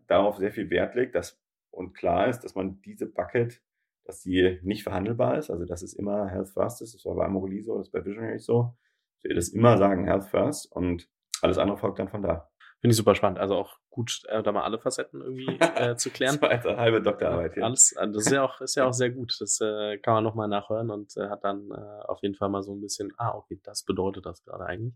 darauf 0.06 0.36
sehr 0.36 0.52
viel 0.52 0.68
Wert 0.70 0.94
legt, 0.94 1.14
dass 1.14 1.40
und 1.70 1.94
klar 1.94 2.28
ist, 2.28 2.40
dass 2.40 2.54
man 2.54 2.80
diese 2.82 3.06
Bucket, 3.06 3.62
dass 4.04 4.20
die 4.20 4.58
nicht 4.62 4.82
verhandelbar 4.82 5.38
ist, 5.38 5.50
also 5.50 5.64
dass 5.64 5.82
es 5.82 5.94
immer 5.94 6.28
Health 6.28 6.50
First 6.50 6.82
ist, 6.82 6.94
das 6.94 7.04
war 7.04 7.14
bei 7.14 7.24
Amorelie 7.24 7.62
so, 7.62 7.78
das 7.78 7.86
ist 7.86 7.92
bei 7.92 8.04
Visionary 8.04 8.38
so, 8.38 8.76
ich 9.22 9.30
will 9.30 9.36
das 9.36 9.48
immer 9.48 9.76
sagen, 9.78 10.06
Health 10.06 10.26
First 10.26 10.70
und 10.72 11.08
alles 11.42 11.58
andere 11.58 11.78
folgt 11.78 11.98
dann 11.98 12.08
von 12.08 12.22
da. 12.22 12.48
Finde 12.80 12.92
ich 12.92 12.96
super 12.96 13.14
spannend. 13.14 13.38
Also 13.38 13.56
auch 13.56 13.76
gut, 13.90 14.22
äh, 14.28 14.42
da 14.42 14.52
mal 14.52 14.62
alle 14.62 14.78
Facetten 14.78 15.20
irgendwie 15.20 15.46
äh, 15.76 15.96
zu 15.96 16.10
klären. 16.10 16.38
Zweite 16.38 16.78
halbe 16.78 17.02
Doktorarbeit 17.02 17.54
hier. 17.54 17.64
Alles, 17.64 17.92
äh, 17.92 18.08
das 18.10 18.26
ist 18.26 18.32
ja 18.32 18.42
auch, 18.42 18.60
ist 18.62 18.74
ja 18.74 18.86
auch 18.86 18.92
sehr 18.94 19.10
gut. 19.10 19.36
Das 19.38 19.60
äh, 19.60 19.98
kann 19.98 20.14
man 20.14 20.24
nochmal 20.24 20.48
nachhören 20.48 20.90
und 20.90 21.14
äh, 21.18 21.28
hat 21.28 21.44
dann 21.44 21.70
äh, 21.70 22.04
auf 22.06 22.22
jeden 22.22 22.34
Fall 22.34 22.48
mal 22.48 22.62
so 22.62 22.74
ein 22.74 22.80
bisschen, 22.80 23.12
ah, 23.18 23.34
okay, 23.34 23.60
das 23.62 23.84
bedeutet 23.84 24.24
das 24.24 24.42
gerade 24.44 24.64
eigentlich. 24.64 24.94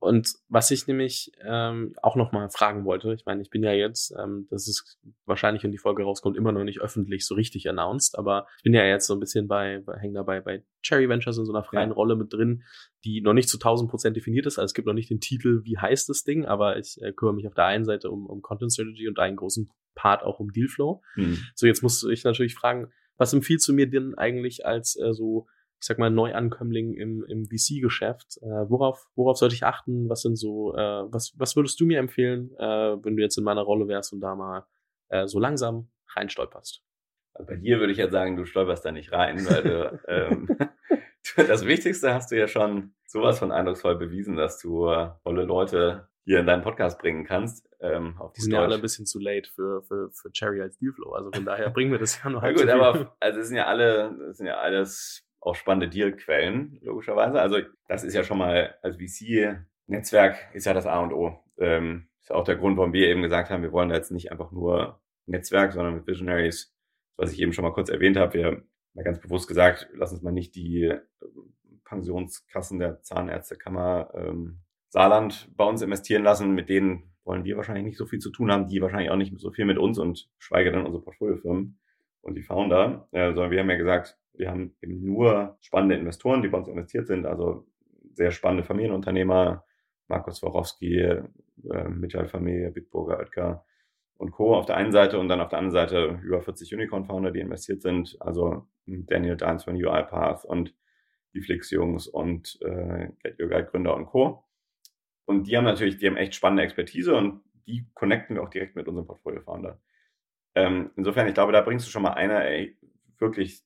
Und 0.00 0.34
was 0.48 0.70
ich 0.70 0.86
nämlich 0.86 1.30
ähm, 1.44 1.94
auch 2.02 2.16
nochmal 2.16 2.48
fragen 2.48 2.86
wollte, 2.86 3.12
ich 3.12 3.26
meine, 3.26 3.42
ich 3.42 3.50
bin 3.50 3.62
ja 3.62 3.72
jetzt, 3.72 4.14
ähm, 4.18 4.46
das 4.48 4.66
ist 4.66 4.98
wahrscheinlich, 5.26 5.62
wenn 5.62 5.72
die 5.72 5.78
Folge 5.78 6.04
rauskommt, 6.04 6.38
immer 6.38 6.52
noch 6.52 6.64
nicht 6.64 6.80
öffentlich 6.80 7.26
so 7.26 7.34
richtig 7.34 7.68
announced, 7.68 8.18
aber 8.18 8.46
ich 8.56 8.62
bin 8.62 8.72
ja 8.72 8.84
jetzt 8.84 9.06
so 9.06 9.12
ein 9.12 9.20
bisschen 9.20 9.46
bei, 9.46 9.82
bei 9.84 9.98
hängen 9.98 10.14
dabei 10.14 10.40
bei 10.40 10.64
Cherry 10.82 11.06
Ventures 11.06 11.36
in 11.36 11.44
so 11.44 11.52
einer 11.52 11.64
freien 11.64 11.90
ja. 11.90 11.94
Rolle 11.94 12.16
mit 12.16 12.32
drin, 12.32 12.64
die 13.04 13.20
noch 13.20 13.34
nicht 13.34 13.50
zu 13.50 13.58
1000 13.58 13.90
Prozent 13.90 14.16
definiert 14.16 14.46
ist. 14.46 14.58
Also 14.58 14.66
es 14.66 14.74
gibt 14.74 14.86
noch 14.86 14.94
nicht 14.94 15.10
den 15.10 15.20
Titel, 15.20 15.60
wie 15.64 15.76
heißt 15.76 16.08
das 16.08 16.24
Ding, 16.24 16.46
aber 16.46 16.78
ich 16.78 17.00
äh, 17.02 17.12
kümmere 17.12 17.34
mich 17.34 17.46
auf 17.46 17.54
der 17.54 17.66
einen 17.66 17.84
Seite 17.84 18.10
um, 18.10 18.24
um 18.24 18.40
Content 18.40 18.72
Strategy 18.72 19.06
und 19.06 19.18
einen 19.18 19.36
großen 19.36 19.70
Part 19.94 20.22
auch 20.22 20.40
um 20.40 20.50
Dealflow. 20.50 21.02
Mhm. 21.16 21.44
So, 21.54 21.66
jetzt 21.66 21.82
muss 21.82 22.02
ich 22.04 22.24
natürlich 22.24 22.54
fragen, 22.54 22.90
was 23.18 23.34
empfiehlst 23.34 23.68
du 23.68 23.74
mir 23.74 23.86
denn 23.86 24.14
eigentlich 24.14 24.64
als 24.64 24.98
äh, 24.98 25.12
so 25.12 25.46
ich 25.80 25.86
sag 25.86 25.98
mal, 25.98 26.10
Neuankömmling 26.10 26.92
im, 26.94 27.24
im 27.24 27.46
VC-Geschäft. 27.46 28.38
Äh, 28.42 28.68
worauf, 28.68 29.08
worauf 29.14 29.38
sollte 29.38 29.54
ich 29.54 29.64
achten? 29.64 30.10
Was 30.10 30.20
sind 30.20 30.36
so, 30.36 30.74
äh, 30.74 31.04
was, 31.10 31.32
was 31.38 31.56
würdest 31.56 31.80
du 31.80 31.86
mir 31.86 31.98
empfehlen, 31.98 32.50
äh, 32.58 33.02
wenn 33.02 33.16
du 33.16 33.22
jetzt 33.22 33.38
in 33.38 33.44
meiner 33.44 33.62
Rolle 33.62 33.88
wärst 33.88 34.12
und 34.12 34.20
da 34.20 34.34
mal 34.34 34.66
äh, 35.08 35.26
so 35.26 35.38
langsam 35.38 35.90
reinstolperst? 36.14 36.82
Also 37.32 37.46
bei 37.46 37.56
dir 37.56 37.80
würde 37.80 37.92
ich 37.92 37.98
ja 37.98 38.10
sagen, 38.10 38.36
du 38.36 38.44
stolperst 38.44 38.84
da 38.84 38.92
nicht 38.92 39.10
rein, 39.12 39.38
weil 39.46 39.62
du, 39.62 40.00
ähm, 40.08 40.48
das 41.36 41.64
Wichtigste 41.64 42.12
hast 42.12 42.30
du 42.30 42.38
ja 42.38 42.46
schon 42.46 42.92
sowas 43.06 43.38
von 43.38 43.50
eindrucksvoll 43.50 43.96
bewiesen, 43.96 44.36
dass 44.36 44.58
du 44.58 44.86
tolle 45.24 45.44
Leute 45.44 46.08
hier 46.24 46.40
in 46.40 46.46
deinen 46.46 46.62
Podcast 46.62 46.98
bringen 46.98 47.24
kannst. 47.24 47.68
Ähm, 47.80 48.16
auf 48.18 48.34
die 48.34 48.42
sind 48.42 48.52
ja 48.52 48.62
alle 48.62 48.74
ein 48.74 48.82
bisschen 48.82 49.06
zu 49.06 49.18
late 49.18 49.48
für, 49.50 49.82
für, 49.82 50.10
für 50.10 50.30
Cherry 50.30 50.60
als 50.60 50.76
Dealflow. 50.78 51.12
Also 51.12 51.30
von 51.32 51.46
daher 51.46 51.70
bringen 51.70 51.90
wir 51.90 51.98
das 51.98 52.22
ja 52.22 52.24
halt. 52.24 52.58
Ja, 52.58 52.62
gut, 52.64 52.70
aber 52.70 53.16
also 53.18 53.40
es 53.40 53.48
sind 53.48 53.56
ja 53.56 53.66
alle, 53.66 54.14
es 54.30 54.36
sind 54.36 54.46
ja 54.46 54.58
alles 54.58 55.26
auch 55.40 55.54
spannende 55.54 55.88
Dealquellen, 55.88 56.78
logischerweise. 56.82 57.40
Also 57.40 57.58
das 57.88 58.04
ist 58.04 58.14
ja 58.14 58.24
schon 58.24 58.38
mal, 58.38 58.74
also 58.82 58.98
VC-Netzwerk 58.98 60.54
ist 60.54 60.66
ja 60.66 60.74
das 60.74 60.86
A 60.86 61.00
und 61.00 61.12
O. 61.12 61.38
Ähm, 61.58 62.08
ist 62.20 62.32
auch 62.32 62.44
der 62.44 62.56
Grund, 62.56 62.76
warum 62.76 62.92
wir 62.92 63.08
eben 63.08 63.22
gesagt 63.22 63.50
haben, 63.50 63.62
wir 63.62 63.72
wollen 63.72 63.88
da 63.88 63.96
jetzt 63.96 64.12
nicht 64.12 64.30
einfach 64.30 64.52
nur 64.52 65.00
Netzwerk, 65.26 65.72
sondern 65.72 65.94
mit 65.94 66.06
Visionaries, 66.06 66.74
was 67.16 67.32
ich 67.32 67.40
eben 67.40 67.52
schon 67.52 67.64
mal 67.64 67.72
kurz 67.72 67.88
erwähnt 67.88 68.16
habe, 68.16 68.34
wir 68.34 68.46
haben 68.46 68.68
mal 68.94 69.04
ganz 69.04 69.20
bewusst 69.20 69.48
gesagt, 69.48 69.88
lass 69.94 70.12
uns 70.12 70.22
mal 70.22 70.32
nicht 70.32 70.54
die 70.54 70.84
äh, 70.84 71.00
Pensionskassen 71.84 72.78
der 72.78 73.02
Zahnärztekammer 73.02 74.10
ähm, 74.14 74.60
Saarland 74.88 75.50
bei 75.56 75.64
uns 75.64 75.82
investieren 75.82 76.22
lassen. 76.22 76.52
Mit 76.52 76.68
denen 76.68 77.14
wollen 77.24 77.44
wir 77.44 77.56
wahrscheinlich 77.56 77.84
nicht 77.84 77.98
so 77.98 78.06
viel 78.06 78.18
zu 78.18 78.30
tun 78.30 78.50
haben, 78.50 78.68
die 78.68 78.80
wahrscheinlich 78.80 79.10
auch 79.10 79.16
nicht 79.16 79.38
so 79.38 79.50
viel 79.50 79.64
mit 79.64 79.78
uns 79.78 79.98
und 79.98 80.28
schweige 80.38 80.72
dann 80.72 80.84
unsere 80.84 81.02
Portfoliofirmen 81.02 81.78
und 82.22 82.34
die 82.34 82.42
Founder, 82.42 83.08
äh, 83.12 83.32
sondern 83.32 83.50
wir 83.50 83.60
haben 83.60 83.70
ja 83.70 83.76
gesagt, 83.76 84.18
wir 84.34 84.50
haben 84.50 84.74
eben 84.82 85.04
nur 85.04 85.58
spannende 85.60 85.96
Investoren, 85.96 86.42
die 86.42 86.48
bei 86.48 86.58
uns 86.58 86.68
investiert 86.68 87.06
sind, 87.06 87.26
also 87.26 87.66
sehr 88.14 88.30
spannende 88.30 88.64
Familienunternehmer, 88.64 89.64
Markus 90.08 90.42
Worowski, 90.42 90.98
äh, 90.98 91.88
Michael 91.88 92.70
Bitburger, 92.72 93.18
Oetker 93.18 93.64
und 94.16 94.32
Co. 94.32 94.54
auf 94.54 94.66
der 94.66 94.76
einen 94.76 94.92
Seite 94.92 95.18
und 95.18 95.28
dann 95.28 95.40
auf 95.40 95.48
der 95.48 95.58
anderen 95.58 95.88
Seite 95.88 96.20
über 96.22 96.42
40 96.42 96.74
Unicorn-Founder, 96.74 97.30
die 97.30 97.40
investiert 97.40 97.80
sind. 97.80 98.16
Also 98.20 98.66
Daniel 98.86 99.36
Dines 99.36 99.64
von 99.64 99.76
UiPath 99.76 100.44
und 100.44 100.74
die 101.32 101.40
Flix-Jungs 101.40 102.08
und 102.08 102.58
äh, 102.62 103.08
Get 103.22 103.40
Your 103.40 103.48
Guide 103.48 103.66
Gründer 103.66 103.94
und 103.94 104.06
Co. 104.06 104.44
Und 105.24 105.46
die 105.46 105.56
haben 105.56 105.64
natürlich, 105.64 105.98
die 105.98 106.06
haben 106.06 106.16
echt 106.16 106.34
spannende 106.34 106.64
Expertise 106.64 107.14
und 107.14 107.42
die 107.66 107.86
connecten 107.94 108.36
wir 108.36 108.42
auch 108.42 108.50
direkt 108.50 108.74
mit 108.74 108.88
unserem 108.88 109.06
Portfolio-Founder. 109.06 109.80
Ähm, 110.56 110.90
insofern, 110.96 111.28
ich 111.28 111.34
glaube, 111.34 111.52
da 111.52 111.60
bringst 111.60 111.86
du 111.86 111.90
schon 111.90 112.02
mal 112.02 112.14
eine 112.14 112.44
ey, 112.44 112.76
wirklich 113.18 113.62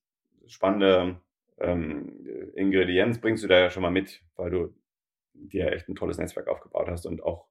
spannende 0.47 1.21
ähm, 1.59 2.27
Ingredienz, 2.55 3.21
bringst 3.21 3.45
du 3.45 3.49
da 3.49 3.59
ja 3.59 3.71
schon 3.71 3.83
mal 3.83 3.91
mit, 3.91 4.23
weil 4.37 4.51
du 4.51 4.75
dir 5.33 5.73
echt 5.73 5.89
ein 5.89 5.97
tolles 5.97 6.19
Netzwerk 6.19 6.49
aufgebaut 6.49 6.89
hast 6.89 7.07
und 7.07 7.23
auch 7.23 7.47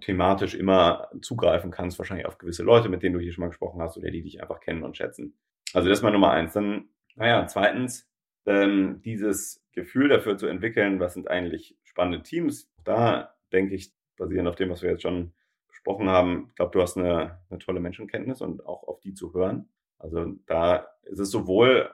thematisch 0.00 0.54
immer 0.54 1.08
zugreifen 1.22 1.70
kannst, 1.70 1.98
wahrscheinlich 1.98 2.26
auf 2.26 2.38
gewisse 2.38 2.62
Leute, 2.62 2.88
mit 2.88 3.02
denen 3.02 3.14
du 3.14 3.20
hier 3.20 3.32
schon 3.32 3.42
mal 3.42 3.48
gesprochen 3.48 3.80
hast 3.80 3.96
oder 3.96 4.10
die 4.10 4.22
dich 4.22 4.42
einfach 4.42 4.60
kennen 4.60 4.82
und 4.82 4.96
schätzen. 4.96 5.38
Also 5.72 5.88
das 5.88 5.98
ist 5.98 6.02
mal 6.02 6.10
Nummer 6.10 6.32
eins. 6.32 6.52
Dann, 6.52 6.88
naja, 7.14 7.46
zweitens, 7.46 8.10
ähm, 8.46 9.00
dieses 9.04 9.64
Gefühl 9.72 10.08
dafür 10.08 10.36
zu 10.36 10.46
entwickeln, 10.46 11.00
was 11.00 11.14
sind 11.14 11.28
eigentlich 11.28 11.76
spannende 11.84 12.22
Teams. 12.22 12.70
Da 12.84 13.34
denke 13.52 13.74
ich, 13.74 13.92
basierend 14.16 14.48
auf 14.48 14.56
dem, 14.56 14.70
was 14.70 14.82
wir 14.82 14.90
jetzt 14.90 15.02
schon 15.02 15.32
besprochen 15.68 16.08
haben, 16.08 16.46
ich 16.48 16.56
glaube, 16.56 16.72
du 16.72 16.82
hast 16.82 16.96
eine, 16.96 17.38
eine 17.50 17.58
tolle 17.58 17.80
Menschenkenntnis 17.80 18.40
und 18.40 18.66
auch 18.66 18.82
auf 18.88 19.00
die 19.00 19.14
zu 19.14 19.32
hören. 19.32 19.68
Also 19.98 20.34
da 20.46 20.88
ist 21.04 21.18
es 21.18 21.30
sowohl 21.30 21.90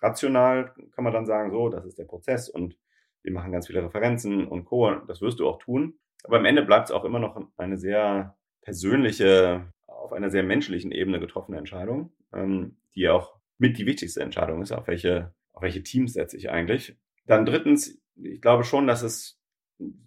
rational, 0.00 0.72
kann 0.92 1.04
man 1.04 1.12
dann 1.12 1.26
sagen, 1.26 1.50
so, 1.50 1.68
das 1.68 1.84
ist 1.84 1.98
der 1.98 2.04
Prozess 2.04 2.48
und 2.48 2.76
wir 3.22 3.32
machen 3.32 3.52
ganz 3.52 3.66
viele 3.66 3.82
Referenzen 3.82 4.46
und 4.46 4.64
Co. 4.64 4.94
Das 5.06 5.20
wirst 5.20 5.40
du 5.40 5.48
auch 5.48 5.58
tun. 5.58 5.98
Aber 6.24 6.38
am 6.38 6.44
Ende 6.44 6.62
bleibt 6.62 6.88
es 6.88 6.94
auch 6.94 7.04
immer 7.04 7.18
noch 7.18 7.40
eine 7.56 7.76
sehr 7.76 8.36
persönliche, 8.62 9.72
auf 9.86 10.12
einer 10.12 10.30
sehr 10.30 10.42
menschlichen 10.42 10.92
Ebene 10.92 11.20
getroffene 11.20 11.58
Entscheidung, 11.58 12.12
ähm, 12.32 12.78
die 12.94 13.08
auch 13.08 13.38
mit 13.58 13.78
die 13.78 13.86
wichtigste 13.86 14.20
Entscheidung 14.20 14.62
ist, 14.62 14.72
auf 14.72 14.86
welche, 14.86 15.34
auf 15.52 15.62
welche 15.62 15.82
Teams 15.82 16.12
setze 16.12 16.36
ich 16.36 16.50
eigentlich. 16.50 16.96
Dann 17.26 17.44
drittens, 17.44 18.00
ich 18.16 18.40
glaube 18.40 18.64
schon, 18.64 18.86
dass 18.86 19.02
es 19.02 19.40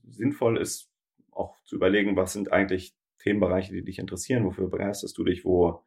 sinnvoll 0.10 0.58
ist, 0.58 0.90
auch 1.32 1.62
zu 1.64 1.76
überlegen, 1.76 2.16
was 2.16 2.34
sind 2.34 2.52
eigentlich 2.52 2.96
Themenbereiche, 3.20 3.74
die 3.74 3.84
dich 3.84 4.00
interessieren, 4.00 4.46
wofür 4.46 4.70
begeisterst 4.70 5.18
du 5.18 5.24
dich, 5.24 5.46
wo 5.46 5.84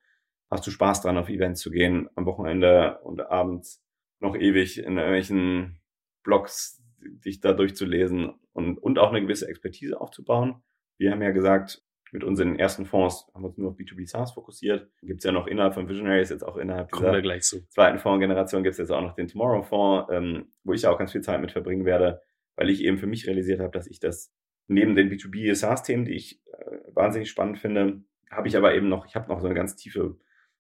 hast 0.50 0.66
du 0.66 0.70
Spaß 0.70 1.02
dran, 1.02 1.18
auf 1.18 1.28
Events 1.28 1.60
zu 1.60 1.70
gehen, 1.70 2.08
am 2.14 2.26
Wochenende 2.26 2.98
und 3.02 3.20
abends 3.20 3.82
noch 4.20 4.36
ewig 4.36 4.78
in 4.78 4.96
irgendwelchen 4.96 5.80
Blogs 6.22 6.82
dich 7.00 7.40
da 7.40 7.52
durchzulesen 7.52 8.34
und, 8.52 8.78
und 8.78 8.98
auch 8.98 9.10
eine 9.10 9.20
gewisse 9.20 9.48
Expertise 9.48 10.00
aufzubauen. 10.00 10.62
Wir 10.96 11.10
haben 11.10 11.22
ja 11.22 11.30
gesagt, 11.30 11.82
mit 12.12 12.22
unseren 12.22 12.56
ersten 12.56 12.86
Fonds 12.86 13.26
haben 13.34 13.42
wir 13.42 13.48
uns 13.48 13.58
nur 13.58 13.70
auf 13.70 13.76
B2B 13.76 14.08
SaaS 14.08 14.32
fokussiert. 14.32 14.88
Gibt 15.02 15.18
es 15.18 15.24
ja 15.24 15.32
noch 15.32 15.48
innerhalb 15.48 15.74
von 15.74 15.88
Visionaries, 15.88 16.30
jetzt 16.30 16.44
auch 16.44 16.56
innerhalb 16.56 16.90
Kommen 16.92 17.10
dieser 17.10 17.22
gleich 17.22 17.42
zu. 17.42 17.66
zweiten 17.68 17.98
Fondsgeneration 17.98 18.62
gibt 18.62 18.74
es 18.74 18.78
jetzt 18.78 18.92
auch 18.92 19.02
noch 19.02 19.16
den 19.16 19.26
Tomorrow-Fonds, 19.26 20.12
ähm, 20.12 20.52
wo 20.62 20.72
ich 20.72 20.82
ja 20.82 20.90
auch 20.90 20.98
ganz 20.98 21.10
viel 21.12 21.22
Zeit 21.22 21.40
mit 21.40 21.50
verbringen 21.50 21.84
werde, 21.84 22.22
weil 22.54 22.70
ich 22.70 22.84
eben 22.84 22.98
für 22.98 23.08
mich 23.08 23.26
realisiert 23.26 23.60
habe, 23.60 23.72
dass 23.72 23.88
ich 23.88 23.98
das 23.98 24.32
neben 24.68 24.94
den 24.94 25.10
B2B 25.10 25.54
SaaS-Themen, 25.54 26.04
die 26.04 26.14
ich 26.14 26.40
äh, 26.52 26.78
wahnsinnig 26.94 27.28
spannend 27.28 27.58
finde, 27.58 28.04
habe 28.30 28.46
ich 28.46 28.56
aber 28.56 28.74
eben 28.74 28.88
noch, 28.88 29.06
ich 29.06 29.16
habe 29.16 29.28
noch 29.28 29.40
so 29.40 29.46
eine 29.46 29.54
ganz 29.54 29.74
tiefe 29.74 30.16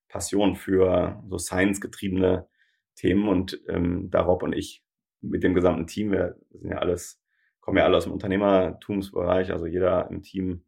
Passion 0.08 0.56
für 0.56 1.22
so 1.28 1.38
Science-getriebene 1.38 2.46
Themen 2.94 3.28
und 3.28 3.60
ähm, 3.68 4.10
da 4.10 4.22
Rob 4.22 4.42
und 4.42 4.52
ich 4.52 4.84
mit 5.20 5.42
dem 5.42 5.54
gesamten 5.54 5.86
Team, 5.86 6.12
wir 6.12 6.36
sind 6.52 6.70
ja 6.70 6.78
alles, 6.78 7.20
kommen 7.60 7.78
ja 7.78 7.84
alle 7.84 7.96
aus 7.96 8.04
dem 8.04 8.12
Unternehmertumsbereich, 8.12 9.50
also 9.50 9.66
jeder 9.66 10.10
im 10.10 10.22
Team 10.22 10.64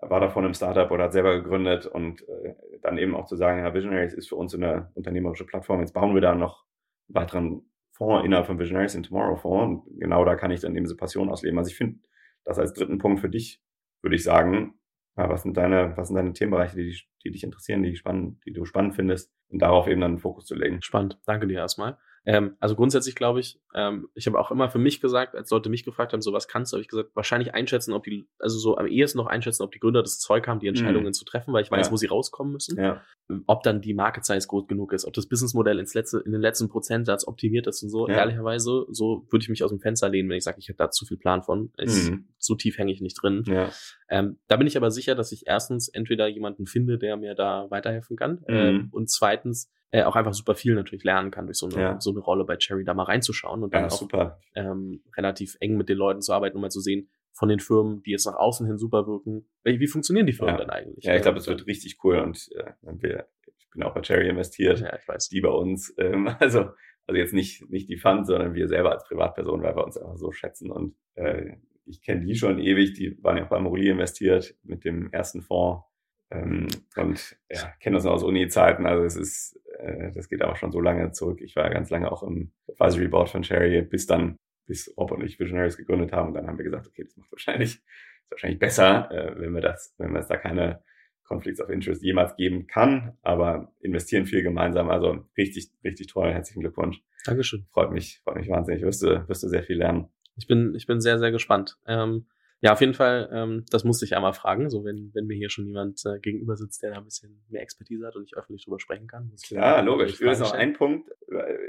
war 0.00 0.20
davon 0.20 0.44
im 0.44 0.54
Startup 0.54 0.90
oder 0.90 1.04
hat 1.04 1.12
selber 1.12 1.36
gegründet 1.36 1.86
und 1.86 2.22
äh, 2.28 2.54
dann 2.82 2.98
eben 2.98 3.14
auch 3.14 3.26
zu 3.26 3.36
sagen, 3.36 3.60
ja, 3.60 3.72
Visionaries 3.72 4.12
ist 4.12 4.28
für 4.28 4.36
uns 4.36 4.54
eine 4.54 4.90
unternehmerische 4.94 5.46
Plattform. 5.46 5.80
Jetzt 5.80 5.94
bauen 5.94 6.14
wir 6.14 6.20
da 6.20 6.34
noch 6.34 6.66
einen 7.08 7.14
weiteren 7.14 7.70
Fonds 7.92 8.24
innerhalb 8.24 8.46
von 8.46 8.58
Visionaries 8.58 8.94
in 8.94 9.02
Tomorrow 9.02 9.36
Fonds 9.36 9.86
und 9.86 10.00
genau 10.00 10.24
da 10.24 10.36
kann 10.36 10.50
ich 10.50 10.60
dann 10.60 10.76
eben 10.76 10.84
diese 10.84 10.96
Passion 10.96 11.30
ausleben. 11.30 11.58
Also 11.58 11.70
ich 11.70 11.76
finde 11.76 12.00
das 12.44 12.58
als 12.58 12.74
dritten 12.74 12.98
Punkt 12.98 13.20
für 13.20 13.30
dich, 13.30 13.62
würde 14.02 14.16
ich 14.16 14.22
sagen, 14.22 14.75
ja, 15.16 15.28
was 15.28 15.42
sind 15.42 15.56
deine, 15.56 15.96
was 15.96 16.08
sind 16.08 16.16
deine 16.16 16.32
Themenbereiche, 16.32 16.76
die, 16.76 16.98
die 17.24 17.30
dich 17.30 17.44
interessieren, 17.44 17.82
die, 17.82 17.96
spannend, 17.96 18.44
die 18.44 18.52
du 18.52 18.64
spannend 18.64 18.94
findest 18.94 19.32
und 19.48 19.60
darauf 19.60 19.86
eben 19.86 20.00
dann 20.00 20.12
einen 20.12 20.18
Fokus 20.18 20.46
zu 20.46 20.54
legen. 20.54 20.82
Spannend. 20.82 21.18
Danke 21.24 21.46
dir 21.46 21.58
erstmal. 21.58 21.98
Ähm, 22.26 22.56
also 22.58 22.74
grundsätzlich 22.74 23.14
glaube 23.14 23.38
ich, 23.38 23.60
ähm, 23.72 24.08
ich 24.14 24.26
habe 24.26 24.38
auch 24.38 24.50
immer 24.50 24.68
für 24.68 24.78
mich 24.78 25.00
gesagt, 25.00 25.36
als 25.36 25.48
Leute 25.50 25.70
mich 25.70 25.84
gefragt 25.84 26.12
haben, 26.12 26.20
so 26.20 26.32
was 26.32 26.48
kannst 26.48 26.72
du, 26.72 26.76
habe 26.76 26.82
ich 26.82 26.88
gesagt, 26.88 27.10
wahrscheinlich 27.14 27.54
einschätzen, 27.54 27.92
ob 27.92 28.02
die, 28.02 28.28
also 28.40 28.58
so 28.58 28.76
am 28.76 28.88
ehesten 28.88 29.18
noch 29.18 29.26
einschätzen, 29.26 29.62
ob 29.62 29.70
die 29.70 29.78
Gründer 29.78 30.02
das 30.02 30.18
Zeug 30.18 30.48
haben, 30.48 30.58
die 30.58 30.66
Entscheidungen 30.66 31.06
mhm. 31.06 31.12
zu 31.12 31.24
treffen, 31.24 31.54
weil 31.54 31.62
ich 31.62 31.70
weiß, 31.70 31.86
ja. 31.86 31.92
wo 31.92 31.96
sie 31.96 32.06
rauskommen 32.06 32.52
müssen. 32.52 32.78
Ja. 32.78 33.00
Ob 33.46 33.62
dann 33.62 33.80
die 33.80 33.94
Market 33.94 34.24
Size 34.24 34.46
groß 34.46 34.66
genug 34.66 34.92
ist, 34.92 35.04
ob 35.04 35.14
das 35.14 35.26
Businessmodell 35.28 35.78
ins 35.78 35.94
letzte, 35.94 36.18
in 36.18 36.32
den 36.32 36.40
letzten 36.40 36.68
Prozentsatz 36.68 37.26
optimiert 37.26 37.68
ist 37.68 37.82
und 37.84 37.90
so. 37.90 38.08
Ja. 38.08 38.16
Ehrlicherweise, 38.16 38.86
so 38.90 39.24
würde 39.30 39.42
ich 39.42 39.48
mich 39.48 39.62
aus 39.62 39.70
dem 39.70 39.78
Fenster 39.78 40.08
lehnen, 40.08 40.28
wenn 40.28 40.36
ich 40.36 40.44
sage, 40.44 40.58
ich 40.58 40.68
habe 40.68 40.78
da 40.78 40.90
zu 40.90 41.06
viel 41.06 41.18
Plan 41.18 41.42
von. 41.42 41.72
Ich, 41.78 42.10
mhm. 42.10 42.28
So 42.38 42.56
tief 42.56 42.76
hänge 42.78 42.92
ich 42.92 43.00
nicht 43.00 43.20
drin. 43.22 43.44
Ja. 43.46 43.70
Ähm, 44.08 44.38
da 44.48 44.56
bin 44.56 44.66
ich 44.66 44.76
aber 44.76 44.90
sicher, 44.90 45.14
dass 45.14 45.30
ich 45.30 45.44
erstens 45.46 45.88
entweder 45.88 46.26
jemanden 46.26 46.66
finde, 46.66 46.98
der 46.98 47.16
mir 47.16 47.34
da 47.34 47.66
weiterhelfen 47.70 48.16
kann, 48.16 48.44
mhm. 48.48 48.54
ähm, 48.54 48.88
und 48.90 49.10
zweitens 49.10 49.70
äh, 49.96 50.02
auch 50.04 50.14
einfach 50.14 50.34
super 50.34 50.54
viel 50.54 50.74
natürlich 50.74 51.04
lernen 51.04 51.30
kann, 51.30 51.46
durch 51.46 51.56
so 51.56 51.66
eine, 51.66 51.80
ja. 51.80 52.00
so 52.00 52.10
eine 52.10 52.20
Rolle 52.20 52.44
bei 52.44 52.56
Cherry 52.56 52.84
da 52.84 52.92
mal 52.92 53.04
reinzuschauen 53.04 53.62
und 53.62 53.72
dann 53.72 53.84
ja, 53.84 53.86
auch 53.86 53.98
super. 53.98 54.40
Ähm, 54.54 55.02
relativ 55.16 55.56
eng 55.60 55.76
mit 55.76 55.88
den 55.88 55.96
Leuten 55.96 56.20
zu 56.20 56.32
arbeiten, 56.32 56.56
um 56.56 56.62
mal 56.62 56.70
zu 56.70 56.80
sehen, 56.80 57.08
von 57.32 57.48
den 57.48 57.60
Firmen, 57.60 58.02
die 58.02 58.10
jetzt 58.10 58.26
nach 58.26 58.34
außen 58.34 58.66
hin 58.66 58.76
super 58.76 59.06
wirken, 59.06 59.48
wie, 59.64 59.80
wie 59.80 59.86
funktionieren 59.86 60.26
die 60.26 60.34
Firmen 60.34 60.56
ja. 60.56 60.60
denn 60.60 60.70
eigentlich? 60.70 61.04
Ja, 61.04 61.16
ich 61.16 61.22
glaube, 61.22 61.38
es 61.38 61.46
wird 61.46 61.66
richtig 61.66 61.98
cool 62.04 62.18
und 62.18 62.50
äh, 62.56 62.72
wir, 62.82 63.26
ich 63.46 63.70
bin 63.70 63.82
auch 63.82 63.94
bei 63.94 64.02
Cherry 64.02 64.28
investiert, 64.28 64.80
ja, 64.80 64.94
ich 64.96 65.08
weiß. 65.08 65.28
die 65.28 65.40
bei 65.40 65.48
uns, 65.48 65.94
ähm, 65.98 66.28
also 66.40 66.70
also 67.08 67.20
jetzt 67.20 67.32
nicht 67.32 67.70
nicht 67.70 67.88
die 67.88 67.98
Fund, 67.98 68.26
sondern 68.26 68.54
wir 68.54 68.66
selber 68.66 68.90
als 68.90 69.04
Privatperson, 69.04 69.62
weil 69.62 69.76
wir 69.76 69.84
uns 69.84 69.96
einfach 69.96 70.16
so 70.16 70.32
schätzen 70.32 70.70
und 70.70 70.96
äh, 71.14 71.52
ich 71.84 72.02
kenne 72.02 72.26
die 72.26 72.34
schon 72.34 72.58
ewig, 72.58 72.94
die 72.94 73.16
waren 73.22 73.36
ja 73.36 73.44
auch 73.44 73.48
bei 73.48 73.60
Morelli 73.60 73.90
investiert 73.90 74.56
mit 74.64 74.84
dem 74.84 75.12
ersten 75.12 75.40
Fonds 75.40 75.84
ähm, 76.30 76.66
und 76.96 77.36
ja, 77.50 77.72
kenne 77.80 77.96
das 77.96 78.04
noch 78.04 78.12
aus 78.12 78.24
Uni-Zeiten. 78.24 78.86
Also 78.86 79.04
es 79.04 79.16
ist, 79.16 79.60
äh, 79.78 80.12
das 80.12 80.28
geht 80.28 80.42
auch 80.42 80.56
schon 80.56 80.72
so 80.72 80.80
lange 80.80 81.12
zurück. 81.12 81.40
Ich 81.40 81.56
war 81.56 81.64
ja 81.64 81.70
ganz 81.70 81.90
lange 81.90 82.10
auch 82.10 82.22
im 82.22 82.52
Advisory 82.68 83.08
Board 83.08 83.30
von 83.30 83.42
Cherry, 83.42 83.82
bis 83.82 84.06
dann, 84.06 84.36
bis 84.66 84.92
Rob 84.96 85.12
und 85.12 85.22
ich 85.24 85.38
Visionaries 85.38 85.76
gegründet 85.76 86.12
haben. 86.12 86.28
Und 86.28 86.34
dann 86.34 86.46
haben 86.46 86.58
wir 86.58 86.64
gesagt, 86.64 86.86
okay, 86.86 87.04
das 87.04 87.16
macht 87.16 87.32
wahrscheinlich, 87.32 87.76
ist 87.76 88.30
wahrscheinlich 88.30 88.58
besser, 88.58 89.10
äh, 89.10 89.40
wenn 89.40 89.52
wir 89.52 89.60
das, 89.60 89.94
wenn 89.98 90.12
wir 90.12 90.20
es 90.20 90.28
da 90.28 90.36
keine 90.36 90.82
Conflicts 91.24 91.60
of 91.60 91.70
Interest 91.70 92.02
jemals 92.02 92.36
geben 92.36 92.66
kann, 92.66 93.16
aber 93.22 93.72
investieren 93.80 94.26
viel 94.26 94.42
gemeinsam. 94.42 94.90
Also 94.90 95.26
richtig, 95.36 95.70
richtig 95.84 96.08
toll. 96.08 96.32
Herzlichen 96.32 96.60
Glückwunsch. 96.60 97.02
Dankeschön. 97.24 97.66
Freut 97.72 97.90
mich, 97.90 98.20
freut 98.22 98.36
mich 98.36 98.48
wahnsinnig. 98.48 98.82
Wirst 98.82 99.02
du, 99.02 99.28
wirst 99.28 99.42
du 99.42 99.48
sehr 99.48 99.64
viel 99.64 99.78
lernen. 99.78 100.08
Ich 100.36 100.46
bin, 100.46 100.74
ich 100.76 100.86
bin 100.86 101.00
sehr, 101.00 101.18
sehr 101.18 101.32
gespannt. 101.32 101.78
Ähm, 101.86 102.26
ja, 102.62 102.72
auf 102.72 102.80
jeden 102.80 102.94
Fall, 102.94 103.28
ähm, 103.32 103.64
das 103.70 103.84
musste 103.84 104.06
ich 104.06 104.16
einmal 104.16 104.32
fragen, 104.32 104.70
so 104.70 104.84
wenn, 104.84 105.10
wenn 105.14 105.26
mir 105.26 105.36
hier 105.36 105.50
schon 105.50 105.66
jemand 105.66 106.00
äh, 106.06 106.18
gegenüber 106.20 106.56
sitzt, 106.56 106.82
der 106.82 106.90
da 106.90 106.96
ein 106.98 107.04
bisschen 107.04 107.44
mehr 107.48 107.62
Expertise 107.62 108.06
hat 108.06 108.16
und 108.16 108.24
ich 108.24 108.36
öffentlich 108.36 108.64
drüber 108.64 108.80
sprechen 108.80 109.06
kann. 109.06 109.28
Muss 109.28 109.42
Klar, 109.42 109.82
logisch. 109.82 110.18
Das 110.18 110.40
ist 110.40 110.40
noch 110.40 110.52
ein 110.52 110.72
Punkt. 110.72 111.10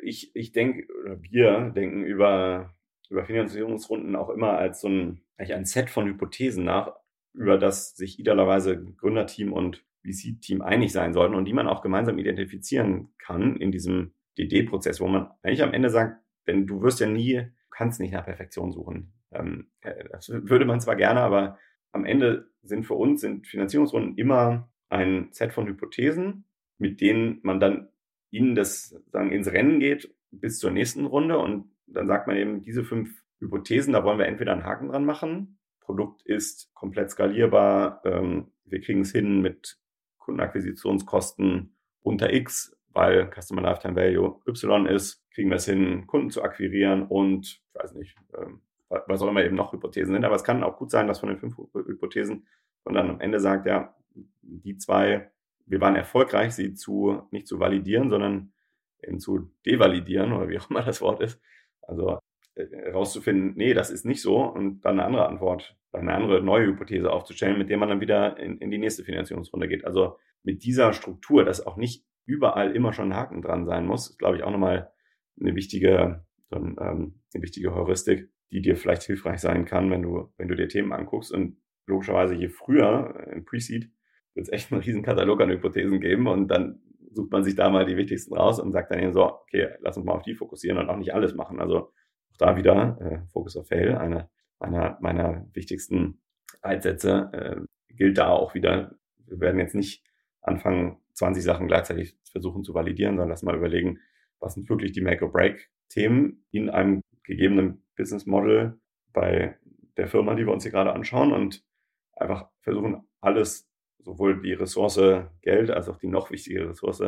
Ich, 0.01 0.31
ich 0.33 0.53
denke, 0.53 0.87
oder 1.01 1.21
wir 1.21 1.71
denken 1.75 2.03
über, 2.03 2.73
über 3.09 3.25
Finanzierungsrunden 3.25 4.15
auch 4.15 4.29
immer 4.29 4.57
als 4.57 4.81
so 4.81 4.87
ein, 4.87 5.21
eigentlich 5.37 5.55
ein 5.55 5.65
Set 5.65 5.89
von 5.89 6.07
Hypothesen 6.07 6.63
nach, 6.63 6.93
über 7.33 7.57
das 7.57 7.95
sich 7.95 8.17
idealerweise 8.17 8.81
Gründerteam 8.81 9.51
und 9.51 9.83
VC-Team 10.05 10.61
einig 10.61 10.93
sein 10.93 11.13
sollten 11.13 11.35
und 11.35 11.45
die 11.45 11.53
man 11.53 11.67
auch 11.67 11.81
gemeinsam 11.81 12.17
identifizieren 12.17 13.09
kann 13.17 13.57
in 13.57 13.73
diesem 13.73 14.13
DD-Prozess, 14.37 15.01
wo 15.01 15.07
man 15.07 15.31
eigentlich 15.41 15.63
am 15.63 15.73
Ende 15.73 15.89
sagt, 15.89 16.23
denn 16.47 16.65
du 16.65 16.81
wirst 16.81 17.01
ja 17.01 17.07
nie, 17.07 17.33
du 17.33 17.69
kannst 17.69 17.99
nicht 17.99 18.13
nach 18.13 18.25
Perfektion 18.25 18.71
suchen. 18.71 19.13
Ähm, 19.31 19.71
äh, 19.81 20.05
das 20.11 20.29
würde 20.29 20.65
man 20.65 20.81
zwar 20.81 20.95
gerne, 20.95 21.21
aber 21.21 21.57
am 21.91 22.05
Ende 22.05 22.49
sind 22.63 22.85
für 22.85 22.95
uns 22.95 23.21
sind 23.21 23.47
Finanzierungsrunden 23.47 24.17
immer 24.17 24.69
ein 24.89 25.29
Set 25.31 25.53
von 25.53 25.67
Hypothesen, 25.67 26.45
mit 26.77 27.01
denen 27.01 27.39
man 27.43 27.59
dann 27.59 27.89
ihnen 28.29 28.55
das 28.55 28.95
sagen 29.11 29.31
ins 29.31 29.51
Rennen 29.51 29.79
geht 29.79 30.13
bis 30.31 30.59
zur 30.59 30.71
nächsten 30.71 31.05
Runde. 31.05 31.37
Und 31.37 31.71
dann 31.87 32.07
sagt 32.07 32.27
man 32.27 32.37
eben 32.37 32.61
diese 32.61 32.83
fünf 32.83 33.09
Hypothesen, 33.39 33.93
da 33.93 34.03
wollen 34.03 34.19
wir 34.19 34.27
entweder 34.27 34.53
einen 34.53 34.65
Haken 34.65 34.89
dran 34.89 35.05
machen, 35.05 35.59
Produkt 35.81 36.21
ist 36.23 36.73
komplett 36.73 37.09
skalierbar, 37.09 38.01
ähm, 38.03 38.51
wir 38.65 38.81
kriegen 38.81 39.01
es 39.01 39.13
hin 39.13 39.41
mit 39.41 39.79
Kundenakquisitionskosten 40.17 41.77
unter 42.01 42.33
X, 42.33 42.77
weil 42.89 43.31
Customer 43.31 43.61
Lifetime 43.61 43.95
Value 43.95 44.41
Y 44.45 44.85
ist, 44.85 45.23
kriegen 45.31 45.49
wir 45.49 45.55
es 45.55 45.65
hin, 45.65 46.05
Kunden 46.05 46.29
zu 46.29 46.43
akquirieren 46.43 47.03
und, 47.03 47.45
ich 47.45 47.75
weiß 47.75 47.93
nicht, 47.93 48.17
ähm, 48.37 48.61
was 48.89 49.21
auch 49.21 49.29
immer 49.29 49.43
eben 49.43 49.55
noch 49.55 49.73
Hypothesen 49.73 50.13
sind. 50.13 50.25
Aber 50.25 50.35
es 50.35 50.43
kann 50.43 50.63
auch 50.63 50.77
gut 50.77 50.91
sein, 50.91 51.07
dass 51.07 51.19
von 51.19 51.29
den 51.29 51.37
fünf 51.37 51.57
Hypothesen 51.57 52.47
man 52.85 52.95
dann 52.95 53.09
am 53.09 53.19
Ende 53.19 53.39
sagt, 53.39 53.65
ja, 53.65 53.95
die 54.41 54.77
zwei, 54.77 55.29
wir 55.65 55.81
waren 55.81 55.95
erfolgreich, 55.95 56.53
sie 56.53 56.73
zu, 56.73 57.27
nicht 57.31 57.47
zu 57.47 57.59
validieren, 57.59 58.09
sondern 58.09 58.53
eben 59.01 59.19
zu 59.19 59.51
devalidieren 59.65 60.33
oder 60.33 60.49
wie 60.49 60.59
auch 60.59 60.69
immer 60.69 60.83
das 60.83 61.01
Wort 61.01 61.21
ist. 61.21 61.41
Also 61.81 62.19
äh, 62.55 62.89
rauszufinden, 62.91 63.53
nee, 63.55 63.73
das 63.73 63.89
ist 63.89 64.05
nicht 64.05 64.21
so 64.21 64.41
und 64.43 64.81
dann 64.81 64.99
eine 64.99 65.05
andere 65.05 65.27
Antwort, 65.27 65.77
eine 65.91 66.13
andere 66.13 66.41
neue 66.41 66.67
Hypothese 66.67 67.11
aufzustellen, 67.11 67.57
mit 67.57 67.69
der 67.69 67.77
man 67.77 67.89
dann 67.89 68.01
wieder 68.01 68.37
in, 68.37 68.57
in 68.59 68.71
die 68.71 68.77
nächste 68.77 69.03
Finanzierungsrunde 69.03 69.67
geht. 69.67 69.85
Also 69.85 70.17
mit 70.43 70.63
dieser 70.63 70.93
Struktur, 70.93 71.43
dass 71.43 71.65
auch 71.65 71.77
nicht 71.77 72.05
überall 72.25 72.75
immer 72.75 72.93
schon 72.93 73.11
ein 73.11 73.17
Haken 73.17 73.41
dran 73.41 73.65
sein 73.65 73.85
muss, 73.85 74.09
ist, 74.09 74.19
glaube 74.19 74.37
ich, 74.37 74.43
auch 74.43 74.51
nochmal 74.51 74.91
eine 75.39 75.55
wichtige, 75.55 76.25
ähm, 76.51 76.77
eine 76.79 77.13
wichtige 77.33 77.73
Heuristik, 77.73 78.29
die 78.51 78.61
dir 78.61 78.75
vielleicht 78.75 79.03
hilfreich 79.03 79.39
sein 79.39 79.65
kann, 79.65 79.91
wenn 79.91 80.01
du, 80.01 80.33
wenn 80.37 80.47
du 80.47 80.55
dir 80.55 80.67
Themen 80.67 80.93
anguckst. 80.93 81.31
Und 81.31 81.57
logischerweise, 81.85 82.35
je 82.35 82.49
früher 82.49 83.27
im 83.31 83.45
Pre-Seed 83.45 83.89
wird 84.33 84.47
es 84.47 84.53
echt 84.53 84.71
einen 84.71 84.81
riesen 84.81 85.03
Katalog 85.03 85.41
an 85.41 85.49
Hypothesen 85.49 85.99
geben 85.99 86.27
und 86.27 86.47
dann 86.47 86.81
sucht 87.11 87.31
man 87.31 87.43
sich 87.43 87.55
da 87.55 87.69
mal 87.69 87.85
die 87.85 87.97
wichtigsten 87.97 88.35
raus 88.35 88.59
und 88.59 88.71
sagt 88.71 88.91
dann 88.91 88.99
eben 88.99 89.13
so, 89.13 89.23
okay, 89.23 89.69
lass 89.79 89.97
uns 89.97 90.05
mal 90.05 90.13
auf 90.13 90.21
die 90.21 90.35
fokussieren 90.35 90.77
und 90.77 90.89
auch 90.89 90.97
nicht 90.97 91.13
alles 91.13 91.33
machen. 91.33 91.59
Also 91.59 91.77
auch 91.77 92.37
da 92.37 92.55
wieder 92.55 92.97
äh, 93.01 93.31
Focus 93.31 93.57
of 93.57 93.67
Fail, 93.67 93.95
eine 93.97 94.29
meiner, 94.59 94.97
meiner 95.01 95.47
wichtigsten 95.53 96.21
Leitsätze, 96.63 97.29
äh, 97.33 97.93
gilt 97.95 98.17
da 98.17 98.29
auch 98.29 98.53
wieder. 98.53 98.95
Wir 99.25 99.39
werden 99.39 99.59
jetzt 99.59 99.75
nicht 99.75 100.03
anfangen, 100.41 100.97
20 101.13 101.43
Sachen 101.43 101.67
gleichzeitig 101.67 102.17
versuchen 102.31 102.63
zu 102.63 102.73
validieren, 102.73 103.15
sondern 103.15 103.29
lass 103.29 103.43
mal 103.43 103.55
überlegen, 103.55 103.99
was 104.39 104.53
sind 104.53 104.69
wirklich 104.69 104.91
die 104.91 105.01
Make-or-Break-Themen 105.01 106.45
in 106.51 106.69
einem 106.69 107.01
gegebenen 107.27 107.83
Business 107.95 108.25
Model 108.25 108.79
bei 109.13 109.57
der 109.97 110.07
Firma, 110.07 110.35
die 110.35 110.45
wir 110.45 110.53
uns 110.53 110.63
hier 110.63 110.71
gerade 110.71 110.93
anschauen 110.93 111.31
und 111.31 111.63
einfach 112.13 112.49
versuchen, 112.61 113.07
alles, 113.21 113.69
sowohl 113.99 114.41
die 114.41 114.53
Ressource 114.53 114.99
Geld 115.41 115.69
als 115.69 115.89
auch 115.89 115.97
die 115.97 116.07
noch 116.07 116.31
wichtigere 116.31 116.69
Ressource 116.69 117.03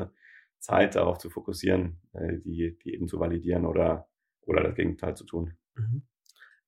Zeit 0.59 0.95
darauf 0.95 1.17
zu 1.17 1.29
fokussieren, 1.29 2.01
äh, 2.13 2.37
die, 2.43 2.77
die 2.83 2.93
eben 2.93 3.07
zu 3.07 3.19
validieren 3.19 3.65
oder, 3.65 4.09
oder 4.41 4.61
das 4.61 4.75
Gegenteil 4.75 5.15
zu 5.15 5.25
tun. 5.25 5.53
Mhm. 5.75 6.03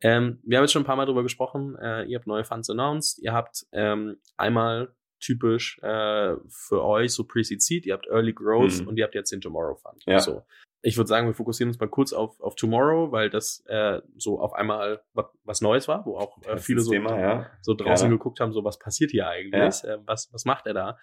Ähm, 0.03 0.39
wir 0.43 0.57
haben 0.57 0.63
jetzt 0.63 0.71
schon 0.71 0.83
ein 0.83 0.85
paar 0.85 0.95
Mal 0.95 1.05
drüber 1.05 1.23
gesprochen. 1.23 1.75
Äh, 1.75 2.05
ihr 2.05 2.17
habt 2.17 2.27
neue 2.27 2.45
Funds 2.45 2.69
announced. 2.69 3.19
Ihr 3.19 3.33
habt 3.33 3.67
ähm, 3.73 4.17
einmal 4.37 4.95
typisch 5.19 5.77
äh, 5.83 6.35
für 6.47 6.83
euch 6.83 7.13
so 7.13 7.25
Pre-Seed 7.25 7.61
Seed, 7.61 7.85
ihr 7.85 7.93
habt 7.93 8.07
Early 8.07 8.33
Growth 8.33 8.81
mhm. 8.81 8.87
und 8.87 8.97
ihr 8.97 9.03
habt 9.03 9.13
jetzt 9.13 9.31
den 9.31 9.41
Tomorrow 9.41 9.75
Fund. 9.75 10.03
Ja. 10.05 10.19
So. 10.19 10.43
Ich 10.83 10.97
würde 10.97 11.07
sagen, 11.07 11.27
wir 11.27 11.33
fokussieren 11.33 11.69
uns 11.69 11.79
mal 11.79 11.87
kurz 11.87 12.11
auf, 12.11 12.39
auf 12.41 12.55
Tomorrow, 12.55 13.11
weil 13.11 13.29
das 13.29 13.63
äh, 13.67 14.01
so 14.17 14.39
auf 14.39 14.53
einmal 14.53 15.01
was, 15.13 15.25
was 15.43 15.61
Neues 15.61 15.87
war, 15.87 16.05
wo 16.05 16.17
auch 16.17 16.41
äh, 16.43 16.57
viele 16.57 16.81
so, 16.81 16.91
Thema, 16.91 17.19
ja. 17.19 17.51
so 17.61 17.73
draußen 17.73 18.07
ja. 18.07 18.11
geguckt 18.11 18.39
haben, 18.39 18.51
so 18.51 18.63
was 18.63 18.79
passiert 18.79 19.11
hier 19.11 19.27
eigentlich, 19.27 19.83
äh, 19.83 19.97
was, 20.05 20.29
was 20.33 20.45
macht 20.45 20.65
er 20.65 20.73
da? 20.73 20.97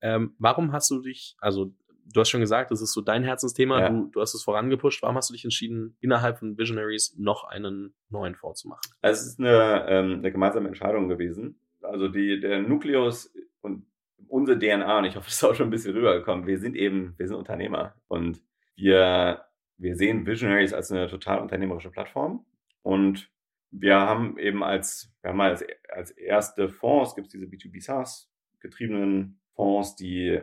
Ähm, 0.00 0.36
warum 0.38 0.72
hast 0.72 0.90
du 0.90 1.00
dich, 1.00 1.36
also 1.40 1.72
du 2.12 2.20
hast 2.20 2.30
schon 2.30 2.40
gesagt, 2.40 2.70
das 2.70 2.80
ist 2.80 2.92
so 2.92 3.00
dein 3.00 3.24
Herzensthema, 3.24 3.80
ja. 3.80 3.88
du, 3.88 4.10
du 4.12 4.20
hast 4.20 4.34
es 4.34 4.42
vorangepusht. 4.42 5.02
Warum 5.02 5.16
hast 5.16 5.30
du 5.30 5.34
dich 5.34 5.44
entschieden, 5.44 5.96
innerhalb 6.00 6.38
von 6.38 6.56
Visionaries 6.56 7.14
noch 7.18 7.44
einen 7.44 7.94
neuen 8.08 8.34
Fonds 8.34 8.60
zu 8.60 8.68
machen? 8.68 8.80
Also 9.02 9.20
es 9.20 9.26
ist 9.26 9.40
eine, 9.40 9.86
ähm, 9.88 10.18
eine 10.18 10.32
gemeinsame 10.32 10.68
Entscheidung 10.68 11.08
gewesen. 11.08 11.60
Also 11.82 12.08
die, 12.08 12.40
der 12.40 12.62
Nukleus 12.62 13.32
und 13.60 13.86
unsere 14.28 14.58
DNA, 14.58 14.98
und 14.98 15.04
ich 15.04 15.16
hoffe, 15.16 15.28
es 15.28 15.34
ist 15.34 15.44
auch 15.44 15.54
schon 15.54 15.68
ein 15.68 15.70
bisschen 15.70 15.94
rübergekommen, 15.94 16.46
wir 16.46 16.58
sind 16.58 16.76
eben, 16.76 17.14
wir 17.16 17.26
sind 17.26 17.36
Unternehmer 17.36 17.94
und 18.08 18.42
wir, 18.76 19.46
wir 19.78 19.96
sehen 19.96 20.26
Visionaries 20.26 20.72
als 20.72 20.92
eine 20.92 21.08
total 21.08 21.40
unternehmerische 21.40 21.90
Plattform 21.90 22.46
und 22.82 23.30
wir 23.70 23.96
haben 23.96 24.38
eben 24.38 24.62
als, 24.62 25.12
wir 25.22 25.30
haben 25.30 25.40
als, 25.40 25.64
als 25.88 26.10
erste 26.12 26.68
Fonds, 26.68 27.14
gibt 27.14 27.26
es 27.26 27.32
diese 27.32 27.46
B2B 27.46 27.82
SaaS 27.82 28.30
getriebenen 28.60 29.40
Fonds, 29.54 29.96
die 29.96 30.40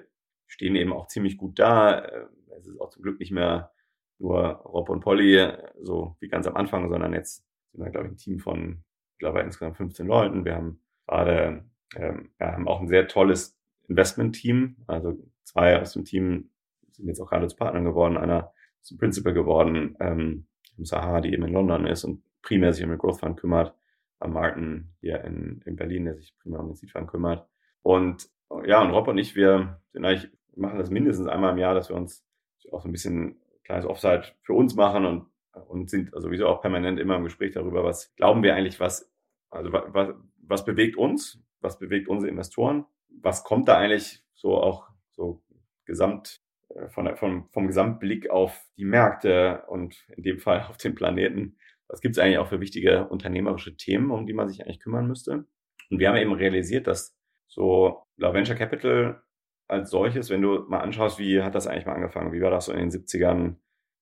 stehen 0.47 0.75
eben 0.75 0.93
auch 0.93 1.07
ziemlich 1.07 1.37
gut 1.37 1.59
da. 1.59 1.99
Äh, 1.99 2.25
es 2.57 2.67
ist 2.67 2.79
auch 2.79 2.89
zum 2.89 3.03
Glück 3.03 3.19
nicht 3.19 3.31
mehr 3.31 3.71
nur 4.19 4.39
Rob 4.65 4.89
und 4.89 5.01
Polly, 5.01 5.51
so 5.81 6.15
wie 6.19 6.29
ganz 6.29 6.47
am 6.47 6.55
Anfang, 6.55 6.89
sondern 6.89 7.13
jetzt 7.13 7.45
sind 7.71 7.83
wir, 7.83 7.91
glaube 7.91 8.07
ich, 8.07 8.13
ein 8.13 8.17
Team 8.17 8.39
von, 8.39 8.83
glaube, 9.17 9.41
insgesamt 9.41 9.77
15 9.77 10.05
Leuten. 10.07 10.45
Wir 10.45 10.55
haben 10.55 10.81
gerade, 11.07 11.65
ähm, 11.95 12.31
wir 12.37 12.47
haben 12.47 12.67
auch 12.67 12.79
ein 12.79 12.87
sehr 12.87 13.07
tolles 13.07 13.57
Investment-Team. 13.87 14.77
Also 14.87 15.17
zwei 15.43 15.81
aus 15.81 15.93
dem 15.93 16.05
Team 16.05 16.51
sind 16.95 17.07
jetzt 17.07 17.19
auch 17.21 17.29
gerade 17.29 17.47
zu 17.47 17.55
Partnern 17.55 17.85
geworden. 17.85 18.17
Einer 18.17 18.53
ist 18.81 18.91
ein 18.91 18.97
Principal 18.97 19.33
geworden, 19.33 19.95
ähm, 19.99 20.47
Sahara, 20.77 21.21
die 21.21 21.33
eben 21.33 21.43
in 21.43 21.53
London 21.53 21.85
ist 21.85 22.03
und 22.03 22.23
primär 22.41 22.73
sich 22.73 22.83
um 22.83 22.89
den 22.89 22.99
Growth 22.99 23.19
Fund 23.19 23.39
kümmert. 23.39 23.75
Am 24.19 24.33
Martin 24.33 24.93
hier 25.01 25.23
in, 25.23 25.61
in 25.65 25.75
Berlin, 25.75 26.05
der 26.05 26.15
sich 26.15 26.37
primär 26.39 26.59
um 26.59 26.67
den 26.67 26.75
Seed 26.75 26.91
Fund 26.91 27.07
kümmert. 27.07 27.47
Und 27.81 28.29
ja, 28.65 28.81
und 28.81 28.91
Rob 28.91 29.07
und 29.07 29.17
ich, 29.17 29.35
wir 29.35 29.81
sind 29.91 30.05
eigentlich 30.05 30.31
machen 30.55 30.79
das 30.79 30.89
mindestens 30.89 31.27
einmal 31.27 31.51
im 31.51 31.57
Jahr, 31.57 31.73
dass 31.73 31.89
wir 31.89 31.95
uns 31.95 32.25
auch 32.71 32.81
so 32.81 32.89
ein 32.89 32.91
bisschen 32.91 33.37
kleines 33.63 33.85
Offside 33.85 34.23
für 34.41 34.53
uns 34.53 34.75
machen 34.75 35.05
und, 35.05 35.25
und 35.67 35.89
sind 35.89 36.11
sowieso 36.13 36.47
auch 36.47 36.61
permanent 36.61 36.99
immer 36.99 37.15
im 37.15 37.23
Gespräch 37.23 37.53
darüber, 37.53 37.83
was 37.83 38.13
glauben 38.15 38.43
wir 38.43 38.55
eigentlich, 38.55 38.79
was, 38.79 39.11
also 39.49 39.71
was, 39.71 40.09
was 40.37 40.65
bewegt 40.65 40.97
uns, 40.97 41.41
was 41.61 41.79
bewegt 41.79 42.07
unsere 42.07 42.29
Investoren, 42.29 42.85
was 43.21 43.43
kommt 43.43 43.67
da 43.67 43.77
eigentlich 43.77 44.23
so 44.33 44.57
auch 44.57 44.89
so 45.11 45.41
gesamt 45.85 46.41
von, 46.89 47.15
vom, 47.15 47.49
vom 47.51 47.67
Gesamtblick 47.67 48.29
auf 48.29 48.59
die 48.77 48.85
Märkte 48.85 49.63
und 49.67 49.95
in 50.15 50.23
dem 50.23 50.39
Fall 50.39 50.61
auf 50.69 50.77
den 50.77 50.95
Planeten. 50.95 51.57
Was 51.87 52.01
gibt 52.01 52.15
es 52.15 52.19
eigentlich 52.19 52.37
auch 52.37 52.47
für 52.47 52.59
wichtige 52.59 53.07
unternehmerische 53.07 53.75
Themen, 53.75 54.11
um 54.11 54.25
die 54.25 54.33
man 54.33 54.49
sich 54.49 54.63
eigentlich 54.63 54.79
kümmern 54.79 55.07
müsste? 55.07 55.45
Und 55.89 55.99
wir 55.99 56.09
haben 56.09 56.17
eben 56.17 56.33
realisiert, 56.33 56.87
dass 56.87 57.15
so 57.47 58.03
La 58.17 58.33
Venture 58.33 58.55
Capital 58.55 59.21
als 59.67 59.91
solches, 59.91 60.29
wenn 60.29 60.41
du 60.41 60.65
mal 60.67 60.79
anschaust, 60.79 61.19
wie 61.19 61.41
hat 61.41 61.55
das 61.55 61.67
eigentlich 61.67 61.85
mal 61.85 61.93
angefangen? 61.93 62.31
Wie 62.31 62.41
war 62.41 62.51
das 62.51 62.65
so 62.65 62.73
in 62.73 62.89
den 62.89 62.89
70ern 62.89 63.55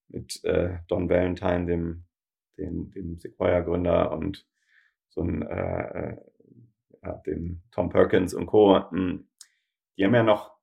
mit 0.07 0.43
äh, 0.43 0.79
Don 0.87 1.09
Valentine, 1.09 1.65
dem, 1.65 2.05
dem, 2.57 2.91
dem 2.91 3.19
Sequoia-Gründer 3.19 4.11
und 4.11 4.45
so 5.09 5.21
ein, 5.21 5.41
äh, 5.43 5.81
äh, 5.81 6.17
ja, 7.03 7.13
dem 7.25 7.61
Tom 7.71 7.89
Perkins 7.89 8.33
und 8.33 8.45
Co. 8.45 8.89
Hm, 8.91 9.27
die 9.97 10.05
haben 10.05 10.15
ja 10.15 10.23
noch, 10.23 10.55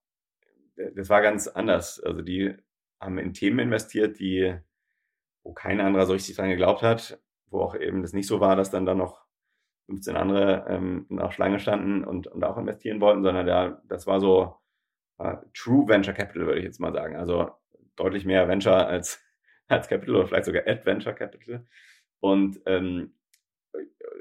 das 0.94 1.08
war 1.08 1.22
ganz 1.22 1.48
anders. 1.48 2.00
Also 2.00 2.22
die 2.22 2.56
haben 3.00 3.18
in 3.18 3.32
Themen 3.34 3.58
investiert, 3.58 4.18
die, 4.18 4.56
wo 5.42 5.52
kein 5.52 5.80
anderer 5.80 6.06
so 6.06 6.12
richtig 6.12 6.36
dran 6.36 6.50
geglaubt 6.50 6.82
hat, 6.82 7.20
wo 7.46 7.60
auch 7.60 7.74
eben 7.74 8.02
das 8.02 8.12
nicht 8.12 8.26
so 8.26 8.40
war, 8.40 8.56
dass 8.56 8.70
dann 8.70 8.86
da 8.86 8.94
noch 8.94 9.26
15 9.86 10.16
andere 10.16 10.66
ähm, 10.68 11.06
nach 11.08 11.32
Schlange 11.32 11.58
standen 11.58 12.04
und, 12.04 12.26
und 12.26 12.44
auch 12.44 12.58
investieren 12.58 13.00
wollten, 13.00 13.22
sondern 13.22 13.46
da, 13.46 13.82
das 13.88 14.06
war 14.06 14.20
so, 14.20 14.58
uh, 15.18 15.36
True 15.54 15.88
Venture 15.88 16.14
Capital, 16.14 16.46
würde 16.46 16.58
ich 16.58 16.64
jetzt 16.64 16.80
mal 16.80 16.92
sagen. 16.92 17.16
Also 17.16 17.50
deutlich 17.96 18.24
mehr 18.24 18.48
Venture 18.48 18.86
als, 18.86 19.22
als 19.68 19.88
Capital 19.88 20.16
oder 20.16 20.26
vielleicht 20.26 20.44
sogar 20.44 20.66
Adventure 20.66 21.14
Capital. 21.14 21.66
Und 22.20 22.60
ähm, 22.66 23.14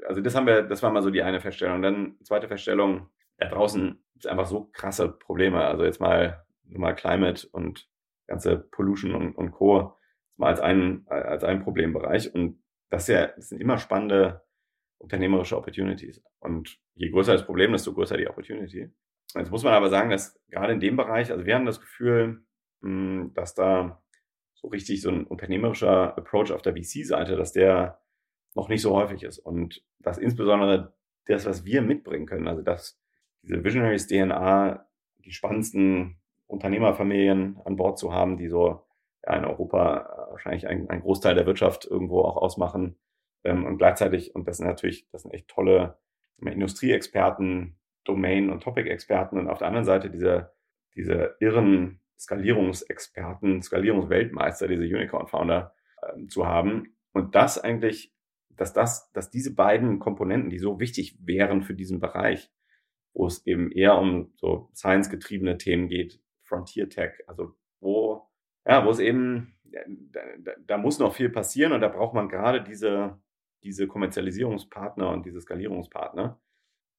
also 0.06 0.20
das 0.20 0.34
haben 0.34 0.46
wir, 0.46 0.62
das 0.62 0.82
war 0.82 0.90
mal 0.90 1.02
so 1.02 1.10
die 1.10 1.22
eine 1.22 1.40
Feststellung. 1.40 1.82
Dann 1.82 2.16
zweite 2.22 2.48
Feststellung, 2.48 3.08
da 3.38 3.48
draußen 3.48 4.02
ist 4.16 4.26
einfach 4.26 4.46
so 4.46 4.70
krasse 4.72 5.08
Probleme. 5.08 5.64
Also 5.64 5.84
jetzt 5.84 6.00
mal 6.00 6.44
mal 6.68 6.94
Climate 6.94 7.48
und 7.50 7.88
ganze 8.26 8.58
Pollution 8.58 9.14
und, 9.14 9.34
und 9.34 9.52
Co. 9.52 9.96
mal 10.36 10.48
als 10.48 10.60
ein, 10.60 11.06
als 11.08 11.44
ein 11.44 11.62
Problembereich. 11.62 12.34
Und 12.34 12.62
das, 12.90 13.08
ja, 13.08 13.28
das 13.28 13.48
sind 13.48 13.60
immer 13.60 13.78
spannende 13.78 14.42
unternehmerische 14.98 15.56
Opportunities. 15.56 16.22
Und 16.40 16.78
je 16.94 17.10
größer 17.10 17.32
das 17.32 17.46
Problem, 17.46 17.72
desto 17.72 17.94
größer 17.94 18.16
die 18.16 18.28
Opportunity. 18.28 18.90
Jetzt 19.34 19.50
muss 19.50 19.64
man 19.64 19.74
aber 19.74 19.90
sagen, 19.90 20.10
dass 20.10 20.40
gerade 20.48 20.72
in 20.72 20.80
dem 20.80 20.96
Bereich, 20.96 21.30
also 21.30 21.44
wir 21.44 21.54
haben 21.54 21.66
das 21.66 21.80
Gefühl, 21.80 22.44
hm, 22.82 23.32
dass 23.34 23.54
da 23.54 24.02
so 24.54 24.68
richtig 24.68 25.02
so 25.02 25.10
ein 25.10 25.24
unternehmerischer 25.24 26.16
Approach 26.16 26.50
auf 26.52 26.62
der 26.62 26.74
VC-Seite, 26.74 27.36
dass 27.36 27.52
der 27.52 28.00
noch 28.54 28.68
nicht 28.68 28.82
so 28.82 28.94
häufig 28.94 29.22
ist. 29.22 29.38
Und 29.38 29.84
dass 30.00 30.18
insbesondere 30.18 30.94
das, 31.26 31.46
was 31.46 31.64
wir 31.64 31.82
mitbringen 31.82 32.26
können, 32.26 32.48
also 32.48 32.62
dass 32.62 33.00
diese 33.42 33.62
Visionaries 33.62 34.06
DNA, 34.06 34.86
die 35.18 35.30
spannendsten 35.30 36.20
Unternehmerfamilien 36.48 37.60
an 37.64 37.76
Bord 37.76 37.98
zu 37.98 38.12
haben, 38.12 38.36
die 38.36 38.48
so 38.48 38.82
ja, 39.24 39.36
in 39.36 39.44
Europa 39.44 40.28
wahrscheinlich 40.30 40.66
einen, 40.66 40.90
einen 40.90 41.02
Großteil 41.02 41.34
der 41.34 41.46
Wirtschaft 41.46 41.84
irgendwo 41.84 42.22
auch 42.22 42.36
ausmachen. 42.36 42.98
Ähm, 43.44 43.64
und 43.64 43.78
gleichzeitig, 43.78 44.34
und 44.34 44.48
das 44.48 44.56
sind 44.56 44.66
natürlich, 44.66 45.08
das 45.10 45.22
sind 45.22 45.32
echt 45.32 45.48
tolle 45.48 45.98
Industrieexperten, 46.40 47.78
Domain- 48.04 48.50
und 48.50 48.62
Topic-Experten 48.62 49.38
und 49.38 49.48
auf 49.48 49.58
der 49.58 49.66
anderen 49.66 49.84
Seite 49.84 50.10
diese, 50.10 50.52
diese 50.94 51.36
irren 51.40 52.00
Skalierungsexperten, 52.18 53.62
Skalierungsweltmeister, 53.62 54.66
diese 54.66 54.84
Unicorn-Founder 54.84 55.74
äh, 56.02 56.26
zu 56.26 56.46
haben. 56.46 56.96
Und 57.12 57.34
das 57.34 57.58
eigentlich, 57.58 58.14
dass 58.50 58.72
das, 58.72 59.12
dass 59.12 59.30
diese 59.30 59.54
beiden 59.54 59.98
Komponenten, 59.98 60.50
die 60.50 60.58
so 60.58 60.80
wichtig 60.80 61.18
wären 61.20 61.62
für 61.62 61.74
diesen 61.74 62.00
Bereich, 62.00 62.50
wo 63.12 63.26
es 63.26 63.46
eben 63.46 63.70
eher 63.70 63.98
um 63.98 64.32
so 64.36 64.70
science-getriebene 64.74 65.58
Themen 65.58 65.88
geht, 65.88 66.20
Frontier 66.48 66.88
Tech, 66.88 67.12
also 67.26 67.54
wo, 67.80 68.28
ja, 68.66 68.84
wo 68.84 68.90
es 68.90 68.98
eben, 68.98 69.54
da, 69.64 70.20
da, 70.38 70.52
da 70.66 70.78
muss 70.78 70.98
noch 70.98 71.14
viel 71.14 71.30
passieren 71.30 71.72
und 71.72 71.80
da 71.80 71.88
braucht 71.88 72.14
man 72.14 72.28
gerade 72.28 72.62
diese, 72.62 73.18
diese 73.62 73.86
Kommerzialisierungspartner 73.86 75.10
und 75.10 75.26
diese 75.26 75.40
Skalierungspartner. 75.40 76.40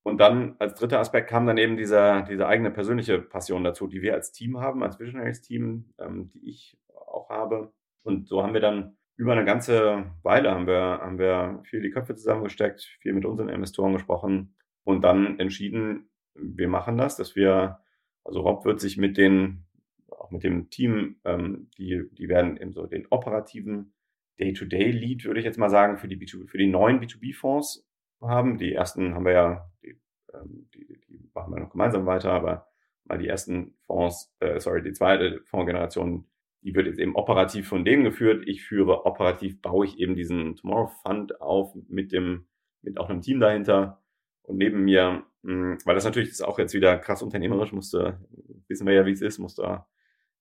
Und 0.04 0.20
dann 0.20 0.56
als 0.60 0.76
dritter 0.76 1.00
Aspekt 1.00 1.30
kam 1.30 1.45
dann 1.45 1.58
eben 1.58 1.76
diese, 1.76 2.26
diese 2.30 2.47
eigene 2.47 2.72
persönliche 2.72 3.20
Passion 3.20 3.64
dazu, 3.64 3.88
die 3.88 4.02
wir 4.02 4.14
als 4.14 4.32
Team 4.32 4.60
haben, 4.60 4.82
als 4.82 5.00
Visionaries-Team, 5.00 5.93
ähm, 6.00 6.30
die 6.30 6.50
ich 6.50 6.80
auch 6.95 7.30
habe. 7.30 7.74
Und 8.04 8.28
so 8.28 8.41
haben 8.41 8.54
wir 8.54 8.62
dann 8.62 8.97
über 9.18 9.34
eine 9.34 9.43
ganze 9.43 10.06
Weile 10.24 10.52
haben 10.52 10.66
wir, 10.66 11.00
haben 11.02 11.20
wir 11.20 11.62
viel 11.66 11.82
die 11.82 11.91
Köpfe 11.91 12.16
zusammengesteckt, 12.16 12.82
viel 13.02 13.12
mit 13.12 13.26
unseren 13.26 13.50
Investoren 13.50 13.91
gesprochen 13.91 14.56
und 14.86 15.02
dann 15.02 15.38
entschieden, 15.39 16.10
wir 16.34 16.70
machen 16.70 16.97
das, 16.97 17.18
dass 17.18 17.36
wir, 17.36 17.80
also 18.24 18.42
Rob 18.42 18.66
wird 18.66 18.80
sich 18.80 18.98
mit 18.98 19.18
den, 19.18 19.66
auch 20.10 20.32
mit 20.32 20.44
dem 20.44 20.70
Team, 20.70 21.18
ähm, 21.26 21.70
die, 21.78 22.04
die 22.12 22.30
werden 22.30 22.58
eben 22.58 22.74
so 22.74 22.86
den 22.86 23.08
operativen 23.10 23.94
Day-to-Day-Lead, 24.40 25.26
würde 25.26 25.40
ich 25.40 25.46
jetzt 25.46 25.58
mal 25.58 25.70
sagen, 25.70 25.98
für 25.98 26.08
die, 26.08 26.18
B2, 26.18 26.48
für 26.48 26.58
die 26.58 26.68
neuen 26.68 27.00
B2B-Fonds 27.00 27.88
haben. 28.22 28.58
Die 28.58 28.74
ersten 28.74 29.16
haben 29.16 29.26
wir 29.26 29.34
ja, 29.34 29.72
die, 29.84 30.00
ähm, 30.34 30.70
die, 30.74 31.00
die 31.08 31.30
machen 31.34 31.54
wir 31.54 31.60
noch 31.60 31.72
gemeinsam 31.72 32.06
weiter, 32.06 32.32
aber 32.32 32.68
mal 33.06 33.18
die 33.18 33.28
ersten 33.28 33.76
Fonds, 33.86 34.34
äh, 34.40 34.60
sorry, 34.60 34.82
die 34.82 34.94
zweite 34.94 35.42
Fondsgeneration 35.46 36.26
die 36.62 36.76
wird 36.76 36.88
jetzt 36.88 37.00
eben 37.00 37.16
operativ 37.16 37.68
von 37.68 37.86
dem 37.86 38.04
geführt. 38.04 38.44
Ich 38.48 38.64
führe 38.64 39.06
operativ, 39.06 39.62
baue 39.62 39.86
ich 39.86 39.98
eben 40.00 40.16
diesen 40.16 40.56
Tomorrow 40.56 40.92
Fund 41.04 41.42
auf 41.42 41.74
mit 41.88 42.12
dem, 42.12 42.48
mit 42.82 42.98
auch 42.98 43.10
einem 43.10 43.22
Team 43.22 43.40
dahinter. 43.40 44.02
Und 44.42 44.58
neben 44.58 44.84
mir, 44.84 45.26
weil 45.44 45.96
das 45.96 46.04
natürlich 46.04 46.30
ist 46.30 46.42
auch 46.42 46.60
jetzt 46.60 46.74
wieder 46.74 46.98
krass 46.98 47.22
unternehmerisch, 47.22 47.72
musste, 47.72 48.20
wissen 48.68 48.86
wir 48.86 48.94
ja, 48.94 49.06
wie 49.06 49.12
es 49.12 49.22
ist, 49.22 49.40
musste 49.40 49.86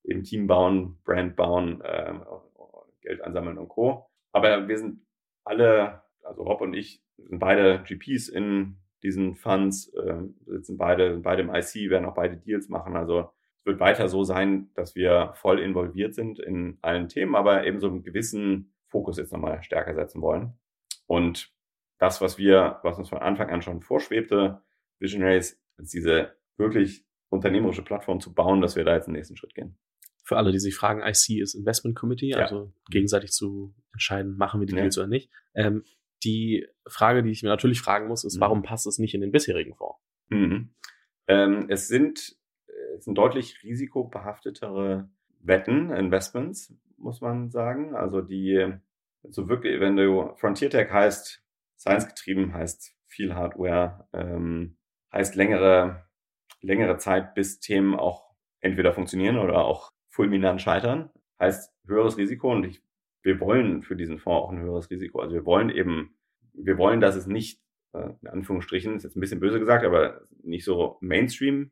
eben 0.05 0.24
Team 0.24 0.46
bauen, 0.46 0.99
Brand 1.05 1.36
bauen, 1.36 1.80
äh, 1.82 2.14
Geld 3.03 3.22
ansammeln 3.22 3.59
und 3.59 3.68
Co. 3.68 4.11
Aber 4.32 4.68
wir 4.68 4.78
sind 4.78 5.01
alle, 5.44 6.03
also 6.22 6.42
Rob 6.42 6.61
und 6.61 6.74
ich, 6.74 7.03
sind 7.16 7.38
beide 7.38 7.82
GPs 7.84 8.28
in 8.28 8.78
diesen 9.03 9.36
Funds, 9.36 9.92
äh, 9.94 10.22
sitzen 10.46 10.76
beide, 10.76 11.18
beide 11.18 11.42
im 11.42 11.55
IC, 11.55 11.90
werden 11.90 12.07
auch 12.07 12.14
beide 12.14 12.36
Deals 12.36 12.68
machen. 12.68 12.96
Also 12.96 13.30
wird 13.64 13.80
weiter 13.80 14.09
so 14.09 14.24
sein, 14.24 14.70
dass 14.74 14.94
wir 14.94 15.32
voll 15.34 15.61
involviert 15.61 16.14
sind 16.14 16.38
in 16.38 16.78
allen 16.82 17.09
Themen, 17.09 17.34
aber 17.34 17.64
eben 17.66 17.80
so 17.80 17.88
einen 17.88 18.03
gewissen 18.03 18.74
Fokus 18.86 19.18
jetzt 19.18 19.32
nochmal 19.32 19.62
stärker 19.62 19.94
setzen 19.94 20.22
wollen. 20.22 20.59
Und 21.07 21.53
das, 21.99 22.20
was 22.20 22.38
wir, 22.38 22.80
was 22.82 22.99
uns 22.99 23.09
von 23.09 23.18
Anfang 23.18 23.51
an 23.51 23.62
schon 23.62 23.82
vorschwebte, 23.82 24.62
Visionaries, 24.99 25.61
ist 25.78 25.94
diese 25.94 26.36
wirklich 26.57 27.05
unternehmerische 27.28 27.82
Plattform 27.82 28.20
zu 28.20 28.32
bauen, 28.34 28.61
dass 28.61 28.76
wir 28.76 28.84
da 28.84 28.94
jetzt 28.94 29.07
den 29.07 29.14
nächsten 29.14 29.36
Schritt 29.36 29.55
gehen. 29.55 29.78
Für 30.24 30.36
alle, 30.36 30.53
die 30.53 30.59
sich 30.59 30.74
fragen, 30.74 31.01
IC 31.01 31.40
ist 31.40 31.55
Investment 31.55 31.96
Committee, 31.96 32.30
ja. 32.30 32.38
also 32.38 32.72
gegenseitig 32.90 33.30
zu 33.30 33.74
entscheiden, 33.92 34.36
machen 34.36 34.61
wir 34.61 34.66
die 34.66 34.74
Deals 34.74 34.96
ja. 34.96 35.03
oder 35.03 35.09
nicht. 35.09 35.30
Ähm, 35.55 35.84
die 36.24 36.66
Frage, 36.86 37.22
die 37.22 37.30
ich 37.30 37.42
mir 37.42 37.49
natürlich 37.49 37.80
fragen 37.80 38.09
muss, 38.09 38.24
ist, 38.24 38.36
mhm. 38.36 38.40
warum 38.40 38.62
passt 38.62 38.86
es 38.86 38.99
nicht 38.99 39.14
in 39.14 39.20
den 39.20 39.30
bisherigen 39.30 39.74
Fonds? 39.74 39.99
Mhm. 40.28 40.74
Ähm, 41.28 41.66
es 41.68 41.88
sind 41.88 42.38
es 42.99 43.05
sind 43.05 43.16
deutlich 43.16 43.62
risikobehaftetere 43.62 45.09
Wetten, 45.40 45.92
Investments, 45.92 46.74
muss 46.96 47.20
man 47.20 47.51
sagen. 47.51 47.94
Also 47.94 48.20
die, 48.20 48.74
so 49.22 49.49
wirklich, 49.49 49.80
wenn 49.80 49.96
du 49.96 50.34
Frontier 50.36 50.68
Tech 50.70 50.90
heißt, 50.90 51.42
Science 51.78 52.09
getrieben 52.09 52.53
heißt 52.53 52.96
viel 53.07 53.34
Hardware, 53.34 54.09
ähm, 54.12 54.78
heißt 55.12 55.34
längere, 55.34 56.04
längere 56.61 56.98
Zeit, 56.98 57.34
bis 57.34 57.61
Themen 57.61 57.94
auch 57.94 58.34
entweder 58.61 58.92
funktionieren 58.92 59.38
oder 59.38 59.64
auch 59.64 59.92
fulminant 60.09 60.61
scheitern, 60.61 61.11
heißt 61.40 61.72
höheres 61.86 62.16
Risiko. 62.16 62.52
Und 62.52 62.64
ich, 62.64 62.82
wir 63.22 63.40
wollen 63.40 63.82
für 63.82 63.96
diesen 63.96 64.18
Fonds 64.18 64.44
auch 64.44 64.50
ein 64.50 64.61
höheres 64.61 64.90
Risiko. 64.90 65.20
Also 65.20 65.34
wir 65.34 65.44
wollen 65.44 65.70
eben, 65.70 66.16
wir 66.52 66.78
wollen, 66.78 67.00
dass 67.00 67.16
es 67.16 67.26
nicht, 67.26 67.61
äh, 67.92 68.11
in 68.22 68.28
Anführungsstrichen, 68.28 68.96
ist 68.96 69.04
jetzt 69.04 69.16
ein 69.16 69.20
bisschen 69.20 69.40
böse 69.40 69.59
gesagt, 69.59 69.84
aber 69.84 70.22
nicht 70.42 70.64
so 70.64 70.98
Mainstream 71.00 71.70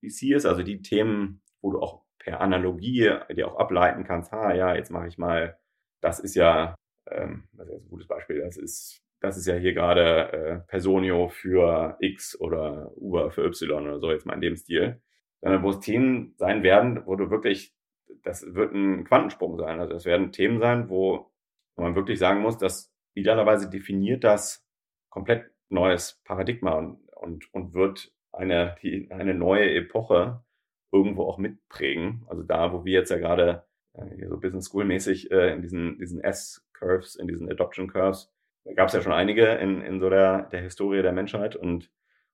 VC 0.00 0.34
ist, 0.34 0.46
also 0.46 0.62
die 0.62 0.82
Themen, 0.82 1.42
wo 1.60 1.72
du 1.72 1.80
auch 1.80 2.02
per 2.18 2.40
Analogie 2.40 3.10
dir 3.34 3.48
auch 3.48 3.58
ableiten 3.58 4.04
kannst, 4.04 4.32
ha, 4.32 4.54
ja, 4.54 4.74
jetzt 4.74 4.90
mache 4.90 5.08
ich 5.08 5.18
mal, 5.18 5.58
das 6.00 6.20
ist 6.20 6.34
ja, 6.34 6.74
ähm, 7.10 7.48
das 7.52 7.68
ist 7.68 7.82
ein 7.84 7.88
gutes 7.88 8.06
Beispiel, 8.06 8.40
das 8.40 8.56
ist, 8.56 9.02
das 9.22 9.36
ist 9.36 9.46
ja 9.46 9.54
hier 9.54 9.72
gerade 9.72 10.32
äh, 10.32 10.58
Personio 10.68 11.28
für 11.28 11.96
X 12.00 12.38
oder 12.40 12.90
Uber 12.96 13.30
für 13.30 13.44
Y 13.44 13.86
oder 13.86 14.00
so, 14.00 14.10
jetzt 14.10 14.26
mal 14.26 14.34
in 14.34 14.40
dem 14.40 14.56
Stil. 14.56 15.00
Sondern 15.40 15.62
wo 15.62 15.70
es 15.70 15.80
Themen 15.80 16.34
sein 16.36 16.62
werden, 16.62 17.06
wo 17.06 17.14
du 17.14 17.30
wirklich, 17.30 17.74
das 18.22 18.54
wird 18.54 18.74
ein 18.74 19.04
Quantensprung 19.04 19.56
sein. 19.58 19.80
Also 19.80 19.94
es 19.94 20.04
werden 20.04 20.32
Themen 20.32 20.58
sein, 20.58 20.88
wo 20.88 21.30
man 21.76 21.94
wirklich 21.94 22.18
sagen 22.18 22.42
muss, 22.42 22.58
dass 22.58 22.92
idealerweise 23.14 23.70
definiert 23.70 24.24
das 24.24 24.66
komplett 25.08 25.50
neues 25.68 26.20
Paradigma 26.24 26.72
und, 26.72 26.98
und, 27.14 27.52
und 27.54 27.74
wird 27.74 28.12
eine, 28.32 28.76
die, 28.82 29.08
eine 29.10 29.34
neue 29.34 29.72
Epoche 29.74 30.44
irgendwo 30.90 31.24
auch 31.24 31.38
mitprägen. 31.38 32.24
Also 32.28 32.42
da, 32.42 32.72
wo 32.72 32.84
wir 32.84 32.92
jetzt 32.92 33.10
ja 33.10 33.18
gerade 33.18 33.64
äh, 33.94 34.26
so 34.28 34.38
Business 34.38 34.66
School 34.66 34.84
mäßig 34.84 35.30
äh, 35.30 35.52
in 35.52 35.62
diesen, 35.62 35.98
diesen 35.98 36.20
S-Curves, 36.20 37.16
in 37.16 37.28
diesen 37.28 37.50
Adoption 37.50 37.88
Curves, 37.88 38.32
da 38.64 38.72
gab 38.74 38.88
es 38.88 38.94
ja 38.94 39.02
schon 39.02 39.12
einige 39.12 39.46
in, 39.46 39.82
in 39.82 40.00
so 40.00 40.08
der, 40.08 40.42
der 40.44 40.62
Historie 40.62 41.02
der 41.02 41.12
Menschheit 41.12 41.56
und 41.56 41.90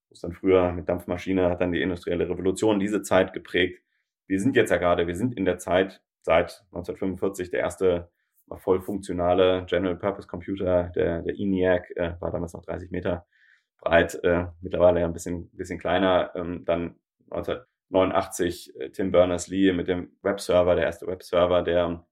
wo 0.08 0.14
es 0.14 0.20
dann 0.20 0.32
früher 0.32 0.72
mit 0.72 0.88
Dampfmaschine 0.88 1.50
hat 1.50 1.60
dann 1.60 1.72
die 1.72 1.82
industrielle 1.82 2.28
Revolution 2.28 2.80
diese 2.80 3.02
Zeit 3.02 3.32
geprägt. 3.32 3.82
Wir 4.26 4.40
sind 4.40 4.56
jetzt 4.56 4.70
ja 4.70 4.76
gerade, 4.76 5.06
wir 5.06 5.16
sind 5.16 5.36
in 5.36 5.44
der 5.44 5.58
Zeit 5.58 6.02
seit 6.22 6.64
1945 6.72 7.50
der 7.50 7.60
erste 7.60 8.10
voll 8.56 8.80
funktionale 8.80 9.66
General 9.66 9.96
Purpose 9.96 10.26
Computer, 10.26 10.90
der, 10.94 11.22
der 11.22 11.38
ENIAC, 11.38 11.90
äh, 11.96 12.14
war 12.20 12.30
damals 12.30 12.54
noch 12.54 12.64
30 12.64 12.90
Meter 12.90 13.26
breit, 13.78 14.18
äh, 14.24 14.46
mittlerweile 14.60 15.00
ja 15.00 15.06
ein 15.06 15.12
bisschen, 15.12 15.50
bisschen 15.50 15.78
kleiner. 15.78 16.32
Ähm, 16.34 16.64
dann 16.64 16.96
1989 17.30 18.74
äh, 18.80 18.90
Tim 18.90 19.12
Berners-Lee 19.12 19.72
mit 19.72 19.88
dem 19.88 20.12
Webserver, 20.22 20.74
der 20.74 20.84
erste 20.84 21.06
Webserver, 21.06 21.62
der 21.62 22.06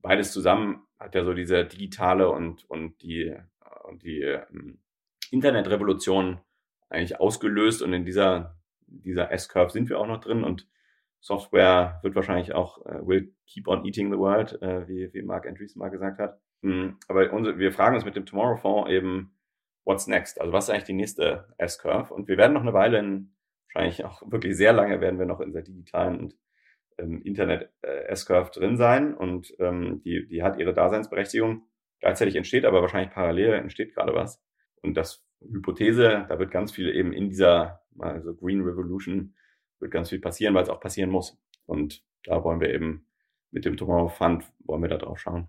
beides 0.00 0.32
zusammen 0.32 0.85
hat 0.98 1.14
ja 1.14 1.24
so 1.24 1.34
diese 1.34 1.64
digitale 1.64 2.30
und, 2.30 2.68
und 2.68 3.02
die, 3.02 3.34
und 3.84 4.02
die 4.02 4.20
ähm, 4.20 4.78
Internetrevolution 5.30 6.40
eigentlich 6.88 7.20
ausgelöst 7.20 7.82
und 7.82 7.92
in 7.92 8.04
dieser, 8.04 8.56
dieser 8.86 9.30
S-Curve 9.32 9.70
sind 9.70 9.88
wir 9.88 9.98
auch 9.98 10.06
noch 10.06 10.20
drin 10.20 10.44
und 10.44 10.68
Software 11.20 11.98
wird 12.02 12.14
wahrscheinlich 12.14 12.54
auch, 12.54 12.84
äh, 12.86 13.06
will 13.06 13.34
keep 13.46 13.68
on 13.68 13.84
eating 13.84 14.12
the 14.12 14.18
world, 14.18 14.60
äh, 14.62 14.86
wie, 14.88 15.12
wie 15.12 15.22
Mark 15.22 15.46
Andreessen 15.46 15.80
mal 15.80 15.88
gesagt 15.88 16.18
hat. 16.18 16.40
Mhm. 16.62 16.98
Aber 17.08 17.32
unsere, 17.32 17.58
wir 17.58 17.72
fragen 17.72 17.96
uns 17.96 18.04
mit 18.04 18.16
dem 18.16 18.26
Tomorrow 18.26 18.56
Fonds 18.56 18.90
eben, 18.90 19.36
what's 19.84 20.06
next? 20.06 20.40
Also 20.40 20.52
was 20.52 20.64
ist 20.64 20.70
eigentlich 20.70 20.84
die 20.84 20.92
nächste 20.92 21.52
S-Curve? 21.58 22.14
Und 22.14 22.28
wir 22.28 22.36
werden 22.36 22.52
noch 22.52 22.62
eine 22.62 22.72
Weile 22.72 22.98
in, 22.98 23.34
wahrscheinlich 23.66 24.04
auch 24.04 24.22
wirklich 24.30 24.56
sehr 24.56 24.72
lange 24.72 25.00
werden 25.00 25.18
wir 25.18 25.26
noch 25.26 25.40
in 25.40 25.52
der 25.52 25.62
digitalen 25.62 26.20
und 26.20 26.36
ähm, 26.98 27.22
Internet 27.22 27.70
äh, 27.82 28.04
S-Curve 28.08 28.50
drin 28.52 28.76
sein 28.76 29.14
und 29.14 29.54
ähm, 29.58 30.02
die, 30.04 30.26
die 30.28 30.42
hat 30.42 30.58
ihre 30.58 30.74
Daseinsberechtigung. 30.74 31.62
Gleichzeitig 32.00 32.36
entsteht 32.36 32.64
aber 32.64 32.82
wahrscheinlich 32.82 33.12
parallel 33.12 33.54
entsteht 33.54 33.94
gerade 33.94 34.14
was. 34.14 34.42
Und 34.82 34.96
das 34.96 35.24
Hypothese, 35.40 36.26
da 36.28 36.38
wird 36.38 36.50
ganz 36.50 36.72
viel 36.72 36.94
eben 36.94 37.12
in 37.12 37.28
dieser 37.28 37.82
also 37.98 38.34
Green 38.34 38.62
Revolution 38.62 39.34
wird 39.78 39.92
ganz 39.92 40.10
viel 40.10 40.20
passieren, 40.20 40.54
weil 40.54 40.62
es 40.62 40.68
auch 40.68 40.80
passieren 40.80 41.10
muss. 41.10 41.38
Und 41.66 42.02
da 42.24 42.42
wollen 42.44 42.60
wir 42.60 42.72
eben 42.72 43.06
mit 43.50 43.64
dem 43.64 43.76
Tomorrow 43.76 44.08
Fund 44.08 44.44
wollen 44.60 44.82
wir 44.82 44.88
da 44.88 44.98
drauf 44.98 45.18
schauen. 45.18 45.48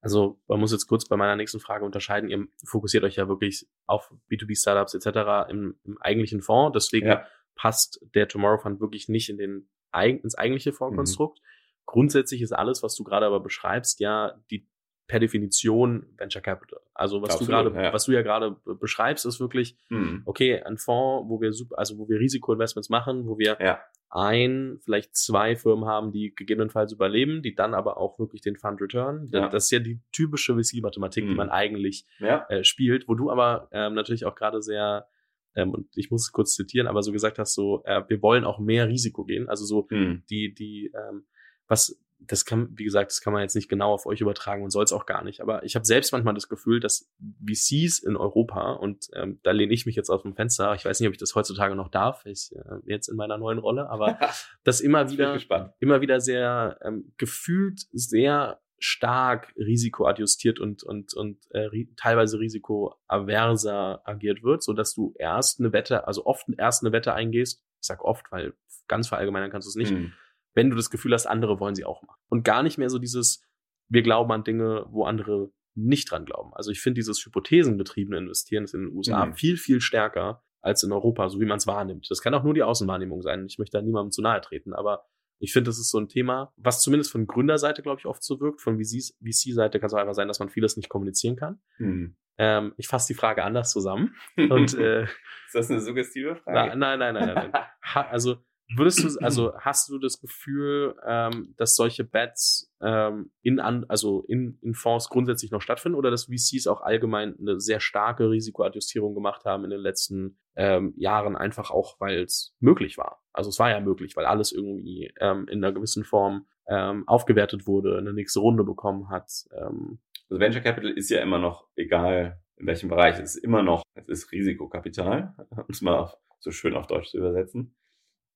Also 0.00 0.40
man 0.48 0.60
muss 0.60 0.72
jetzt 0.72 0.86
kurz 0.86 1.08
bei 1.08 1.16
meiner 1.16 1.36
nächsten 1.36 1.60
Frage 1.60 1.84
unterscheiden. 1.84 2.28
Ihr 2.28 2.46
fokussiert 2.64 3.04
euch 3.04 3.16
ja 3.16 3.28
wirklich 3.28 3.66
auf 3.86 4.12
B2B-Startups 4.30 4.94
etc. 4.94 5.50
Im, 5.50 5.78
im 5.84 5.98
eigentlichen 6.00 6.42
Fonds. 6.42 6.74
Deswegen 6.74 7.06
ja. 7.06 7.26
passt 7.54 8.04
der 8.14 8.28
Tomorrow 8.28 8.58
Fund 8.58 8.80
wirklich 8.80 9.08
nicht 9.08 9.30
in 9.30 9.38
den, 9.38 9.68
ins 9.92 10.34
eigentliche 10.34 10.72
Fondskonstrukt. 10.72 11.40
Mhm. 11.40 11.46
Grundsätzlich 11.86 12.42
ist 12.42 12.52
alles, 12.52 12.82
was 12.82 12.94
du 12.94 13.04
gerade 13.04 13.26
aber 13.26 13.40
beschreibst, 13.40 14.00
ja 14.00 14.34
die 14.50 14.68
per 15.08 15.18
Definition 15.18 16.06
Venture 16.16 16.40
Capital. 16.40 16.80
Also 16.94 17.20
was 17.20 17.34
Absolut, 17.34 17.66
du 17.66 17.70
gerade, 17.70 17.84
ja. 17.84 17.92
was 17.92 18.04
du 18.04 18.12
ja 18.12 18.22
gerade 18.22 18.56
beschreibst, 18.80 19.26
ist 19.26 19.40
wirklich, 19.40 19.76
mhm. 19.88 20.22
okay, 20.24 20.62
ein 20.62 20.78
Fonds, 20.78 21.28
wo 21.28 21.40
wir 21.40 21.52
super, 21.52 21.78
also 21.78 21.98
wo 21.98 22.08
wir 22.08 22.18
Risikoinvestments 22.18 22.88
machen, 22.88 23.26
wo 23.26 23.36
wir 23.36 23.58
ja 23.60 23.80
ein, 24.12 24.78
vielleicht 24.84 25.16
zwei 25.16 25.56
Firmen 25.56 25.86
haben, 25.86 26.12
die 26.12 26.34
gegebenenfalls 26.34 26.92
überleben, 26.92 27.42
die 27.42 27.54
dann 27.54 27.72
aber 27.72 27.96
auch 27.96 28.18
wirklich 28.18 28.42
den 28.42 28.56
Fund 28.56 28.80
return. 28.82 29.30
Ja. 29.32 29.48
Das 29.48 29.64
ist 29.64 29.70
ja 29.70 29.78
die 29.78 30.00
typische 30.12 30.54
VC-Mathematik, 30.54 31.24
mhm. 31.24 31.28
die 31.28 31.34
man 31.34 31.48
eigentlich 31.48 32.06
ja. 32.18 32.44
äh, 32.50 32.62
spielt, 32.62 33.08
wo 33.08 33.14
du 33.14 33.30
aber 33.30 33.68
ähm, 33.72 33.94
natürlich 33.94 34.26
auch 34.26 34.34
gerade 34.34 34.60
sehr 34.60 35.08
ähm, 35.54 35.70
und 35.70 35.86
ich 35.94 36.10
muss 36.10 36.22
es 36.22 36.32
kurz 36.32 36.54
zitieren, 36.54 36.86
aber 36.86 37.02
so 37.02 37.12
gesagt 37.12 37.38
hast, 37.38 37.54
so, 37.54 37.82
äh, 37.84 38.02
wir 38.08 38.22
wollen 38.22 38.44
auch 38.44 38.58
mehr 38.58 38.88
Risiko 38.88 39.24
gehen. 39.24 39.48
Also 39.48 39.64
so 39.64 39.86
mhm. 39.90 40.22
die, 40.30 40.54
die, 40.54 40.92
ähm, 40.94 41.24
was 41.68 41.98
das 42.26 42.44
kann, 42.44 42.68
wie 42.76 42.84
gesagt, 42.84 43.10
das 43.10 43.20
kann 43.20 43.32
man 43.32 43.42
jetzt 43.42 43.54
nicht 43.54 43.68
genau 43.68 43.92
auf 43.92 44.06
euch 44.06 44.20
übertragen 44.20 44.62
und 44.62 44.70
soll 44.70 44.84
es 44.84 44.92
auch 44.92 45.06
gar 45.06 45.24
nicht. 45.24 45.40
Aber 45.40 45.64
ich 45.64 45.74
habe 45.74 45.84
selbst 45.84 46.12
manchmal 46.12 46.34
das 46.34 46.48
Gefühl, 46.48 46.80
dass 46.80 47.10
VCs 47.44 47.98
in 48.00 48.16
Europa, 48.16 48.72
und 48.72 49.08
ähm, 49.14 49.40
da 49.42 49.50
lehne 49.50 49.72
ich 49.72 49.86
mich 49.86 49.96
jetzt 49.96 50.10
aus 50.10 50.22
dem 50.22 50.34
Fenster, 50.34 50.74
ich 50.74 50.84
weiß 50.84 51.00
nicht, 51.00 51.08
ob 51.08 51.12
ich 51.12 51.18
das 51.18 51.34
heutzutage 51.34 51.74
noch 51.74 51.88
darf, 51.88 52.24
ich, 52.26 52.52
äh, 52.54 52.76
jetzt 52.86 53.08
in 53.08 53.16
meiner 53.16 53.38
neuen 53.38 53.58
Rolle, 53.58 53.88
aber 53.90 54.18
das 54.64 54.80
immer 54.80 55.10
wieder, 55.10 55.38
immer 55.80 56.00
wieder 56.00 56.20
sehr 56.20 56.78
ähm, 56.82 57.12
gefühlt 57.16 57.80
sehr 57.92 58.60
stark 58.82 59.52
risikoadjustiert 59.56 60.58
und 60.58 60.82
und 60.82 61.14
und 61.14 61.38
äh, 61.50 61.68
teilweise 61.96 62.38
risikoaverser 62.38 64.02
agiert 64.04 64.42
wird, 64.42 64.62
so 64.62 64.72
dass 64.72 64.94
du 64.94 65.14
erst 65.18 65.60
eine 65.60 65.72
Wette, 65.72 66.06
also 66.06 66.26
oft 66.26 66.46
erst 66.58 66.82
eine 66.82 66.92
Wette 66.92 67.14
eingehst. 67.14 67.62
Ich 67.80 67.86
sag 67.86 68.04
oft, 68.04 68.26
weil 68.30 68.54
ganz 68.88 69.08
verallgemeinern 69.08 69.50
kannst 69.50 69.66
du 69.66 69.70
es 69.70 69.76
nicht. 69.76 69.92
Mhm 69.92 70.12
wenn 70.54 70.70
du 70.70 70.76
das 70.76 70.90
Gefühl 70.90 71.12
hast, 71.14 71.26
andere 71.26 71.60
wollen 71.60 71.74
sie 71.74 71.84
auch 71.84 72.02
machen. 72.02 72.20
Und 72.28 72.44
gar 72.44 72.62
nicht 72.62 72.78
mehr 72.78 72.90
so 72.90 72.98
dieses, 72.98 73.44
wir 73.88 74.02
glauben 74.02 74.32
an 74.32 74.44
Dinge, 74.44 74.86
wo 74.90 75.04
andere 75.04 75.50
nicht 75.74 76.10
dran 76.10 76.26
glauben. 76.26 76.52
Also 76.54 76.70
ich 76.70 76.80
finde 76.80 76.98
dieses 76.98 77.24
hypothesenbetriebene 77.24 78.18
Investieren 78.18 78.64
ist 78.64 78.74
in 78.74 78.82
den 78.82 78.96
USA 78.96 79.26
mhm. 79.26 79.34
viel, 79.34 79.56
viel 79.56 79.80
stärker 79.80 80.42
als 80.60 80.82
in 80.82 80.92
Europa, 80.92 81.28
so 81.28 81.40
wie 81.40 81.46
man 81.46 81.56
es 81.56 81.66
wahrnimmt. 81.66 82.06
Das 82.10 82.20
kann 82.20 82.34
auch 82.34 82.44
nur 82.44 82.54
die 82.54 82.62
Außenwahrnehmung 82.62 83.22
sein. 83.22 83.46
Ich 83.46 83.58
möchte 83.58 83.78
da 83.78 83.82
niemandem 83.82 84.12
zu 84.12 84.22
nahe 84.22 84.40
treten, 84.40 84.74
aber 84.74 85.06
ich 85.42 85.52
finde, 85.52 85.70
das 85.70 85.78
ist 85.80 85.90
so 85.90 85.98
ein 85.98 86.08
Thema, 86.08 86.52
was 86.56 86.80
zumindest 86.82 87.10
von 87.10 87.26
Gründerseite, 87.26 87.82
glaube 87.82 87.98
ich, 87.98 88.06
oft 88.06 88.22
so 88.22 88.38
wirkt. 88.38 88.60
Von 88.60 88.78
VC-Seite 88.78 89.80
kann 89.80 89.88
es 89.88 89.92
auch 89.92 89.98
einfach 89.98 90.14
sein, 90.14 90.28
dass 90.28 90.38
man 90.38 90.48
vieles 90.48 90.76
nicht 90.76 90.88
kommunizieren 90.88 91.34
kann. 91.34 91.60
Mhm. 91.78 92.14
Ähm, 92.38 92.74
ich 92.76 92.86
fasse 92.86 93.08
die 93.08 93.18
Frage 93.18 93.42
anders 93.42 93.72
zusammen. 93.72 94.14
Und, 94.36 94.78
äh, 94.78 95.02
ist 95.02 95.54
das 95.54 95.68
eine 95.68 95.80
suggestive 95.80 96.36
Frage? 96.36 96.76
Na, 96.78 96.96
nein, 96.96 96.98
nein, 97.00 97.14
nein, 97.14 97.34
nein. 97.34 97.50
nein. 97.52 97.62
Ha, 97.94 98.02
also 98.02 98.36
würdest 98.76 99.02
du, 99.02 99.24
also 99.24 99.52
hast 99.58 99.88
du 99.88 99.98
das 99.98 100.20
Gefühl, 100.20 100.94
ähm, 101.06 101.54
dass 101.56 101.74
solche 101.74 102.04
Bets 102.04 102.72
ähm, 102.80 103.30
in 103.42 103.60
an, 103.60 103.84
also 103.88 104.24
in, 104.28 104.58
in 104.62 104.74
Fonds 104.74 105.08
grundsätzlich 105.08 105.50
noch 105.50 105.62
stattfinden 105.62 105.96
oder 105.96 106.10
dass 106.10 106.26
VCs 106.26 106.66
auch 106.66 106.80
allgemein 106.80 107.36
eine 107.38 107.60
sehr 107.60 107.80
starke 107.80 108.30
Risikoadjustierung 108.30 109.14
gemacht 109.14 109.44
haben 109.44 109.64
in 109.64 109.70
den 109.70 109.80
letzten 109.80 110.38
ähm, 110.56 110.94
Jahren, 110.96 111.36
einfach 111.36 111.70
auch, 111.70 112.00
weil 112.00 112.22
es 112.22 112.54
möglich 112.60 112.98
war. 112.98 113.22
Also 113.32 113.50
es 113.50 113.58
war 113.58 113.70
ja 113.70 113.80
möglich, 113.80 114.16
weil 114.16 114.26
alles 114.26 114.52
irgendwie 114.52 115.12
ähm, 115.20 115.48
in 115.48 115.64
einer 115.64 115.72
gewissen 115.72 116.04
Form 116.04 116.46
ähm, 116.68 117.06
aufgewertet 117.08 117.66
wurde, 117.66 117.98
eine 117.98 118.12
nächste 118.12 118.40
Runde 118.40 118.64
bekommen 118.64 119.08
hat. 119.08 119.30
Ähm. 119.56 120.00
Also 120.28 120.40
Venture 120.40 120.62
Capital 120.62 120.90
ist 120.90 121.10
ja 121.10 121.20
immer 121.20 121.38
noch, 121.38 121.68
egal 121.76 122.40
in 122.56 122.66
welchem 122.66 122.88
Bereich, 122.88 123.18
es 123.18 123.36
ist 123.36 123.44
immer 123.44 123.62
noch, 123.62 123.82
es 123.94 124.08
ist 124.08 124.32
Risikokapital, 124.32 125.34
um 125.50 125.64
es 125.68 125.82
mal 125.82 126.12
so 126.38 126.50
schön 126.50 126.74
auf 126.74 126.86
Deutsch 126.86 127.10
zu 127.10 127.18
übersetzen. 127.18 127.74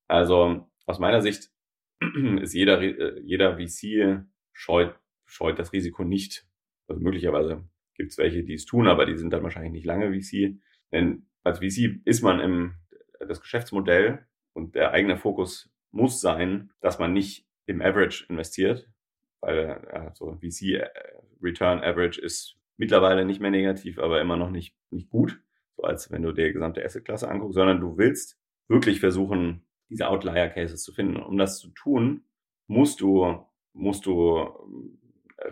Also 0.08 0.68
aus 0.86 0.98
meiner 0.98 1.20
Sicht 1.20 1.50
ist 2.40 2.54
jeder, 2.54 2.80
äh, 2.80 3.20
jeder 3.20 3.58
VC 3.58 4.24
scheut, 4.52 4.98
scheut 5.24 5.58
das 5.58 5.72
Risiko 5.72 6.04
nicht. 6.04 6.46
Also 6.88 7.00
möglicherweise 7.02 7.68
gibt 7.94 8.12
es 8.12 8.18
welche, 8.18 8.44
die 8.44 8.54
es 8.54 8.66
tun, 8.66 8.86
aber 8.86 9.06
die 9.06 9.16
sind 9.16 9.32
dann 9.32 9.42
wahrscheinlich 9.42 9.72
nicht 9.72 9.86
lange 9.86 10.12
VC. 10.12 10.58
Denn 10.92 11.26
als 11.42 11.58
VC 11.58 12.00
ist 12.04 12.22
man 12.22 12.40
im 12.40 12.74
das 13.18 13.40
Geschäftsmodell 13.40 14.26
und 14.52 14.74
der 14.74 14.92
eigene 14.92 15.16
Fokus 15.16 15.70
muss 15.90 16.20
sein, 16.20 16.70
dass 16.80 16.98
man 16.98 17.12
nicht 17.12 17.46
im 17.66 17.80
Average 17.80 18.26
investiert, 18.28 18.88
weil 19.40 19.70
also 19.88 20.36
VC 20.36 20.74
äh, 20.74 20.88
Return 21.42 21.80
Average 21.80 22.20
ist 22.20 22.56
mittlerweile 22.76 23.24
nicht 23.24 23.40
mehr 23.40 23.50
negativ, 23.50 23.98
aber 23.98 24.20
immer 24.20 24.36
noch 24.36 24.50
nicht, 24.50 24.76
nicht 24.90 25.08
gut, 25.08 25.40
so 25.76 25.82
als 25.82 26.10
wenn 26.10 26.22
du 26.22 26.32
dir 26.32 26.52
gesamte 26.52 26.84
Assetklasse 26.84 27.28
anguckst, 27.28 27.54
sondern 27.54 27.80
du 27.80 27.96
willst 27.96 28.38
wirklich 28.68 29.00
versuchen, 29.00 29.65
diese 29.88 30.08
Outlier 30.08 30.48
Cases 30.48 30.82
zu 30.82 30.92
finden. 30.92 31.16
Um 31.16 31.38
das 31.38 31.58
zu 31.58 31.70
tun, 31.70 32.24
musst 32.66 33.00
du, 33.00 33.44
musst 33.72 34.06
du 34.06 34.38
ähm, 34.38 34.98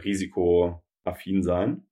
risikoaffin 0.03 1.43
sein. 1.43 1.87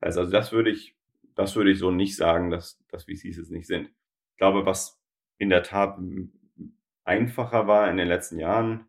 Also, 0.00 0.20
also 0.20 0.32
das 0.32 0.52
würde 0.52 0.70
ich, 0.70 0.96
das 1.34 1.56
würde 1.56 1.70
ich 1.70 1.78
so 1.78 1.90
nicht 1.90 2.16
sagen, 2.16 2.50
dass, 2.50 2.82
dass 2.88 3.04
VCs 3.04 3.38
es 3.38 3.50
nicht 3.50 3.66
sind. 3.66 3.86
Ich 4.32 4.38
glaube, 4.38 4.66
was 4.66 5.00
in 5.38 5.50
der 5.50 5.62
Tat 5.62 5.98
einfacher 7.04 7.66
war 7.66 7.90
in 7.90 7.96
den 7.96 8.08
letzten 8.08 8.38
Jahren, 8.38 8.86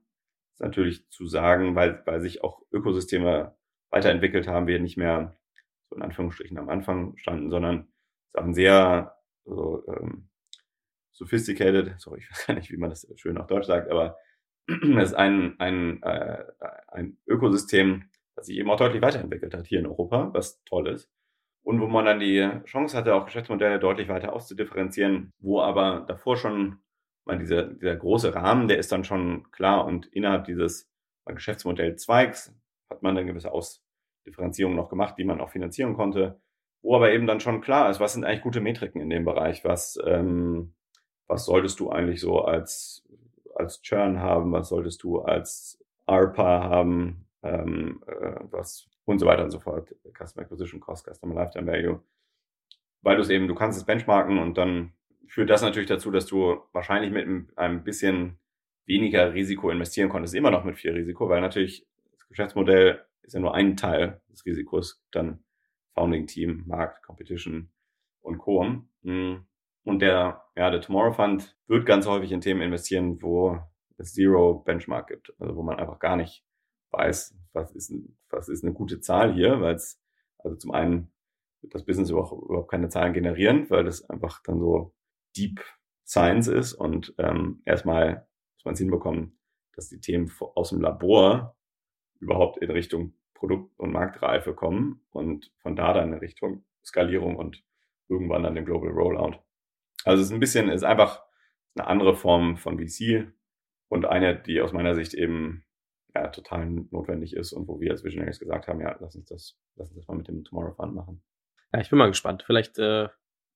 ist 0.54 0.62
natürlich 0.62 1.10
zu 1.10 1.28
sagen, 1.28 1.76
weil, 1.76 2.04
weil 2.06 2.22
sich 2.22 2.43
auch 2.43 2.62
Ökosysteme 2.72 3.56
weiterentwickelt 3.89 4.47
haben, 4.47 4.68
wir 4.68 4.80
nicht 4.80 4.97
mehr 4.97 5.38
so 5.89 5.95
in 5.95 6.02
Anführungsstrichen 6.02 6.58
am 6.58 6.70
Anfang 6.70 7.18
standen, 7.18 7.50
sondern 7.50 7.88
es 8.28 8.39
haben 8.39 8.54
sehr 8.54 9.16
so, 9.45 9.84
ähm, 9.88 10.28
sophisticated, 11.12 11.99
sorry, 11.99 12.20
ich 12.20 12.32
weiß 12.32 12.47
gar 12.47 12.53
nicht, 12.55 12.72
wie 12.72 12.78
man 12.78 12.89
das 12.89 13.07
schön 13.16 13.38
auf 13.38 13.47
Deutsch 13.47 13.68
sagt, 13.68 13.89
aber 13.89 14.18
es 14.68 15.12
ist 15.12 15.14
ein, 15.14 15.60
ein, 15.60 16.01
äh, 16.03 16.43
ein 16.88 17.18
Ökosystem, 17.28 18.10
das 18.36 18.47
sich 18.47 18.57
eben 18.57 18.70
auch 18.70 18.78
deutlich 18.78 19.01
weiterentwickelt 19.01 19.53
hat 19.53 19.68
hier 19.68 19.80
in 19.80 19.88
Europa, 19.88 20.30
was 20.34 20.64
toll 20.64 20.88
ist. 20.88 21.10
Und 21.62 21.82
wo 21.82 21.88
man 21.88 22.05
dann 22.05 22.20
die 22.20 22.49
Chance 22.66 22.97
hatte, 22.97 23.14
auch 23.14 23.26
Geschäftsmodelle 23.26 23.80
deutlich 23.80 24.07
weiter 24.07 24.34
auszudifferenzieren, 24.34 25.34
wo 25.39 25.62
aber 25.62 26.05
davor 26.07 26.38
schon 26.38 26.80
mal 27.26 27.38
dieser, 27.38 27.64
dieser 27.64 27.95
große 27.95 28.34
Rahmen, 28.34 28.68
der 28.68 28.80
ist 28.80 28.91
dann 28.91 29.03
schon 29.03 29.51
klar 29.51 29.86
und 29.86 30.07
innerhalb 30.07 30.45
dieses 30.45 30.89
Geschäftsmodelljzweigs 31.26 32.55
hat 32.89 33.03
man 33.03 33.16
dann 33.16 33.28
gewisse 33.28 33.51
Ausdifferenzierungen 33.51 34.78
noch 34.78 34.89
gemacht, 34.89 35.16
die 35.18 35.26
man 35.26 35.41
auch 35.41 35.51
finanzieren 35.51 35.93
konnte, 35.93 36.41
wo 36.82 36.95
aber 36.95 37.12
eben 37.12 37.28
dann 37.28 37.39
schon 37.39 37.62
klar 37.62 37.89
ist, 37.89 37.99
was 37.99 38.14
sind 38.14 38.24
eigentlich 38.24 38.41
gute 38.41 38.62
Metriken 38.62 39.01
in 39.01 39.10
dem 39.10 39.26
Bereich, 39.26 39.64
was 39.64 39.99
ähm, 40.05 40.74
was 41.30 41.45
solltest 41.45 41.80
du 41.80 41.89
eigentlich 41.91 42.19
so 42.19 42.41
als, 42.41 43.07
als 43.55 43.82
Churn 43.82 44.19
haben, 44.19 44.51
was 44.51 44.69
solltest 44.69 45.03
du 45.03 45.19
als 45.19 45.80
ARPA 46.07 46.63
haben, 46.63 47.27
ähm, 47.43 48.03
äh, 48.07 48.36
was 48.49 48.89
und 49.05 49.19
so 49.19 49.25
weiter 49.25 49.43
und 49.43 49.51
so 49.51 49.59
fort, 49.59 49.95
Customer 50.17 50.45
Acquisition 50.45 50.80
Cost, 50.80 51.07
Customer 51.07 51.34
Lifetime 51.34 51.71
Value, 51.71 52.03
weil 53.01 53.15
du 53.15 53.21
es 53.21 53.30
eben, 53.30 53.47
du 53.47 53.55
kannst 53.55 53.77
es 53.80 53.86
benchmarken 53.86 54.38
und 54.38 54.57
dann 54.57 54.93
führt 55.27 55.49
das 55.49 55.61
natürlich 55.61 55.89
dazu, 55.89 56.11
dass 56.11 56.25
du 56.25 56.61
wahrscheinlich 56.73 57.11
mit 57.11 57.57
einem 57.57 57.84
bisschen 57.84 58.39
weniger 58.86 59.34
Risiko 59.34 59.69
investieren 59.69 60.09
konntest, 60.09 60.36
immer 60.36 60.51
noch 60.51 60.63
mit 60.63 60.77
viel 60.77 60.91
Risiko, 60.91 61.30
weil 61.30 61.41
natürlich 61.41 61.88
das 62.11 62.27
Geschäftsmodell 62.27 63.03
ist 63.21 63.34
ja 63.34 63.39
nur 63.39 63.53
ein 63.53 63.77
Teil 63.77 64.21
des 64.30 64.45
Risikos, 64.45 65.03
dann 65.11 65.43
Founding 65.93 66.27
Team, 66.27 66.63
Markt, 66.65 67.03
Competition 67.03 67.69
und 68.21 68.39
Co. 68.39 68.84
Hm. 69.03 69.45
Und 69.84 69.99
der, 69.99 70.43
ja, 70.55 70.69
der 70.69 70.82
Tomorrow 70.82 71.13
Fund 71.13 71.57
wird 71.67 71.86
ganz 71.86 72.05
häufig 72.05 72.32
in 72.32 72.41
Themen 72.41 72.61
investieren, 72.61 73.21
wo 73.21 73.59
es 73.97 74.13
Zero 74.13 74.55
Benchmark 74.55 75.07
gibt. 75.07 75.34
Also 75.39 75.55
wo 75.55 75.63
man 75.63 75.80
einfach 75.80 75.99
gar 75.99 76.15
nicht 76.15 76.43
weiß, 76.91 77.38
was 77.53 77.71
ist, 77.71 77.93
was 78.30 78.49
ist 78.49 78.63
eine 78.63 78.73
gute 78.73 78.99
Zahl 78.99 79.34
hier, 79.34 79.61
weil 79.61 79.75
es, 79.75 80.01
also 80.39 80.55
zum 80.57 80.71
einen 80.71 81.11
wird 81.61 81.75
das 81.75 81.86
Business 81.86 82.09
überhaupt, 82.09 82.43
überhaupt 82.43 82.71
keine 82.71 82.89
Zahlen 82.89 83.13
generieren, 83.13 83.69
weil 83.69 83.84
das 83.84 84.09
einfach 84.09 84.41
dann 84.43 84.59
so 84.59 84.93
Deep 85.36 85.61
Science 86.05 86.47
ist 86.47 86.73
und 86.73 87.13
ähm, 87.17 87.61
erstmal 87.65 88.27
muss 88.55 88.65
man 88.65 88.73
es 88.73 88.80
hinbekommen, 88.80 89.39
dass 89.75 89.89
die 89.89 89.99
Themen 89.99 90.32
aus 90.55 90.69
dem 90.69 90.82
Labor 90.82 91.55
überhaupt 92.19 92.57
in 92.57 92.71
Richtung 92.71 93.13
Produkt- 93.34 93.77
und 93.80 93.91
Marktreife 93.91 94.53
kommen 94.53 95.01
und 95.11 95.51
von 95.59 95.75
da 95.75 95.93
dann 95.93 96.13
in 96.13 96.19
Richtung 96.19 96.65
Skalierung 96.84 97.36
und 97.36 97.63
irgendwann 98.09 98.43
dann 98.43 98.55
den 98.55 98.65
Global 98.65 98.89
Rollout. 98.89 99.39
Also 100.06 100.22
es 100.22 100.30
ist 100.30 100.34
ein 100.34 100.39
bisschen, 100.39 100.70
ist 100.70 100.84
einfach 100.84 101.24
eine 101.76 101.88
andere 101.88 102.16
Form 102.16 102.58
von 102.58 102.80
VC 102.80 103.32
und 103.89 104.06
eine, 104.06 104.41
die 104.41 104.62
aus 104.62 104.74
meiner 104.74 104.95
Sicht 104.95 105.14
eben 105.14 105.66
ja, 106.16 106.28
total 106.28 106.68
notwendig 106.70 107.36
ist 107.36 107.54
und 107.54 107.68
wo 107.68 107.80
wir 107.80 107.91
als 107.91 108.04
Visionaries 108.04 108.39
gesagt 108.39 108.68
haben, 108.68 108.82
ja, 108.82 108.95
lass 109.00 109.16
uns 109.16 109.28
das, 109.28 109.58
lass 109.76 109.89
uns 109.89 109.97
das 109.97 110.08
mal 110.08 110.18
mit 110.18 110.28
dem 110.28 110.43
Tomorrow 110.43 110.74
Fund 110.74 110.95
machen. 110.95 111.22
Ja, 111.74 111.80
ich 111.80 111.89
bin 111.89 112.00
mal 112.00 112.08
gespannt. 112.08 112.43
Vielleicht 112.45 112.80
äh, 112.80 113.10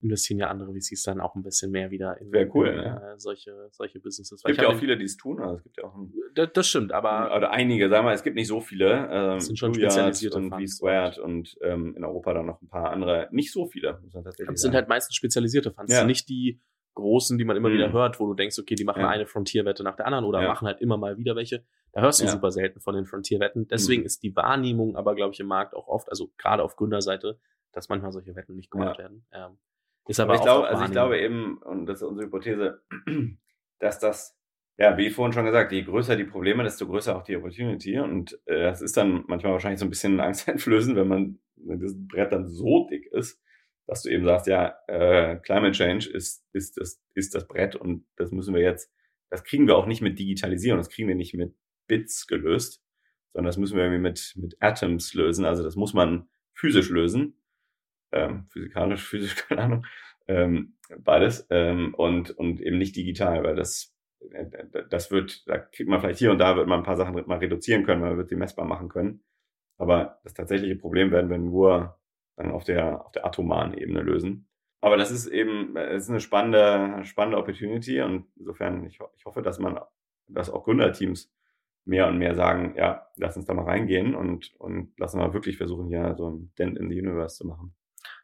investieren 0.04 0.40
ja 0.40 0.48
andere 0.48 0.74
VCs 0.74 1.04
dann 1.04 1.22
auch 1.22 1.36
ein 1.36 1.44
bisschen 1.44 1.72
mehr 1.72 1.90
wieder 1.92 2.20
in, 2.20 2.32
Wäre 2.32 2.50
cool, 2.54 2.68
in 2.68 2.76
ne? 2.76 3.14
äh, 3.14 3.20
solche, 3.20 3.70
solche 3.72 4.00
Businesses. 4.00 4.40
Es 4.40 4.44
gibt 4.44 4.62
ja 4.62 4.68
auch 4.68 4.76
viele, 4.76 4.98
die 4.98 5.06
es 5.06 5.18
tun, 5.18 5.42
also 5.42 5.56
es 5.56 5.64
gibt 5.64 5.78
ja 5.78 5.86
auch 5.86 5.96
ein, 5.96 6.14
das, 6.36 6.50
das 6.54 6.68
stimmt, 6.68 6.92
aber 6.92 7.36
oder 7.36 7.52
einige, 7.52 7.90
sagen 7.90 8.06
wir, 8.06 8.14
es 8.14 8.24
gibt 8.24 8.36
nicht 8.36 8.48
so 8.48 8.62
viele. 8.62 9.08
Ähm, 9.12 9.40
sind 9.40 9.58
schon 9.58 9.74
spezialisierte 9.74 10.38
und 10.38 10.50
Funds 10.50 10.80
V-Squared 10.80 11.18
und 11.20 11.58
ähm, 11.62 11.96
in 11.96 12.04
Europa 12.04 12.34
dann 12.34 12.46
noch 12.46 12.62
ein 12.62 12.68
paar 12.68 12.92
andere, 12.92 13.30
nicht 13.32 13.52
so 13.52 13.66
viele, 13.66 14.00
muss 14.04 14.14
man 14.14 14.24
tatsächlich 14.24 14.54
das 14.54 14.62
sind 14.62 14.76
halt 14.76 14.88
meistens 14.88 15.16
spezialisierte 15.16 15.72
Funds, 15.72 15.94
ja. 15.94 16.04
nicht 16.04 16.30
die 16.30 16.60
großen, 16.96 17.38
die 17.38 17.46
man 17.46 17.58
immer 17.58 17.70
mhm. 17.70 17.76
wieder 17.76 17.92
hört, 17.92 18.20
wo 18.20 18.28
du 18.28 18.34
denkst, 18.34 18.58
okay, 18.60 18.76
die 18.76 18.84
machen 18.84 19.02
ja. 19.02 19.10
eine 19.10 19.26
Frontier-Wette 19.26 19.84
nach 19.84 19.96
der 19.96 20.06
anderen 20.06 20.26
oder 20.26 20.42
ja. 20.42 20.48
machen 20.48 20.68
halt 20.68 20.82
immer 20.82 20.98
mal 20.98 21.18
wieder 21.18 21.36
welche. 21.36 21.64
Da 21.92 22.02
hörst 22.02 22.22
du 22.22 22.26
ja. 22.26 22.32
super 22.32 22.52
selten 22.52 22.80
von 22.80 22.96
den 22.96 23.06
Frontier-Wetten. 23.06 23.68
Deswegen 23.68 24.02
mhm. 24.02 24.08
ist 24.08 24.24
die 24.24 24.36
Wahrnehmung 24.36 24.96
aber, 24.96 25.16
glaube 25.16 25.34
ich, 25.34 25.40
im 25.40 25.48
Markt 25.48 25.76
auch 25.76 25.88
oft, 25.88 26.10
also 26.10 26.32
gerade 26.38 26.64
auf 26.64 26.76
Gründerseite, 26.76 27.40
dass 27.72 27.90
manchmal 27.90 28.12
solche 28.12 28.36
Wetten 28.36 28.56
nicht 28.56 28.72
gemacht 28.72 29.00
werden. 29.00 29.26
Ähm, 29.32 29.58
ist 30.08 30.20
aber, 30.20 30.34
aber 30.34 30.40
ich 30.40 30.44
glaube, 30.44 30.68
also 30.68 30.84
ich 30.86 30.92
glaube 30.92 31.20
eben, 31.20 31.58
und 31.60 31.86
das 31.86 32.02
ist 32.02 32.08
unsere 32.08 32.28
Hypothese, 32.28 32.82
dass 33.80 34.00
das, 34.00 34.38
ja, 34.78 34.98
wie 34.98 35.10
vorhin 35.10 35.34
schon 35.34 35.46
gesagt, 35.46 35.72
je 35.72 35.84
größer 35.84 36.16
die 36.16 36.26
Probleme, 36.26 36.64
desto 36.64 36.88
größer 36.88 37.16
auch 37.16 37.24
die 37.24 37.38
Opportunity. 37.38 38.00
Und 38.00 38.40
äh, 38.46 38.64
das 38.64 38.82
ist 38.82 38.98
dann 38.98 39.24
manchmal 39.28 39.54
wahrscheinlich 39.54 39.80
so 39.80 39.86
ein 39.86 39.90
bisschen 39.90 40.20
angsteinflößend, 40.20 40.96
wenn 40.96 41.08
man, 41.08 41.40
wenn 41.56 41.80
das 41.80 41.94
Brett 41.96 42.34
dann 42.34 42.50
so 42.50 42.88
dick 42.90 43.06
ist, 43.12 43.42
dass 43.88 44.02
du 44.02 44.10
eben 44.10 44.26
sagst, 44.26 44.48
ja, 44.48 44.76
äh, 44.88 45.38
Climate 45.38 45.74
Change 45.74 46.10
ist, 46.10 46.46
ist, 46.54 46.78
das, 46.78 47.02
ist 47.14 47.36
das 47.36 47.48
Brett 47.48 47.76
und 47.76 48.06
das 48.16 48.32
müssen 48.32 48.54
wir 48.54 48.62
jetzt, 48.62 48.92
das 49.30 49.44
kriegen 49.44 49.68
wir 49.68 49.78
auch 49.78 49.86
nicht 49.86 50.02
mit 50.02 50.20
Digitalisierung, 50.20 50.80
das 50.80 50.90
kriegen 50.90 51.08
wir 51.08 51.16
nicht 51.16 51.34
mit 51.34 51.56
Bits 51.88 52.28
gelöst, 52.28 52.82
sondern 53.34 53.48
das 53.48 53.58
müssen 53.58 53.76
wir 53.76 53.84
irgendwie 53.84 54.02
mit, 54.02 54.34
mit 54.38 54.56
Atoms 54.60 55.14
lösen. 55.14 55.46
Also 55.46 55.64
das 55.64 55.76
muss 55.76 55.94
man 55.94 56.30
physisch 56.54 56.90
lösen 56.90 57.43
ähm, 58.14 58.46
physikalisch, 58.50 59.04
physisch, 59.08 59.36
keine 59.36 59.62
Ahnung, 59.62 59.86
ähm, 60.28 60.76
beides 61.00 61.48
ähm, 61.50 61.94
und, 61.96 62.32
und 62.32 62.62
eben 62.62 62.78
nicht 62.78 62.96
digital, 62.96 63.44
weil 63.44 63.56
das, 63.56 63.96
äh, 64.32 64.46
das 64.90 65.12
wird, 65.12 65.48
da 65.48 65.58
kriegt 65.58 65.90
man 65.90 66.00
vielleicht 66.00 66.20
hier 66.20 66.32
und 66.32 66.40
da 66.40 66.56
wird 66.56 66.68
man 66.68 66.80
ein 66.80 66.86
paar 66.86 66.98
Sachen 66.98 67.14
mal 67.28 67.38
reduzieren 67.40 67.86
können, 67.86 68.02
man 68.02 68.18
wird 68.18 68.30
sie 68.30 68.36
messbar 68.36 68.66
machen 68.66 68.90
können. 68.90 69.24
Aber 69.78 70.20
das 70.24 70.34
tatsächliche 70.34 70.76
Problem 70.76 71.12
werden 71.12 71.30
wir 71.30 71.38
nur 71.38 72.00
dann 72.36 72.52
auf 72.52 72.64
der, 72.64 73.06
auf 73.06 73.12
der 73.12 73.26
atomaren 73.26 73.74
Ebene 73.74 74.02
lösen. 74.02 74.48
Aber 74.82 74.98
das 74.98 75.12
ist 75.12 75.28
eben, 75.28 75.78
es 75.78 76.04
ist 76.04 76.10
eine 76.10 76.20
spannende, 76.20 77.06
spannende 77.06 77.38
Opportunity 77.38 78.02
und 78.02 78.28
insofern, 78.36 78.86
ich, 78.86 79.00
ich 79.16 79.26
hoffe, 79.26 79.42
dass 79.42 79.60
man, 79.60 79.80
dass 80.28 80.50
auch 80.50 80.66
Gründerteams 80.66 81.34
mehr 81.86 82.08
und 82.08 82.18
mehr 82.18 82.36
sagen, 82.36 82.76
ja, 82.78 83.08
lass 83.16 83.38
uns 83.38 83.46
da 83.46 83.54
mal 83.54 83.66
reingehen 83.66 84.16
und, 84.16 84.54
und 84.60 84.94
lass 84.98 85.14
uns 85.14 85.24
mal 85.24 85.34
wirklich 85.34 85.58
versuchen, 85.58 85.88
hier 85.88 86.16
so 86.16 86.30
ein 86.30 86.54
Dent 86.58 86.78
in 86.78 86.90
the 86.90 87.00
Universe 87.00 87.38
zu 87.38 87.48
machen. 87.48 87.74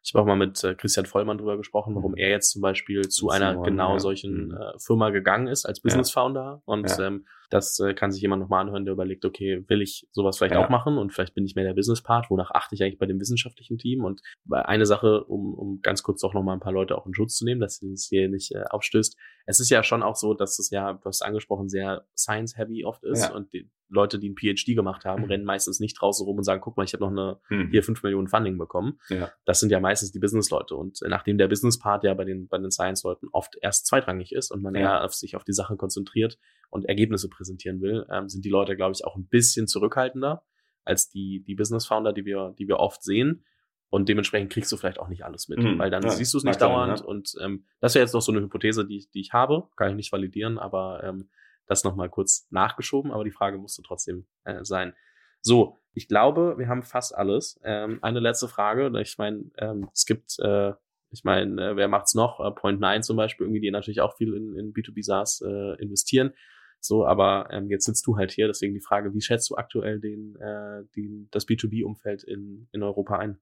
Ich 0.02 0.14
habe 0.14 0.24
auch 0.24 0.28
mal 0.28 0.36
mit 0.38 0.64
äh, 0.64 0.76
Christian 0.76 1.06
Vollmann 1.06 1.38
drüber 1.38 1.58
gesprochen, 1.58 1.94
warum 1.94 2.16
er 2.16 2.30
jetzt 2.30 2.52
zum 2.52 2.62
Beispiel 2.62 3.02
zu 3.10 3.30
einer 3.30 3.52
Simon, 3.52 3.66
genau 3.66 3.94
ja. 3.94 4.00
solchen 4.00 4.48
Mhm. 4.48 4.52
äh, 4.54 4.80
Firma 4.80 5.10
gegangen 5.10 5.48
ist 5.48 5.66
als 5.66 5.82
Business 5.82 6.12
Founder. 6.12 6.62
Und 6.66 6.90
Ja. 6.90 7.08
ähm, 7.08 7.26
das 7.50 7.80
äh, 7.80 7.94
kann 7.94 8.12
sich 8.12 8.22
jemand 8.22 8.42
nochmal 8.42 8.62
anhören, 8.62 8.86
der 8.86 8.94
überlegt, 8.94 9.26
okay, 9.26 9.64
will 9.68 9.82
ich 9.82 10.08
sowas 10.12 10.38
vielleicht 10.38 10.54
Ja. 10.56 10.64
auch 10.66 10.70
machen 10.70 10.98
und 10.98 11.12
vielleicht 11.12 11.34
bin 11.36 11.46
ich 11.46 11.56
mehr 11.56 11.66
der 11.66 11.74
Business-Part, 11.74 12.30
wonach 12.30 12.52
achte 12.52 12.76
ich 12.76 12.84
eigentlich 12.84 13.00
bei 13.00 13.08
dem 13.08 13.20
wissenschaftlichen 13.20 13.78
Team. 13.78 14.06
Und 14.06 14.22
bei- 14.46 14.64
eine 14.64 14.86
Sache, 14.86 15.24
um, 15.26 15.54
um 15.54 15.82
ganz 15.82 16.02
kurz 16.02 16.22
doch 16.22 16.34
nochmal 16.34 16.56
ein 16.56 16.60
paar 16.62 16.74
Leute 16.74 16.98
auch 16.98 17.06
in 17.06 17.14
Schutz 17.14 17.36
zu 17.36 17.44
nehmen, 17.46 17.60
dass 17.60 17.82
es 17.82 18.08
hier 18.08 18.30
nicht 18.30 18.54
äh, 18.56 18.64
aufstößt. 18.70 19.18
Es 19.48 19.60
ist 19.60 19.70
ja 19.70 19.84
schon 19.84 20.02
auch 20.04 20.16
so, 20.16 20.34
dass 20.34 20.60
es 20.60 20.70
ja, 20.70 20.94
du 20.94 21.06
hast 21.06 21.22
angesprochen, 21.24 21.68
sehr 21.70 22.06
science-heavy 22.18 22.86
oft 22.86 23.04
ist 23.04 23.24
Ja. 23.30 23.36
und 23.36 23.52
die 23.52 23.70
Leute, 23.92 24.20
die 24.20 24.30
ein 24.30 24.36
PhD 24.36 24.76
gemacht 24.76 25.04
haben, 25.06 25.24
Mhm. 25.24 25.28
rennen 25.30 25.44
meistens 25.46 25.80
nicht 25.80 26.00
draußen 26.00 26.24
rum 26.26 26.38
und 26.38 26.44
sagen, 26.44 26.62
guck 26.62 26.78
mal, 26.78 26.84
ich 26.84 26.94
habe 26.94 27.04
noch 27.04 27.12
eine 27.12 27.40
Hm. 27.48 27.70
hier 27.72 27.84
fünf 27.84 28.04
Millionen 28.04 28.28
Funding 28.28 28.58
bekommen. 28.58 29.00
Ja. 29.10 29.32
Das 29.46 29.60
sind 29.60 29.72
ja 29.72 29.80
meistens 29.80 30.12
die 30.12 30.20
Business-Leute. 30.20 30.76
Und 30.76 31.02
äh, 31.02 31.10
nachdem 31.10 31.38
der 31.38 31.48
Business-Part 31.48 32.04
ja 32.04 32.14
bei 32.14 32.24
den, 32.26 32.48
bei 32.48 32.58
den 32.60 32.70
Science-Leuten 32.72 33.28
oft 33.32 33.56
erst 33.62 33.88
zweitrangig 33.88 34.32
ist 34.32 34.52
und 34.52 34.62
man 34.62 34.76
Ja. 34.76 34.82
eher 34.82 35.04
auf 35.04 35.14
sich 35.14 35.36
auf 35.36 35.44
die 35.44 35.54
Sache 35.54 35.76
konzentriert 35.76 36.38
und 36.70 36.86
Ergebnisse 36.86 37.30
präsentieren 37.30 37.82
will, 37.82 38.06
ähm, 38.12 38.30
sind 38.30 38.46
die 38.46 38.50
Leute, 38.50 38.76
glaube 38.76 38.94
ich, 38.94 39.04
auch 39.06 39.16
ein 39.16 39.28
bisschen 39.28 39.68
zurückhaltender 39.68 40.44
als 40.86 41.10
die, 41.10 41.44
die 41.48 41.56
Business-Founder, 41.56 42.14
die 42.14 42.26
wir, 42.26 42.54
die 42.60 42.68
wir 42.68 42.78
oft 42.78 43.04
sehen. 43.04 43.44
Und 43.92 44.08
dementsprechend 44.08 44.52
kriegst 44.52 44.72
du 44.72 44.78
vielleicht 44.78 45.00
auch 45.00 45.08
nicht 45.08 45.26
alles 45.26 45.48
mit, 45.50 45.58
Mhm. 45.58 45.80
weil 45.80 45.90
dann 45.90 46.04
Ja, 46.04 46.10
siehst 46.12 46.32
du 46.36 46.38
es 46.38 46.44
nicht 46.44 46.60
sein, 46.60 46.70
dauernd. 46.70 47.00
ja. 47.00 47.06
Und 47.06 47.34
ähm, 47.42 47.66
das 47.80 47.96
wäre 47.96 48.04
jetzt 48.06 48.14
noch 48.14 48.22
so 48.22 48.32
eine 48.32 48.42
Hypothese, 48.42 48.86
die, 48.86 48.98
ich- 48.98 49.10
die 49.10 49.20
ich 49.22 49.34
habe. 49.34 49.68
Kann 49.76 49.90
ich 49.90 49.96
nicht 49.96 50.12
validieren, 50.12 50.60
aber 50.60 51.04
ähm, 51.04 51.30
das 51.70 51.84
nochmal 51.84 52.10
kurz 52.10 52.48
nachgeschoben. 52.50 53.12
Aber 53.12 53.24
die 53.24 53.32
Frage 53.32 53.58
musste 53.58 53.82
trotzdem 53.84 54.26
äh, 54.44 54.64
sein. 54.64 54.94
So, 55.42 55.80
ich 55.94 56.08
glaube, 56.08 56.56
wir 56.58 56.68
haben 56.68 56.84
fast 56.84 57.16
alles. 57.16 57.60
Ähm, 57.64 58.00
eine 58.02 58.20
letzte 58.20 58.48
Frage. 58.48 58.92
Ich 59.02 59.18
meine, 59.18 59.46
ähm, 59.58 59.90
es 59.94 60.06
gibt, 60.06 60.38
äh, 60.40 60.74
ich 61.12 61.24
meine, 61.24 61.72
äh, 61.72 61.76
wer 61.76 61.88
macht's 61.88 62.16
noch? 62.16 62.40
Äh, 62.40 62.52
Point 62.52 62.80
9 62.80 63.04
zum 63.04 63.18
Beispiel, 63.18 63.46
irgendwie, 63.46 63.62
die 63.62 63.72
natürlich 63.72 64.02
auch 64.02 64.18
viel 64.18 64.34
in, 64.34 64.56
in 64.56 64.74
B2B 64.74 65.04
SaaS 65.04 65.42
äh, 65.42 65.82
investieren. 65.82 66.34
So, 66.82 67.06
aber 67.06 67.50
ähm, 67.52 67.70
jetzt 67.70 67.86
sitzt 67.86 68.08
du 68.08 68.18
halt 68.18 68.32
hier, 68.32 68.48
deswegen 68.48 68.74
die 68.74 68.80
Frage, 68.80 69.14
wie 69.14 69.22
schätzt 69.22 69.50
du 69.50 69.56
aktuell 69.56 70.00
den, 70.00 70.36
äh, 70.38 70.84
den, 70.96 71.28
das 71.32 71.48
B2B-Umfeld 71.48 72.24
in, 72.24 72.68
in 72.72 72.84
Europa 72.84 73.18
ein? 73.18 73.40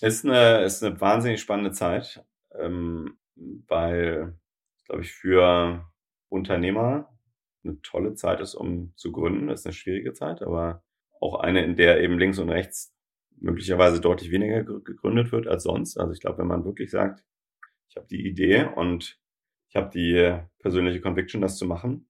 Ist 0.00 0.24
eine, 0.24 0.64
ist 0.64 0.82
eine 0.82 1.00
wahnsinnig 1.00 1.40
spannende 1.40 1.72
Zeit, 1.72 2.24
ähm, 2.58 3.18
weil, 3.68 4.38
glaube 4.84 5.02
ich, 5.02 5.12
für 5.12 5.86
Unternehmer 6.28 7.13
eine 7.64 7.80
tolle 7.82 8.14
Zeit 8.14 8.40
ist, 8.40 8.54
um 8.54 8.92
zu 8.96 9.12
gründen. 9.12 9.48
Das 9.48 9.60
ist 9.60 9.66
eine 9.66 9.72
schwierige 9.72 10.12
Zeit, 10.12 10.42
aber 10.42 10.82
auch 11.20 11.40
eine, 11.40 11.64
in 11.64 11.76
der 11.76 12.00
eben 12.02 12.18
links 12.18 12.38
und 12.38 12.50
rechts 12.50 12.94
möglicherweise 13.36 14.00
deutlich 14.00 14.30
weniger 14.30 14.62
gr- 14.62 14.80
gegründet 14.80 15.32
wird 15.32 15.46
als 15.46 15.64
sonst. 15.64 15.98
Also 15.98 16.12
ich 16.12 16.20
glaube, 16.20 16.38
wenn 16.38 16.46
man 16.46 16.64
wirklich 16.64 16.90
sagt, 16.90 17.24
ich 17.88 17.96
habe 17.96 18.06
die 18.08 18.26
Idee 18.26 18.64
und 18.64 19.18
ich 19.68 19.76
habe 19.76 19.90
die 19.90 20.40
persönliche 20.58 21.00
Conviction, 21.00 21.40
das 21.40 21.58
zu 21.58 21.66
machen, 21.66 22.08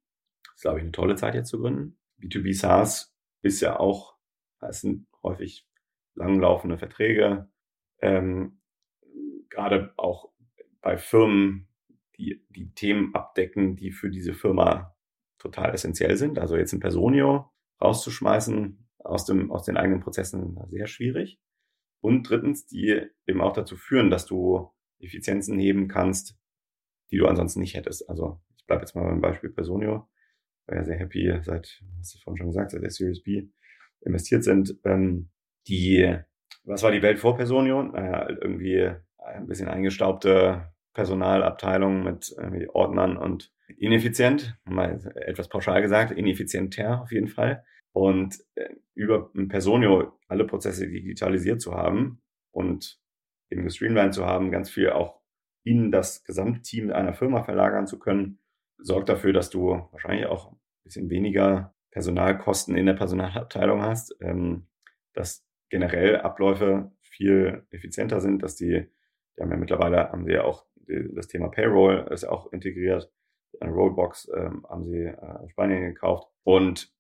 ist, 0.55 0.63
glaube 0.63 0.79
ich, 0.79 0.83
eine 0.83 0.93
tolle 0.93 1.17
Zeit 1.17 1.35
jetzt 1.35 1.51
zu 1.51 1.61
gründen. 1.61 1.99
B2B 2.21 2.55
SaaS 2.55 3.15
ist 3.43 3.61
ja 3.61 3.79
auch, 3.79 4.17
es 4.61 4.81
sind 4.81 5.07
häufig 5.23 5.67
langlaufende 6.15 6.79
Verträge, 6.79 7.49
ähm, 8.01 8.61
gerade 9.51 9.93
auch 9.97 10.31
bei 10.81 10.97
Firmen, 10.99 11.69
die 12.17 12.45
die 12.51 12.73
Themen 12.75 13.15
abdecken, 13.15 13.77
die 13.77 13.93
für 13.93 14.11
diese 14.11 14.35
Firma 14.35 14.94
total 15.45 15.75
essentiell 15.75 16.17
sind. 16.17 16.39
Also 16.39 16.57
jetzt 16.57 16.73
ein 16.73 16.81
Personio 16.81 17.51
rauszuschmeißen 17.81 18.89
aus 18.99 19.27
dem 19.27 19.53
aus 19.53 19.65
den 19.65 19.77
eigenen 19.77 20.01
Prozessen 20.01 20.59
sehr 20.71 20.87
schwierig. 20.87 21.39
Und 22.01 22.29
drittens, 22.29 22.67
die 22.67 23.03
eben 23.27 23.41
auch 23.41 23.53
dazu 23.53 23.77
führen, 23.77 24.11
dass 24.11 24.27
du 24.27 24.71
Effizienzen 24.99 25.59
heben 25.59 25.89
kannst, 25.89 26.37
die 27.11 27.19
du 27.19 27.27
ansonsten 27.27 27.61
nicht 27.61 27.75
hättest. 27.75 28.09
Also 28.09 28.41
ich 28.57 28.67
bleibe 28.67 28.83
jetzt 28.83 28.95
mal 28.95 29.05
beim 29.05 29.21
Beispiel 29.21 29.51
Personio. 29.51 30.09
War 30.67 30.77
ja 30.77 30.85
sehr 30.85 30.99
happy, 30.99 31.39
seit, 31.43 31.83
hast 31.99 32.15
du 32.15 32.19
vorhin 32.21 32.39
schon 32.39 32.47
gesagt, 32.49 32.71
seit 32.71 32.83
der 32.83 32.91
Series 32.91 33.23
B 33.23 33.49
investiert 34.01 34.45
sind. 34.45 34.79
Ähm, 34.85 35.31
die, 35.69 36.19
was 36.65 36.83
war 36.83 36.91
die 36.91 37.03
Welt 37.03 37.19
vor 37.19 37.37
Personio? 37.37 37.83
Naja, 37.83 38.21
halt 38.21 38.39
irgendwie 38.41 38.91
ein 39.19 39.47
bisschen 39.47 39.69
eingestaubte 39.69 40.74
Personalabteilung 40.95 42.05
mit 42.05 42.35
irgendwie 42.37 42.69
Ordnern 42.69 43.17
und 43.17 43.53
ineffizient, 43.77 44.59
mal 44.65 45.13
etwas 45.17 45.49
pauschal 45.49 45.83
gesagt, 45.83 46.13
ineffizienter 46.13 47.03
auf 47.03 47.13
jeden 47.13 47.29
Fall. 47.29 47.65
Und 47.93 48.39
äh, 48.55 48.69
über 48.95 49.31
ein 49.35 49.49
Personio 49.49 50.19
alle 50.29 50.47
Prozesse 50.47 50.89
digitalisiert 50.89 51.61
zu 51.61 51.75
haben 51.75 52.23
und 52.51 52.99
eben 53.51 53.65
gestreamlined 53.65 54.15
zu 54.15 54.25
haben, 54.27 54.51
ganz 54.51 54.71
viel 54.71 54.91
auch 54.91 55.21
in 55.65 55.91
das 55.91 56.25
Gesamtteam 56.25 56.93
einer 56.93 57.15
Firma 57.15 57.43
verlagern 57.43 57.87
zu 57.87 57.99
können, 57.99 58.39
sorgt 58.79 59.09
dafür, 59.09 59.33
dass 59.33 59.51
du 59.51 59.89
wahrscheinlich 59.93 60.27
auch 60.27 60.53
ein 60.53 60.59
bisschen 60.85 61.11
weniger 61.11 61.75
Personalkosten 61.91 62.77
in 62.77 62.87
der 62.87 62.95
Personalabteilung 62.95 63.83
hast, 63.83 64.17
ähm, 64.21 64.67
dass 65.13 65.47
generell 65.71 66.19
Abläufe 66.19 66.93
viel 67.03 67.67
effizienter 67.71 68.21
sind, 68.21 68.43
dass 68.43 68.57
die, 68.57 68.89
die 69.37 69.43
haben 69.43 69.51
ja 69.51 69.57
mittlerweile, 69.57 70.11
haben 70.11 70.25
sie 70.25 70.33
ja 70.33 70.45
auch 70.45 70.67
das 70.87 71.29
Thema 71.29 71.49
Payroll 71.49 72.09
ist 72.11 72.25
auch 72.25 72.53
integriert, 72.53 73.11
eine 73.61 73.73
Rollbox 73.73 74.31
ähm, 74.35 74.67
haben 74.69 74.85
sie 74.85 75.05
äh, 75.05 75.17
aus 75.17 75.51
Spanien 75.51 75.83
gekauft 75.83 76.29
und 76.43 76.93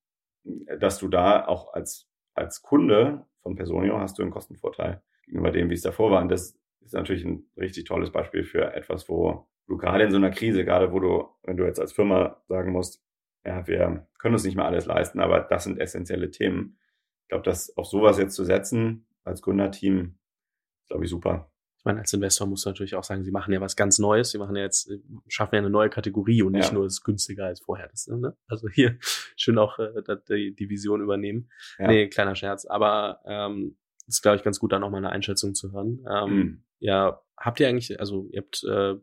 äh, 0.45 0.78
dass 0.78 0.99
du 0.99 1.09
da 1.09 1.47
auch 1.47 1.72
als, 1.74 2.09
als 2.35 2.62
Kunde 2.62 3.26
von 3.43 3.57
Personio 3.57 3.99
hast 3.99 4.18
du 4.18 4.22
einen 4.22 4.30
Kostenvorteil 4.30 5.03
gegenüber 5.24 5.51
dem, 5.51 5.70
wie 5.70 5.74
es 5.74 5.82
davor 5.82 6.11
war. 6.11 6.22
Und 6.22 6.30
das 6.30 6.59
ist 6.80 6.95
natürlich 6.95 7.24
ein 7.24 7.47
richtig 7.57 7.85
tolles 7.85 8.11
Beispiel 8.11 8.45
für 8.45 8.74
etwas, 8.74 9.09
wo 9.09 9.49
du 9.66 9.76
gerade 9.76 10.05
in 10.05 10.11
so 10.11 10.16
einer 10.16 10.30
Krise, 10.30 10.64
gerade 10.64 10.93
wo 10.93 11.01
du, 11.01 11.28
wenn 11.43 11.57
du 11.57 11.64
jetzt 11.64 11.80
als 11.80 11.93
Firma 11.93 12.43
sagen 12.49 12.72
musst, 12.72 13.03
ja, 13.45 13.66
wir 13.66 14.07
können 14.18 14.35
uns 14.35 14.45
nicht 14.45 14.57
mehr 14.57 14.64
alles 14.64 14.87
leisten, 14.87 15.20
aber 15.20 15.41
das 15.41 15.64
sind 15.64 15.78
essentielle 15.78 16.30
Themen. 16.30 16.78
Ich 17.22 17.28
glaube, 17.28 17.45
das 17.45 17.76
auf 17.76 17.87
sowas 17.87 18.18
jetzt 18.18 18.35
zu 18.35 18.45
setzen 18.45 19.07
als 19.22 19.43
Gründerteam, 19.43 20.18
glaube 20.89 21.05
ich, 21.05 21.11
super. 21.11 21.51
Ich 21.85 21.87
meine, 21.87 22.01
als 22.01 22.14
Investor 22.14 22.47
musst 22.47 22.64
du 22.64 22.70
natürlich 22.70 22.95
auch 22.95 23.05
sagen, 23.05 23.24
sie 23.24 23.30
machen 23.30 23.53
ja 23.53 23.61
was 23.61 23.76
ganz 23.76 23.99
Neues. 23.99 24.30
Sie 24.30 24.39
machen 24.39 24.57
ja 24.57 24.62
jetzt, 24.62 24.91
äh, 24.91 25.01
schaffen 25.28 25.57
ja 25.57 25.59
eine 25.59 25.68
neue 25.68 25.91
Kategorie 25.91 26.41
und 26.43 26.53
nicht 26.53 26.68
Ja. 26.68 26.72
nur 26.72 26.87
ist 26.87 27.05
günstiger 27.05 27.45
als 27.45 27.61
vorher. 27.61 27.89
Das, 27.89 28.07
ne? 28.07 28.35
Also 28.49 28.70
hier 28.70 28.97
schön 29.37 29.59
auch 29.59 29.78
äh, 29.78 29.93
die, 30.30 30.55
die 30.55 30.70
Vision 30.70 31.03
übernehmen. 31.03 31.51
Ja. 31.78 31.89
Nee, 31.89 32.09
kleiner 32.09 32.35
Scherz. 32.37 32.64
Aber 32.64 33.20
ähm, 33.26 33.76
ist, 34.07 34.22
glaube 34.22 34.39
ich, 34.39 34.43
ganz 34.43 34.59
gut, 34.61 34.72
da 34.72 34.78
nochmal 34.78 35.05
eine 35.05 35.11
Einschätzung 35.12 35.55
zu 35.55 35.72
hören. 35.72 36.03
Ähm, 36.11 36.30
Mhm. 36.37 36.64
Ja, 36.78 37.20
habt 37.37 37.61
ihr 37.61 37.68
eigentlich, 37.68 38.01
also 38.01 38.28
ihr 38.30 38.41
habt, 38.41 38.64
äh, 38.64 38.95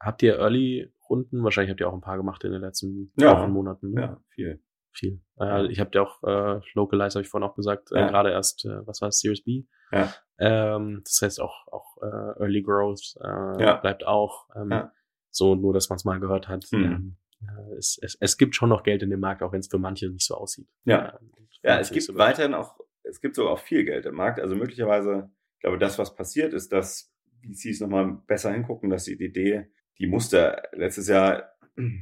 habt 0.00 0.22
ihr 0.22 0.38
Early-Runden? 0.38 1.44
Wahrscheinlich 1.44 1.70
habt 1.70 1.80
ihr 1.80 1.88
auch 1.88 1.94
ein 1.94 2.00
paar 2.00 2.16
gemacht 2.16 2.44
in 2.44 2.52
den 2.52 2.62
letzten 2.62 3.12
Ja. 3.18 3.38
Wochen, 3.42 3.52
Monaten. 3.52 3.90
Ne? 3.92 4.00
Ja, 4.00 4.20
viel. 4.30 4.62
Viel. 4.94 5.20
Äh, 5.40 5.66
ich 5.68 5.80
habe 5.80 5.90
ja 5.94 6.02
auch 6.02 6.22
äh, 6.22 6.60
Localize, 6.74 7.14
habe 7.14 7.22
ich 7.22 7.28
vorhin 7.28 7.48
auch 7.48 7.54
gesagt, 7.54 7.90
äh, 7.92 8.00
Ja. 8.00 8.08
gerade 8.08 8.30
erst, 8.30 8.64
äh, 8.64 8.86
was 8.86 9.00
war 9.00 9.08
es, 9.08 9.20
Series 9.20 9.42
B. 9.44 9.64
Ja. 9.90 10.12
Ähm, 10.38 11.02
das 11.04 11.20
heißt 11.22 11.40
auch, 11.40 11.66
auch 11.68 11.96
äh, 12.02 12.40
Early 12.40 12.62
Growth 12.62 13.14
äh, 13.22 13.62
Ja. 13.62 13.76
bleibt 13.76 14.06
auch. 14.06 14.48
Ähm, 14.56 14.70
Ja. 14.70 14.92
So, 15.30 15.54
nur 15.54 15.72
dass 15.72 15.88
man 15.88 15.96
es 15.96 16.04
mal 16.04 16.20
gehört 16.20 16.48
hat. 16.48 16.66
Mhm. 16.72 17.16
Äh, 17.40 17.74
es, 17.78 17.98
es, 18.02 18.16
es 18.20 18.36
gibt 18.36 18.54
schon 18.54 18.68
noch 18.68 18.82
Geld 18.82 19.02
in 19.02 19.08
dem 19.10 19.20
Markt, 19.20 19.42
auch 19.42 19.52
wenn 19.52 19.60
es 19.60 19.68
für 19.68 19.78
manche 19.78 20.10
nicht 20.10 20.26
so 20.26 20.34
aussieht. 20.34 20.68
Ja. 20.84 21.18
Ähm, 21.20 21.32
Ja, 21.62 21.78
es 21.78 21.90
gibt 21.90 22.04
so- 22.04 22.14
weiterhin 22.16 22.52
auch, 22.54 22.78
es 23.02 23.20
gibt 23.20 23.34
sogar 23.36 23.52
auch 23.52 23.58
viel 23.58 23.84
Geld 23.84 24.04
im 24.06 24.14
Markt. 24.14 24.40
Also 24.40 24.54
möglicherweise, 24.54 25.30
ich 25.56 25.60
glaube, 25.62 25.78
das, 25.78 25.98
was 25.98 26.14
passiert, 26.14 26.52
ist, 26.52 26.70
dass 26.72 27.10
VCs 27.42 27.80
nochmal 27.80 28.12
besser 28.26 28.52
hingucken, 28.52 28.90
dass 28.90 29.04
die 29.04 29.12
Idee, 29.14 29.70
die 29.98 30.06
musste, 30.06 30.62
letztes 30.72 31.08
Jahr 31.08 31.51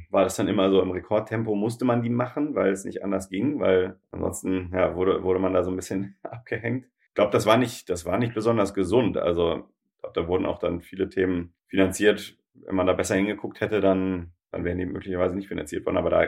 war 0.09 0.23
das 0.23 0.35
dann 0.35 0.47
immer 0.47 0.69
so 0.69 0.81
im 0.81 0.91
Rekordtempo, 0.91 1.55
musste 1.55 1.85
man 1.85 2.01
die 2.01 2.09
machen, 2.09 2.55
weil 2.55 2.71
es 2.71 2.83
nicht 2.83 3.03
anders 3.03 3.29
ging, 3.29 3.59
weil 3.59 3.99
ansonsten 4.11 4.71
ja, 4.73 4.95
wurde, 4.95 5.23
wurde 5.23 5.39
man 5.39 5.53
da 5.53 5.63
so 5.63 5.71
ein 5.71 5.75
bisschen 5.75 6.17
abgehängt. 6.23 6.87
Ich 7.09 7.15
glaube, 7.15 7.31
das 7.31 7.45
war 7.45 7.57
nicht, 7.57 7.89
das 7.89 8.05
war 8.05 8.17
nicht 8.17 8.33
besonders 8.33 8.73
gesund. 8.73 9.17
Also 9.17 9.69
ich 9.95 10.01
glaube, 10.01 10.19
da 10.19 10.27
wurden 10.27 10.45
auch 10.45 10.59
dann 10.59 10.81
viele 10.81 11.09
Themen 11.09 11.53
finanziert. 11.67 12.37
Wenn 12.53 12.75
man 12.75 12.87
da 12.87 12.93
besser 12.93 13.15
hingeguckt 13.15 13.61
hätte, 13.61 13.81
dann, 13.81 14.31
dann 14.51 14.63
wären 14.63 14.77
die 14.77 14.85
möglicherweise 14.85 15.35
nicht 15.35 15.47
finanziert 15.47 15.85
worden. 15.85 15.97
Aber 15.97 16.09
da 16.09 16.27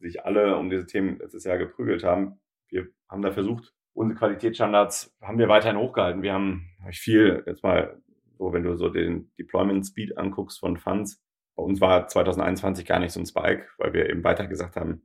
sich 0.00 0.24
alle 0.24 0.56
um 0.56 0.70
diese 0.70 0.86
Themen 0.86 1.18
letztes 1.18 1.44
Jahr 1.44 1.58
geprügelt 1.58 2.04
haben, 2.04 2.40
wir 2.68 2.88
haben 3.08 3.22
da 3.22 3.32
versucht, 3.32 3.72
unsere 3.92 4.18
Qualitätsstandards 4.18 5.16
haben 5.22 5.38
wir 5.38 5.48
weiterhin 5.48 5.78
hochgehalten. 5.78 6.22
Wir 6.22 6.32
haben 6.32 6.68
viel, 6.90 7.42
jetzt 7.46 7.62
mal 7.62 8.00
so, 8.38 8.52
wenn 8.52 8.62
du 8.62 8.76
so 8.76 8.88
den 8.88 9.30
Deployment 9.38 9.86
Speed 9.86 10.18
anguckst 10.18 10.60
von 10.60 10.76
Funds, 10.76 11.22
bei 11.56 11.62
uns 11.62 11.80
war 11.80 12.06
2021 12.06 12.86
gar 12.86 13.00
nicht 13.00 13.12
so 13.12 13.20
ein 13.20 13.26
Spike, 13.26 13.66
weil 13.78 13.92
wir 13.92 14.08
eben 14.08 14.22
weiter 14.22 14.46
gesagt 14.46 14.76
haben, 14.76 15.02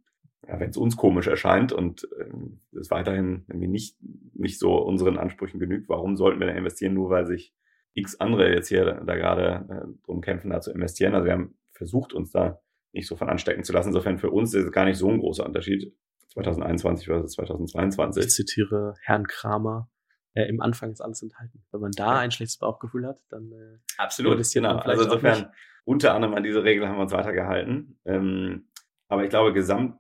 ja, 0.48 0.60
wenn 0.60 0.70
es 0.70 0.78
uns 0.78 0.98
komisch 0.98 1.28
erscheint 1.28 1.72
und 1.72 2.08
ähm, 2.20 2.62
es 2.78 2.92
weiterhin 2.92 3.46
irgendwie 3.48 3.68
nicht, 3.68 3.98
nicht 4.34 4.60
so 4.60 4.76
unseren 4.76 5.18
Ansprüchen 5.18 5.60
genügt, 5.60 5.88
warum 5.88 6.18
sollten 6.18 6.40
wir 6.40 6.48
da 6.48 6.54
investieren, 6.54 6.94
nur 6.94 7.10
weil 7.10 7.26
sich 7.26 7.54
x 7.94 8.20
andere 8.20 8.54
jetzt 8.54 8.68
hier 8.68 9.02
da 9.06 9.16
gerade 9.16 9.66
äh, 9.70 10.06
drum 10.06 10.22
kämpfen, 10.22 10.50
da 10.50 10.62
zu 10.62 10.72
investieren. 10.72 11.14
Also 11.14 11.26
wir 11.26 11.34
haben 11.34 11.56
versucht, 11.72 12.14
uns 12.14 12.32
da 12.32 12.60
nicht 12.94 13.08
so 13.08 13.16
von 13.16 13.30
anstecken 13.30 13.64
zu 13.64 13.74
lassen. 13.74 13.90
Insofern 13.90 14.18
für 14.18 14.32
uns 14.32 14.54
ist 14.54 14.66
es 14.66 14.72
gar 14.72 14.86
nicht 14.86 14.98
so 14.98 15.10
ein 15.10 15.20
großer 15.20 15.46
Unterschied 15.46 15.94
2021 16.34 17.06
versus 17.08 17.34
2022. 17.34 18.26
Ich 18.26 18.32
zitiere 18.32 18.96
Herrn 19.02 19.28
Kramer. 19.28 19.90
Äh, 20.34 20.44
Im 20.46 20.62
Anfang 20.62 20.92
ist 20.92 21.02
alles 21.02 21.22
enthalten. 21.22 21.64
Wenn 21.72 21.82
man 21.82 21.92
da 21.92 22.20
ein 22.20 22.32
schlechtes 22.32 22.58
Bauchgefühl 22.58 23.06
hat, 23.06 23.20
dann 23.30 23.52
äh, 23.52 23.78
absolut. 23.98 24.42
Genau. 24.54 24.78
Also 24.78 25.04
insofern 25.04 25.52
unter 25.84 26.14
anderem 26.14 26.36
an 26.36 26.44
diese 26.44 26.64
Regel 26.64 26.88
haben 26.88 26.96
wir 26.96 27.04
uns 27.04 27.12
weitergehalten. 27.12 28.00
Ähm, 28.06 28.68
aber 29.08 29.24
ich 29.24 29.30
glaube, 29.30 29.54
gesamt, 29.54 29.98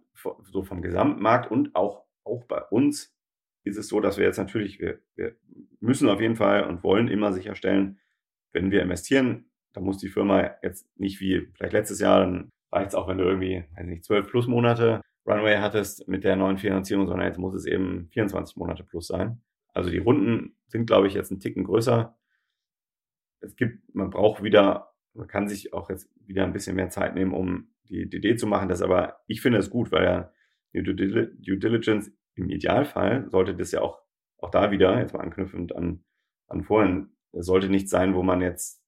so 0.51 0.63
vom 0.63 0.81
Gesamtmarkt 0.81 1.51
und 1.51 1.75
auch, 1.75 2.05
auch 2.23 2.45
bei 2.45 2.61
uns 2.61 3.13
ist 3.63 3.77
es 3.77 3.87
so, 3.87 3.99
dass 3.99 4.17
wir 4.17 4.25
jetzt 4.25 4.37
natürlich, 4.37 4.79
wir, 4.79 4.99
wir 5.15 5.35
müssen 5.79 6.09
auf 6.09 6.21
jeden 6.21 6.35
Fall 6.35 6.63
und 6.63 6.83
wollen 6.83 7.07
immer 7.07 7.33
sicherstellen, 7.33 7.99
wenn 8.53 8.71
wir 8.71 8.81
investieren, 8.81 9.51
da 9.73 9.81
muss 9.81 9.97
die 9.97 10.09
Firma 10.09 10.51
jetzt 10.61 10.87
nicht 10.97 11.19
wie 11.19 11.49
vielleicht 11.53 11.73
letztes 11.73 11.99
Jahr, 11.99 12.21
dann 12.21 12.49
reicht 12.71 12.89
es 12.89 12.95
auch, 12.95 13.07
wenn 13.07 13.17
du 13.17 13.25
irgendwie, 13.25 13.63
weiß 13.75 13.85
nicht, 13.85 14.03
zwölf 14.03 14.27
plus 14.29 14.47
Monate 14.47 15.01
Runway 15.25 15.57
hattest 15.57 16.07
mit 16.07 16.23
der 16.23 16.35
neuen 16.35 16.57
Finanzierung, 16.57 17.07
sondern 17.07 17.27
jetzt 17.27 17.37
muss 17.37 17.53
es 17.53 17.65
eben 17.65 18.09
24 18.11 18.55
Monate 18.57 18.83
plus 18.83 19.07
sein. 19.07 19.41
Also 19.73 19.89
die 19.89 19.99
Runden 19.99 20.55
sind, 20.67 20.85
glaube 20.85 21.07
ich, 21.07 21.13
jetzt 21.13 21.31
ein 21.31 21.39
Ticken 21.39 21.63
größer. 21.63 22.17
Es 23.39 23.55
gibt, 23.55 23.93
man 23.95 24.09
braucht 24.09 24.43
wieder, 24.43 24.93
man 25.13 25.27
kann 25.27 25.47
sich 25.47 25.73
auch 25.73 25.89
jetzt 25.89 26.09
wieder 26.25 26.43
ein 26.43 26.53
bisschen 26.53 26.75
mehr 26.75 26.89
Zeit 26.89 27.15
nehmen, 27.15 27.33
um 27.33 27.73
die 27.89 28.09
DD 28.09 28.37
zu 28.37 28.47
machen. 28.47 28.69
Das 28.69 28.81
aber, 28.81 29.21
ich 29.27 29.41
finde 29.41 29.59
es 29.59 29.69
gut, 29.69 29.91
weil 29.91 30.03
ja 30.03 30.31
die 30.73 30.83
Due 30.83 31.57
Diligence 31.57 32.11
im 32.35 32.49
Idealfall 32.49 33.29
sollte 33.29 33.55
das 33.55 33.71
ja 33.71 33.81
auch, 33.81 34.01
auch 34.37 34.49
da 34.49 34.71
wieder, 34.71 34.99
jetzt 34.99 35.13
mal 35.13 35.21
anknüpfend 35.21 35.75
an, 35.75 36.03
an 36.47 36.63
vorhin, 36.63 37.09
es 37.33 37.45
sollte 37.45 37.69
nicht 37.69 37.89
sein, 37.89 38.15
wo 38.15 38.23
man 38.23 38.41
jetzt, 38.41 38.83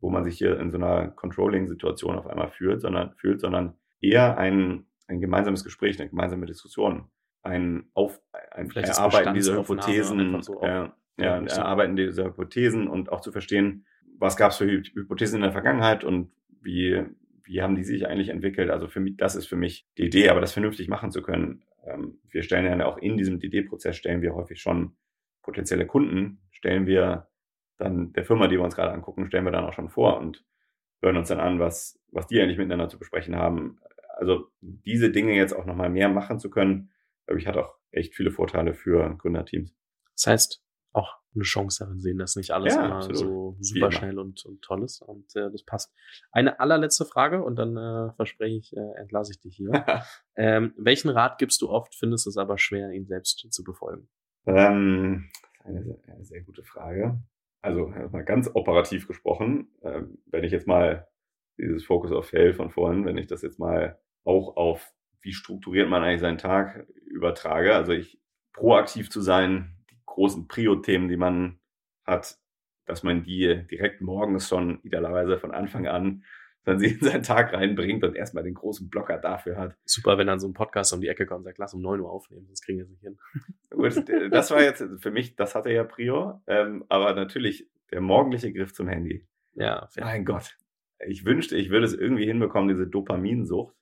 wo 0.00 0.10
man 0.10 0.24
sich 0.24 0.38
hier 0.38 0.58
in 0.58 0.70
so 0.70 0.78
einer 0.78 1.08
Controlling-Situation 1.08 2.16
auf 2.16 2.26
einmal 2.26 2.50
fühlt, 2.50 2.80
sondern 2.80 3.14
fühlt, 3.14 3.40
sondern 3.40 3.78
eher 4.00 4.38
ein, 4.38 4.86
ein 5.06 5.20
gemeinsames 5.20 5.64
Gespräch, 5.64 5.98
eine 6.00 6.08
gemeinsame 6.08 6.46
Diskussion, 6.46 7.10
ein 7.42 7.84
Auf, 7.94 8.20
ein 8.50 8.70
Erarbeiten 8.70 9.34
dieser 9.34 9.58
Hypothesen, 9.58 10.42
so 10.42 10.60
äh, 10.62 10.88
ja, 11.18 11.42
Erarbeiten 11.42 11.96
dieser 11.96 12.26
Hypothesen 12.26 12.88
und 12.88 13.10
auch 13.10 13.20
zu 13.20 13.32
verstehen, 13.32 13.86
was 14.18 14.36
gab 14.36 14.50
es 14.50 14.58
für 14.58 14.66
Hypothesen 14.66 15.36
in 15.36 15.42
der 15.42 15.52
Vergangenheit 15.52 16.04
und 16.04 16.30
wie, 16.60 17.02
wie 17.42 17.62
haben 17.62 17.74
die 17.74 17.84
sich 17.84 18.06
eigentlich 18.06 18.28
entwickelt. 18.28 18.70
Also 18.70 18.86
für 18.86 19.00
mich, 19.00 19.16
das 19.16 19.34
ist 19.34 19.46
für 19.46 19.56
mich 19.56 19.86
die 19.96 20.04
Idee, 20.04 20.28
aber 20.28 20.40
das 20.40 20.52
vernünftig 20.52 20.88
machen 20.88 21.10
zu 21.10 21.22
können. 21.22 21.64
Ähm, 21.86 22.18
wir 22.28 22.42
stellen 22.42 22.66
ja 22.66 22.86
auch 22.86 22.98
in 22.98 23.16
diesem 23.16 23.38
DD-Prozess 23.38 23.96
stellen 23.96 24.22
wir 24.22 24.34
häufig 24.34 24.60
schon 24.60 24.92
potenzielle 25.42 25.86
Kunden, 25.86 26.40
stellen 26.50 26.86
wir 26.86 27.28
dann 27.78 28.12
der 28.12 28.24
Firma, 28.24 28.46
die 28.46 28.56
wir 28.56 28.64
uns 28.64 28.76
gerade 28.76 28.92
angucken, 28.92 29.26
stellen 29.26 29.44
wir 29.44 29.52
dann 29.52 29.64
auch 29.64 29.72
schon 29.72 29.88
vor 29.88 30.18
und 30.18 30.44
hören 31.00 31.16
uns 31.16 31.28
dann 31.28 31.40
an, 31.40 31.58
was, 31.58 31.98
was 32.12 32.26
die 32.26 32.40
eigentlich 32.40 32.58
miteinander 32.58 32.88
zu 32.88 32.98
besprechen 32.98 33.36
haben. 33.36 33.78
Also 34.18 34.48
diese 34.60 35.10
Dinge 35.10 35.34
jetzt 35.34 35.54
auch 35.54 35.64
nochmal 35.64 35.88
mehr 35.88 36.10
machen 36.10 36.38
zu 36.38 36.50
können, 36.50 36.90
glaube 37.30 37.40
ich, 37.40 37.46
hat 37.46 37.56
auch 37.56 37.76
echt 37.92 38.16
viele 38.16 38.32
Vorteile 38.32 38.74
für 38.74 39.16
Gründerteams. 39.16 39.72
Das 40.16 40.26
heißt, 40.26 40.64
auch 40.92 41.14
eine 41.32 41.44
Chance 41.44 41.84
darin 41.84 42.00
sehen, 42.00 42.18
dass 42.18 42.34
nicht 42.34 42.50
alles 42.50 42.74
ja, 42.74 42.84
immer 42.84 42.96
absolut. 42.96 43.18
so 43.18 43.56
super 43.60 43.92
schnell 43.92 44.18
und, 44.18 44.44
und 44.44 44.62
toll 44.62 44.82
ist. 44.82 45.00
Und 45.00 45.36
äh, 45.36 45.48
das 45.52 45.62
passt. 45.64 45.94
Eine 46.32 46.58
allerletzte 46.58 47.04
Frage 47.04 47.44
und 47.44 47.54
dann 47.54 47.76
äh, 47.76 48.12
verspreche 48.16 48.56
ich, 48.56 48.76
äh, 48.76 49.00
entlasse 49.00 49.30
ich 49.32 49.40
dich 49.40 49.54
hier. 49.54 49.70
ähm, 50.36 50.74
welchen 50.76 51.08
Rat 51.10 51.38
gibst 51.38 51.62
du 51.62 51.68
oft, 51.68 51.94
findest 51.94 52.26
es 52.26 52.36
aber 52.36 52.58
schwer, 52.58 52.90
ihn 52.90 53.06
selbst 53.06 53.46
zu 53.48 53.62
befolgen? 53.62 54.08
Ähm, 54.46 55.30
eine, 55.62 56.00
eine 56.08 56.24
sehr 56.24 56.42
gute 56.42 56.64
Frage. 56.64 57.22
Also 57.62 57.86
mal 57.86 58.24
ganz 58.24 58.50
operativ 58.52 59.06
gesprochen, 59.06 59.68
äh, 59.82 60.02
wenn 60.26 60.42
ich 60.42 60.50
jetzt 60.50 60.66
mal 60.66 61.06
dieses 61.58 61.84
Focus 61.84 62.10
of 62.10 62.26
Fail 62.26 62.54
von 62.54 62.70
vorhin, 62.70 63.04
wenn 63.04 63.18
ich 63.18 63.28
das 63.28 63.42
jetzt 63.42 63.60
mal 63.60 64.00
auch 64.24 64.56
auf 64.56 64.92
wie 65.22 65.32
strukturiert 65.32 65.88
man 65.88 66.02
eigentlich 66.02 66.20
seinen 66.20 66.38
Tag 66.38 66.86
übertrage. 67.06 67.74
Also 67.74 67.92
ich 67.92 68.20
proaktiv 68.52 69.10
zu 69.10 69.20
sein, 69.20 69.76
die 69.90 69.98
großen 70.06 70.48
Prio-Themen, 70.48 71.08
die 71.08 71.16
man 71.16 71.60
hat, 72.04 72.38
dass 72.86 73.02
man 73.02 73.22
die 73.22 73.66
direkt 73.70 74.00
morgens 74.00 74.48
schon 74.48 74.80
idealerweise 74.82 75.38
von 75.38 75.52
Anfang 75.52 75.86
an 75.86 76.24
dann 76.64 76.78
sie 76.78 76.86
in 76.86 77.00
seinen 77.00 77.22
Tag 77.22 77.52
reinbringt 77.52 78.04
und 78.04 78.14
erstmal 78.14 78.44
den 78.44 78.54
großen 78.54 78.90
Blocker 78.90 79.18
dafür 79.18 79.56
hat. 79.56 79.76
Super, 79.84 80.18
wenn 80.18 80.26
dann 80.26 80.40
so 80.40 80.48
ein 80.48 80.52
Podcast 80.52 80.92
um 80.92 81.00
die 81.00 81.08
Ecke 81.08 81.26
kommt 81.26 81.38
und 81.38 81.44
sagt, 81.44 81.58
lass 81.58 81.74
um 81.74 81.80
neun 81.80 82.00
Uhr 82.00 82.10
aufnehmen, 82.10 82.46
sonst 82.46 82.62
kriegen 82.62 82.78
wir 82.78 82.84
es 82.84 82.90
nicht 82.90 83.02
hin. 83.02 83.18
Gut, 83.70 84.32
das 84.32 84.50
war 84.50 84.62
jetzt 84.62 84.84
für 84.98 85.10
mich, 85.10 85.36
das 85.36 85.54
hatte 85.54 85.70
ja 85.72 85.84
Prio, 85.84 86.40
ähm, 86.46 86.84
aber 86.88 87.14
natürlich 87.14 87.68
der 87.90 88.00
morgendliche 88.00 88.52
Griff 88.52 88.72
zum 88.72 88.88
Handy. 88.88 89.26
Ja, 89.54 89.88
fair. 89.88 90.04
mein 90.04 90.24
Gott. 90.24 90.56
Ich 91.06 91.24
wünschte, 91.24 91.56
ich 91.56 91.70
würde 91.70 91.86
es 91.86 91.94
irgendwie 91.94 92.26
hinbekommen, 92.26 92.68
diese 92.68 92.86
Dopaminsucht 92.86 93.74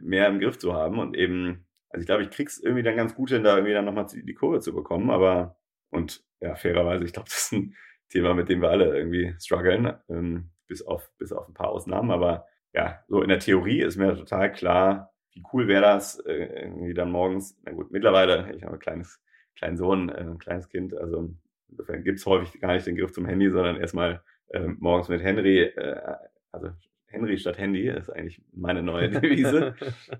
mehr 0.00 0.28
im 0.28 0.40
Griff 0.40 0.58
zu 0.58 0.74
haben 0.74 0.98
und 0.98 1.16
eben, 1.16 1.66
also 1.90 2.02
ich 2.02 2.06
glaube, 2.06 2.22
ich 2.22 2.30
krieg's 2.30 2.58
irgendwie 2.58 2.82
dann 2.82 2.96
ganz 2.96 3.14
gut 3.14 3.30
hin, 3.30 3.44
da 3.44 3.56
irgendwie 3.56 3.74
dann 3.74 3.84
nochmal 3.84 4.06
die 4.12 4.34
Kurve 4.34 4.60
zu 4.60 4.74
bekommen, 4.74 5.10
aber 5.10 5.56
und 5.90 6.22
ja, 6.40 6.54
fairerweise, 6.54 7.04
ich 7.04 7.12
glaube, 7.12 7.28
das 7.30 7.44
ist 7.44 7.52
ein 7.52 7.74
Thema, 8.08 8.34
mit 8.34 8.48
dem 8.48 8.62
wir 8.62 8.70
alle 8.70 8.96
irgendwie 8.96 9.34
strugglen, 9.40 9.94
ähm, 10.08 10.50
bis 10.66 10.82
auf, 10.82 11.10
bis 11.18 11.32
auf 11.32 11.48
ein 11.48 11.54
paar 11.54 11.70
Ausnahmen, 11.70 12.10
aber 12.10 12.46
ja, 12.74 13.02
so 13.08 13.22
in 13.22 13.28
der 13.28 13.38
Theorie 13.38 13.80
ist 13.80 13.96
mir 13.96 14.14
total 14.14 14.52
klar, 14.52 15.12
wie 15.32 15.42
cool 15.52 15.68
wäre 15.68 15.82
das, 15.82 16.18
äh, 16.20 16.62
irgendwie 16.62 16.94
dann 16.94 17.10
morgens, 17.10 17.58
na 17.64 17.72
gut, 17.72 17.90
mittlerweile, 17.90 18.54
ich 18.54 18.64
habe 18.64 18.74
ein 18.74 18.80
kleines, 18.80 19.20
kleinen 19.56 19.76
Sohn, 19.76 20.08
äh, 20.08 20.20
ein 20.20 20.38
kleines 20.38 20.68
Kind, 20.68 20.94
also 20.94 21.34
insofern 21.70 22.04
gibt's 22.04 22.26
häufig 22.26 22.60
gar 22.60 22.72
nicht 22.74 22.86
den 22.86 22.96
Griff 22.96 23.12
zum 23.12 23.26
Handy, 23.26 23.50
sondern 23.50 23.76
erstmal 23.76 24.22
äh, 24.48 24.66
morgens 24.78 25.08
mit 25.08 25.22
Henry, 25.22 25.62
äh, 25.62 26.16
also 26.52 26.70
Henry 27.08 27.38
statt 27.38 27.58
Handy 27.58 27.88
ist 27.88 28.10
eigentlich 28.10 28.42
meine 28.52 28.82
neue 28.82 29.10
Devise. 29.10 29.74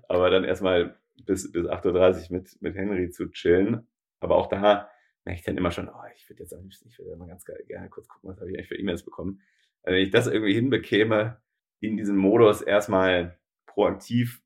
Aber 0.07 0.29
dann 0.29 0.43
erstmal 0.43 0.97
bis, 1.25 1.51
bis 1.51 1.65
8.30 1.65 2.31
Uhr 2.31 2.37
mit, 2.37 2.61
mit 2.61 2.75
Henry 2.75 3.09
zu 3.09 3.29
chillen. 3.29 3.87
Aber 4.19 4.35
auch 4.35 4.47
da 4.47 4.89
merke 5.25 5.39
ich 5.39 5.45
dann 5.45 5.57
immer 5.57 5.71
schon, 5.71 5.87
oh, 5.87 6.03
ich 6.15 6.29
würde 6.29 6.43
jetzt 6.43 6.53
nicht, 6.63 6.85
ich 6.85 6.99
würde 6.99 7.15
mal 7.15 7.27
ganz 7.27 7.45
gerne 7.45 7.89
kurz 7.89 8.07
gucken, 8.07 8.29
was 8.29 8.39
habe 8.39 8.49
ich 8.49 8.57
eigentlich 8.57 8.67
für 8.67 8.77
E-Mails 8.77 9.03
bekommen. 9.03 9.41
Also 9.83 9.95
wenn 9.95 10.03
ich 10.03 10.11
das 10.11 10.27
irgendwie 10.27 10.53
hinbekäme, 10.53 11.41
in 11.79 11.95
diesem 11.95 12.17
Modus 12.17 12.61
erstmal 12.61 13.39
proaktiv 13.65 14.41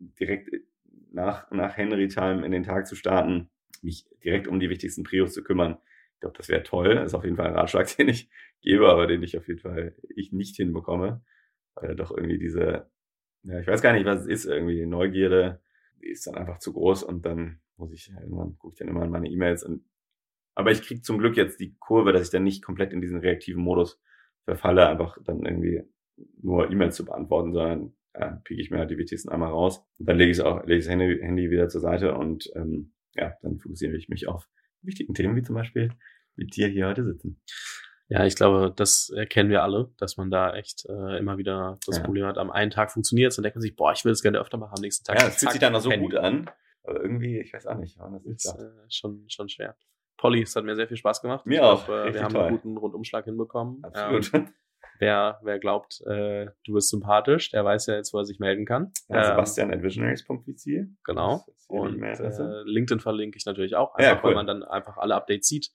direkt 0.00 0.50
nach, 1.12 1.50
nach 1.50 1.76
Henry 1.76 2.08
Time 2.08 2.44
in 2.44 2.50
den 2.50 2.64
Tag 2.64 2.86
zu 2.86 2.96
starten, 2.96 3.50
mich 3.82 4.06
direkt 4.24 4.48
um 4.48 4.58
die 4.58 4.70
wichtigsten 4.70 5.04
Prios 5.04 5.32
zu 5.32 5.44
kümmern. 5.44 5.78
Ich 6.14 6.20
glaube, 6.20 6.36
das 6.36 6.48
wäre 6.48 6.62
toll. 6.62 6.94
Das 6.94 7.06
ist 7.06 7.14
auf 7.14 7.24
jeden 7.24 7.36
Fall 7.36 7.48
ein 7.48 7.54
Ratschlag, 7.54 7.86
den 7.96 8.08
ich 8.08 8.30
gebe, 8.62 8.88
aber 8.88 9.06
den 9.06 9.22
ich 9.22 9.36
auf 9.36 9.46
jeden 9.46 9.60
Fall 9.60 9.94
ich 10.08 10.32
nicht 10.32 10.56
hinbekomme 10.56 11.22
weil 11.74 11.96
doch 11.96 12.10
irgendwie 12.10 12.38
diese, 12.38 12.90
ja, 13.44 13.60
ich 13.60 13.66
weiß 13.66 13.82
gar 13.82 13.92
nicht, 13.92 14.06
was 14.06 14.22
es 14.22 14.26
ist, 14.26 14.44
irgendwie 14.46 14.86
Neugierde, 14.86 15.60
die 16.00 16.08
ist 16.08 16.26
dann 16.26 16.36
einfach 16.36 16.58
zu 16.58 16.72
groß 16.72 17.02
und 17.02 17.24
dann 17.24 17.60
muss 17.76 17.92
ich, 17.92 18.10
irgendwann 18.10 18.56
gucke 18.58 18.74
ich 18.74 18.78
dann 18.78 18.88
immer 18.88 19.04
in 19.04 19.10
meine 19.10 19.28
E-Mails 19.28 19.64
und 19.64 19.84
aber 20.54 20.70
ich 20.70 20.82
kriege 20.82 21.00
zum 21.00 21.18
Glück 21.18 21.36
jetzt 21.36 21.60
die 21.60 21.74
Kurve, 21.78 22.12
dass 22.12 22.24
ich 22.24 22.30
dann 22.30 22.44
nicht 22.44 22.62
komplett 22.62 22.92
in 22.92 23.00
diesen 23.00 23.20
reaktiven 23.20 23.62
Modus 23.62 24.00
verfalle, 24.44 24.86
einfach 24.86 25.16
dann 25.24 25.44
irgendwie 25.44 25.82
nur 26.42 26.70
E-Mails 26.70 26.96
zu 26.96 27.04
beantworten, 27.04 27.52
sondern 27.52 27.94
ja, 28.14 28.40
pieke 28.44 28.60
ich 28.60 28.70
mir 28.70 28.78
halt 28.78 28.90
die 28.90 28.98
wichtigsten 28.98 29.30
einmal 29.30 29.50
raus. 29.50 29.82
Und 29.98 30.08
dann 30.08 30.18
lege 30.18 30.30
ich 30.30 30.38
es 30.38 30.44
auch, 30.44 30.64
lege 30.64 30.78
ich 30.78 30.84
das 30.84 30.92
Handy, 30.92 31.18
Handy 31.20 31.50
wieder 31.50 31.68
zur 31.68 31.80
Seite 31.80 32.14
und 32.14 32.50
ähm, 32.54 32.92
ja, 33.14 33.34
dann 33.42 33.58
fokussiere 33.58 33.96
ich 33.96 34.08
mich 34.08 34.28
auf 34.28 34.48
wichtigen 34.82 35.14
Themen, 35.14 35.36
wie 35.36 35.42
zum 35.42 35.54
Beispiel 35.54 35.90
mit 36.36 36.54
dir 36.56 36.68
hier 36.68 36.88
heute 36.88 37.04
sitzen. 37.04 37.40
Ja, 38.12 38.26
ich 38.26 38.36
glaube, 38.36 38.70
das 38.76 39.08
erkennen 39.08 39.48
wir 39.48 39.62
alle, 39.62 39.90
dass 39.96 40.18
man 40.18 40.30
da 40.30 40.54
echt 40.54 40.84
äh, 40.86 41.16
immer 41.16 41.38
wieder 41.38 41.78
das 41.86 41.96
ja. 41.96 42.04
Problem 42.04 42.26
hat. 42.26 42.36
Am 42.36 42.50
einen 42.50 42.70
Tag 42.70 42.92
funktioniert 42.92 43.30
es, 43.30 43.36
dann 43.36 43.42
denkt 43.42 43.56
man 43.56 43.62
sich, 43.62 43.74
boah, 43.74 43.92
ich 43.92 44.04
will 44.04 44.12
es 44.12 44.20
gerne 44.20 44.38
öfter 44.38 44.58
machen, 44.58 44.74
am 44.76 44.82
nächsten 44.82 45.04
Tag. 45.04 45.18
Ja, 45.18 45.28
es 45.28 45.36
fühlt 45.36 45.52
sich 45.52 45.60
dann 45.62 45.74
auch 45.74 45.80
so 45.80 45.90
Handy. 45.90 46.04
gut 46.04 46.16
an. 46.16 46.50
Aber 46.84 47.00
irgendwie, 47.00 47.40
ich 47.40 47.54
weiß 47.54 47.66
auch 47.68 47.78
nicht, 47.78 47.98
wann 47.98 48.12
das 48.12 48.26
ist. 48.26 48.54
Äh, 48.54 48.68
schon, 48.90 49.24
schon 49.28 49.48
schwer. 49.48 49.76
Polly, 50.18 50.42
es 50.42 50.54
hat 50.54 50.64
mir 50.64 50.76
sehr 50.76 50.88
viel 50.88 50.98
Spaß 50.98 51.22
gemacht. 51.22 51.46
Mir 51.46 51.54
ich 51.54 51.60
auch. 51.62 51.86
Glaub, 51.86 52.06
äh, 52.06 52.12
wir 52.12 52.22
haben 52.22 52.34
toll. 52.34 52.42
einen 52.42 52.56
guten 52.56 52.76
Rundumschlag 52.76 53.24
hinbekommen. 53.24 53.82
Absolut. 53.82 54.34
Ähm, 54.34 54.48
wer, 54.98 55.40
wer 55.42 55.58
glaubt, 55.58 56.02
äh, 56.02 56.48
du 56.66 56.74
bist 56.74 56.90
sympathisch, 56.90 57.50
der 57.50 57.64
weiß 57.64 57.86
ja 57.86 57.94
jetzt, 57.94 58.12
wo 58.12 58.18
er 58.18 58.26
sich 58.26 58.38
melden 58.38 58.66
kann. 58.66 58.92
Ja, 59.08 59.24
Sebastian 59.24 59.70
ähm, 59.70 59.78
at 59.78 59.84
visionaries.vc. 59.84 60.86
Genau. 61.04 61.46
Und 61.66 62.02
äh, 62.02 62.62
LinkedIn 62.66 63.00
verlinke 63.00 63.38
ich 63.38 63.46
natürlich 63.46 63.74
auch, 63.74 63.94
einfach, 63.94 64.12
ja, 64.12 64.16
cool. 64.18 64.24
weil 64.24 64.34
man 64.34 64.46
dann 64.46 64.62
einfach 64.62 64.98
alle 64.98 65.14
Updates 65.14 65.48
sieht. 65.48 65.70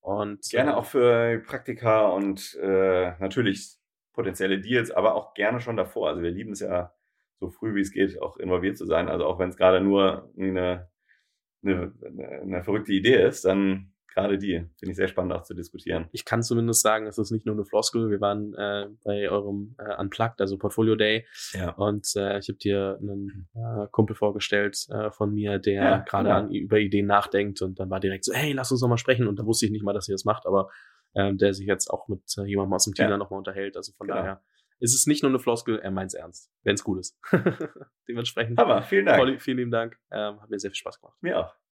Und, 0.00 0.48
gerne 0.50 0.72
äh, 0.72 0.74
auch 0.74 0.86
für 0.86 1.38
Praktika 1.46 2.08
und 2.08 2.54
äh, 2.62 3.12
natürlich 3.18 3.76
potenzielle 4.12 4.60
Deals, 4.60 4.90
aber 4.90 5.14
auch 5.14 5.34
gerne 5.34 5.60
schon 5.60 5.76
davor. 5.76 6.08
Also 6.08 6.22
wir 6.22 6.30
lieben 6.30 6.52
es 6.52 6.60
ja 6.60 6.92
so 7.40 7.50
früh 7.50 7.74
wie 7.74 7.80
es 7.80 7.92
geht, 7.92 8.20
auch 8.20 8.36
involviert 8.38 8.76
zu 8.76 8.86
sein. 8.86 9.08
Also 9.08 9.26
auch 9.26 9.38
wenn 9.38 9.50
es 9.50 9.56
gerade 9.56 9.80
nur 9.80 10.32
eine, 10.36 10.88
eine, 11.62 11.92
eine 12.42 12.64
verrückte 12.64 12.92
Idee 12.92 13.22
ist, 13.22 13.44
dann 13.44 13.92
gerade 14.08 14.38
die. 14.38 14.64
Finde 14.78 14.90
ich 14.90 14.96
sehr 14.96 15.08
spannend 15.08 15.32
auch 15.32 15.42
zu 15.42 15.54
diskutieren. 15.54 16.08
Ich 16.12 16.24
kann 16.24 16.42
zumindest 16.42 16.82
sagen, 16.82 17.06
es 17.06 17.18
ist 17.18 17.30
nicht 17.30 17.46
nur 17.46 17.54
eine 17.54 17.64
Floskel. 17.64 18.10
Wir 18.10 18.20
waren 18.20 18.54
äh, 18.54 18.88
bei 19.04 19.30
eurem 19.30 19.76
äh, 19.78 20.00
Unplugged, 20.00 20.40
also 20.40 20.58
Portfolio 20.58 20.96
Day. 20.96 21.26
Ja. 21.52 21.70
Und 21.72 22.06
äh, 22.16 22.38
ich 22.38 22.48
habe 22.48 22.58
dir 22.58 22.98
einen 23.00 23.48
äh, 23.54 23.86
Kumpel 23.90 24.16
vorgestellt 24.16 24.86
äh, 24.90 25.10
von 25.10 25.32
mir, 25.32 25.58
der 25.58 25.82
ja, 25.82 25.98
gerade 25.98 26.34
an, 26.34 26.50
über 26.50 26.78
Ideen 26.78 27.06
nachdenkt 27.06 27.62
und 27.62 27.78
dann 27.78 27.90
war 27.90 28.00
direkt 28.00 28.24
so, 28.24 28.32
hey, 28.32 28.52
lass 28.52 28.70
uns 28.72 28.80
doch 28.80 28.88
mal 28.88 28.98
sprechen. 28.98 29.28
Und 29.28 29.38
da 29.38 29.46
wusste 29.46 29.66
ich 29.66 29.72
nicht 29.72 29.84
mal, 29.84 29.94
dass 29.94 30.08
ihr 30.08 30.14
das 30.14 30.24
macht, 30.24 30.46
aber 30.46 30.70
äh, 31.14 31.34
der 31.34 31.54
sich 31.54 31.66
jetzt 31.66 31.88
auch 31.88 32.08
mit 32.08 32.22
äh, 32.38 32.44
jemandem 32.44 32.74
aus 32.74 32.84
dem 32.84 32.94
Team 32.94 33.10
ja. 33.10 33.16
nochmal 33.16 33.38
unterhält. 33.38 33.76
Also 33.76 33.92
von 33.96 34.06
genau. 34.06 34.20
daher 34.20 34.42
es 34.80 34.94
ist 34.94 35.06
nicht 35.06 35.22
nur 35.22 35.30
eine 35.30 35.38
Floskel, 35.38 35.78
er 35.78 35.90
meint 35.90 36.08
es 36.08 36.14
ernst, 36.14 36.52
wenn 36.62 36.74
es 36.74 36.84
gut 36.84 37.00
ist. 37.00 37.18
Dementsprechend. 38.08 38.58
Aber 38.58 38.82
vielen 38.82 39.06
Dank. 39.06 39.18
Polly, 39.18 39.40
vielen 39.40 39.58
lieben 39.58 39.70
Dank. 39.70 39.98
Ähm, 40.10 40.40
hat 40.40 40.50
mir 40.50 40.58
sehr 40.58 40.70
viel 40.70 40.76
Spaß 40.76 41.00
gemacht. 41.00 41.16
Mir 41.20 41.38
auch. 41.40 41.54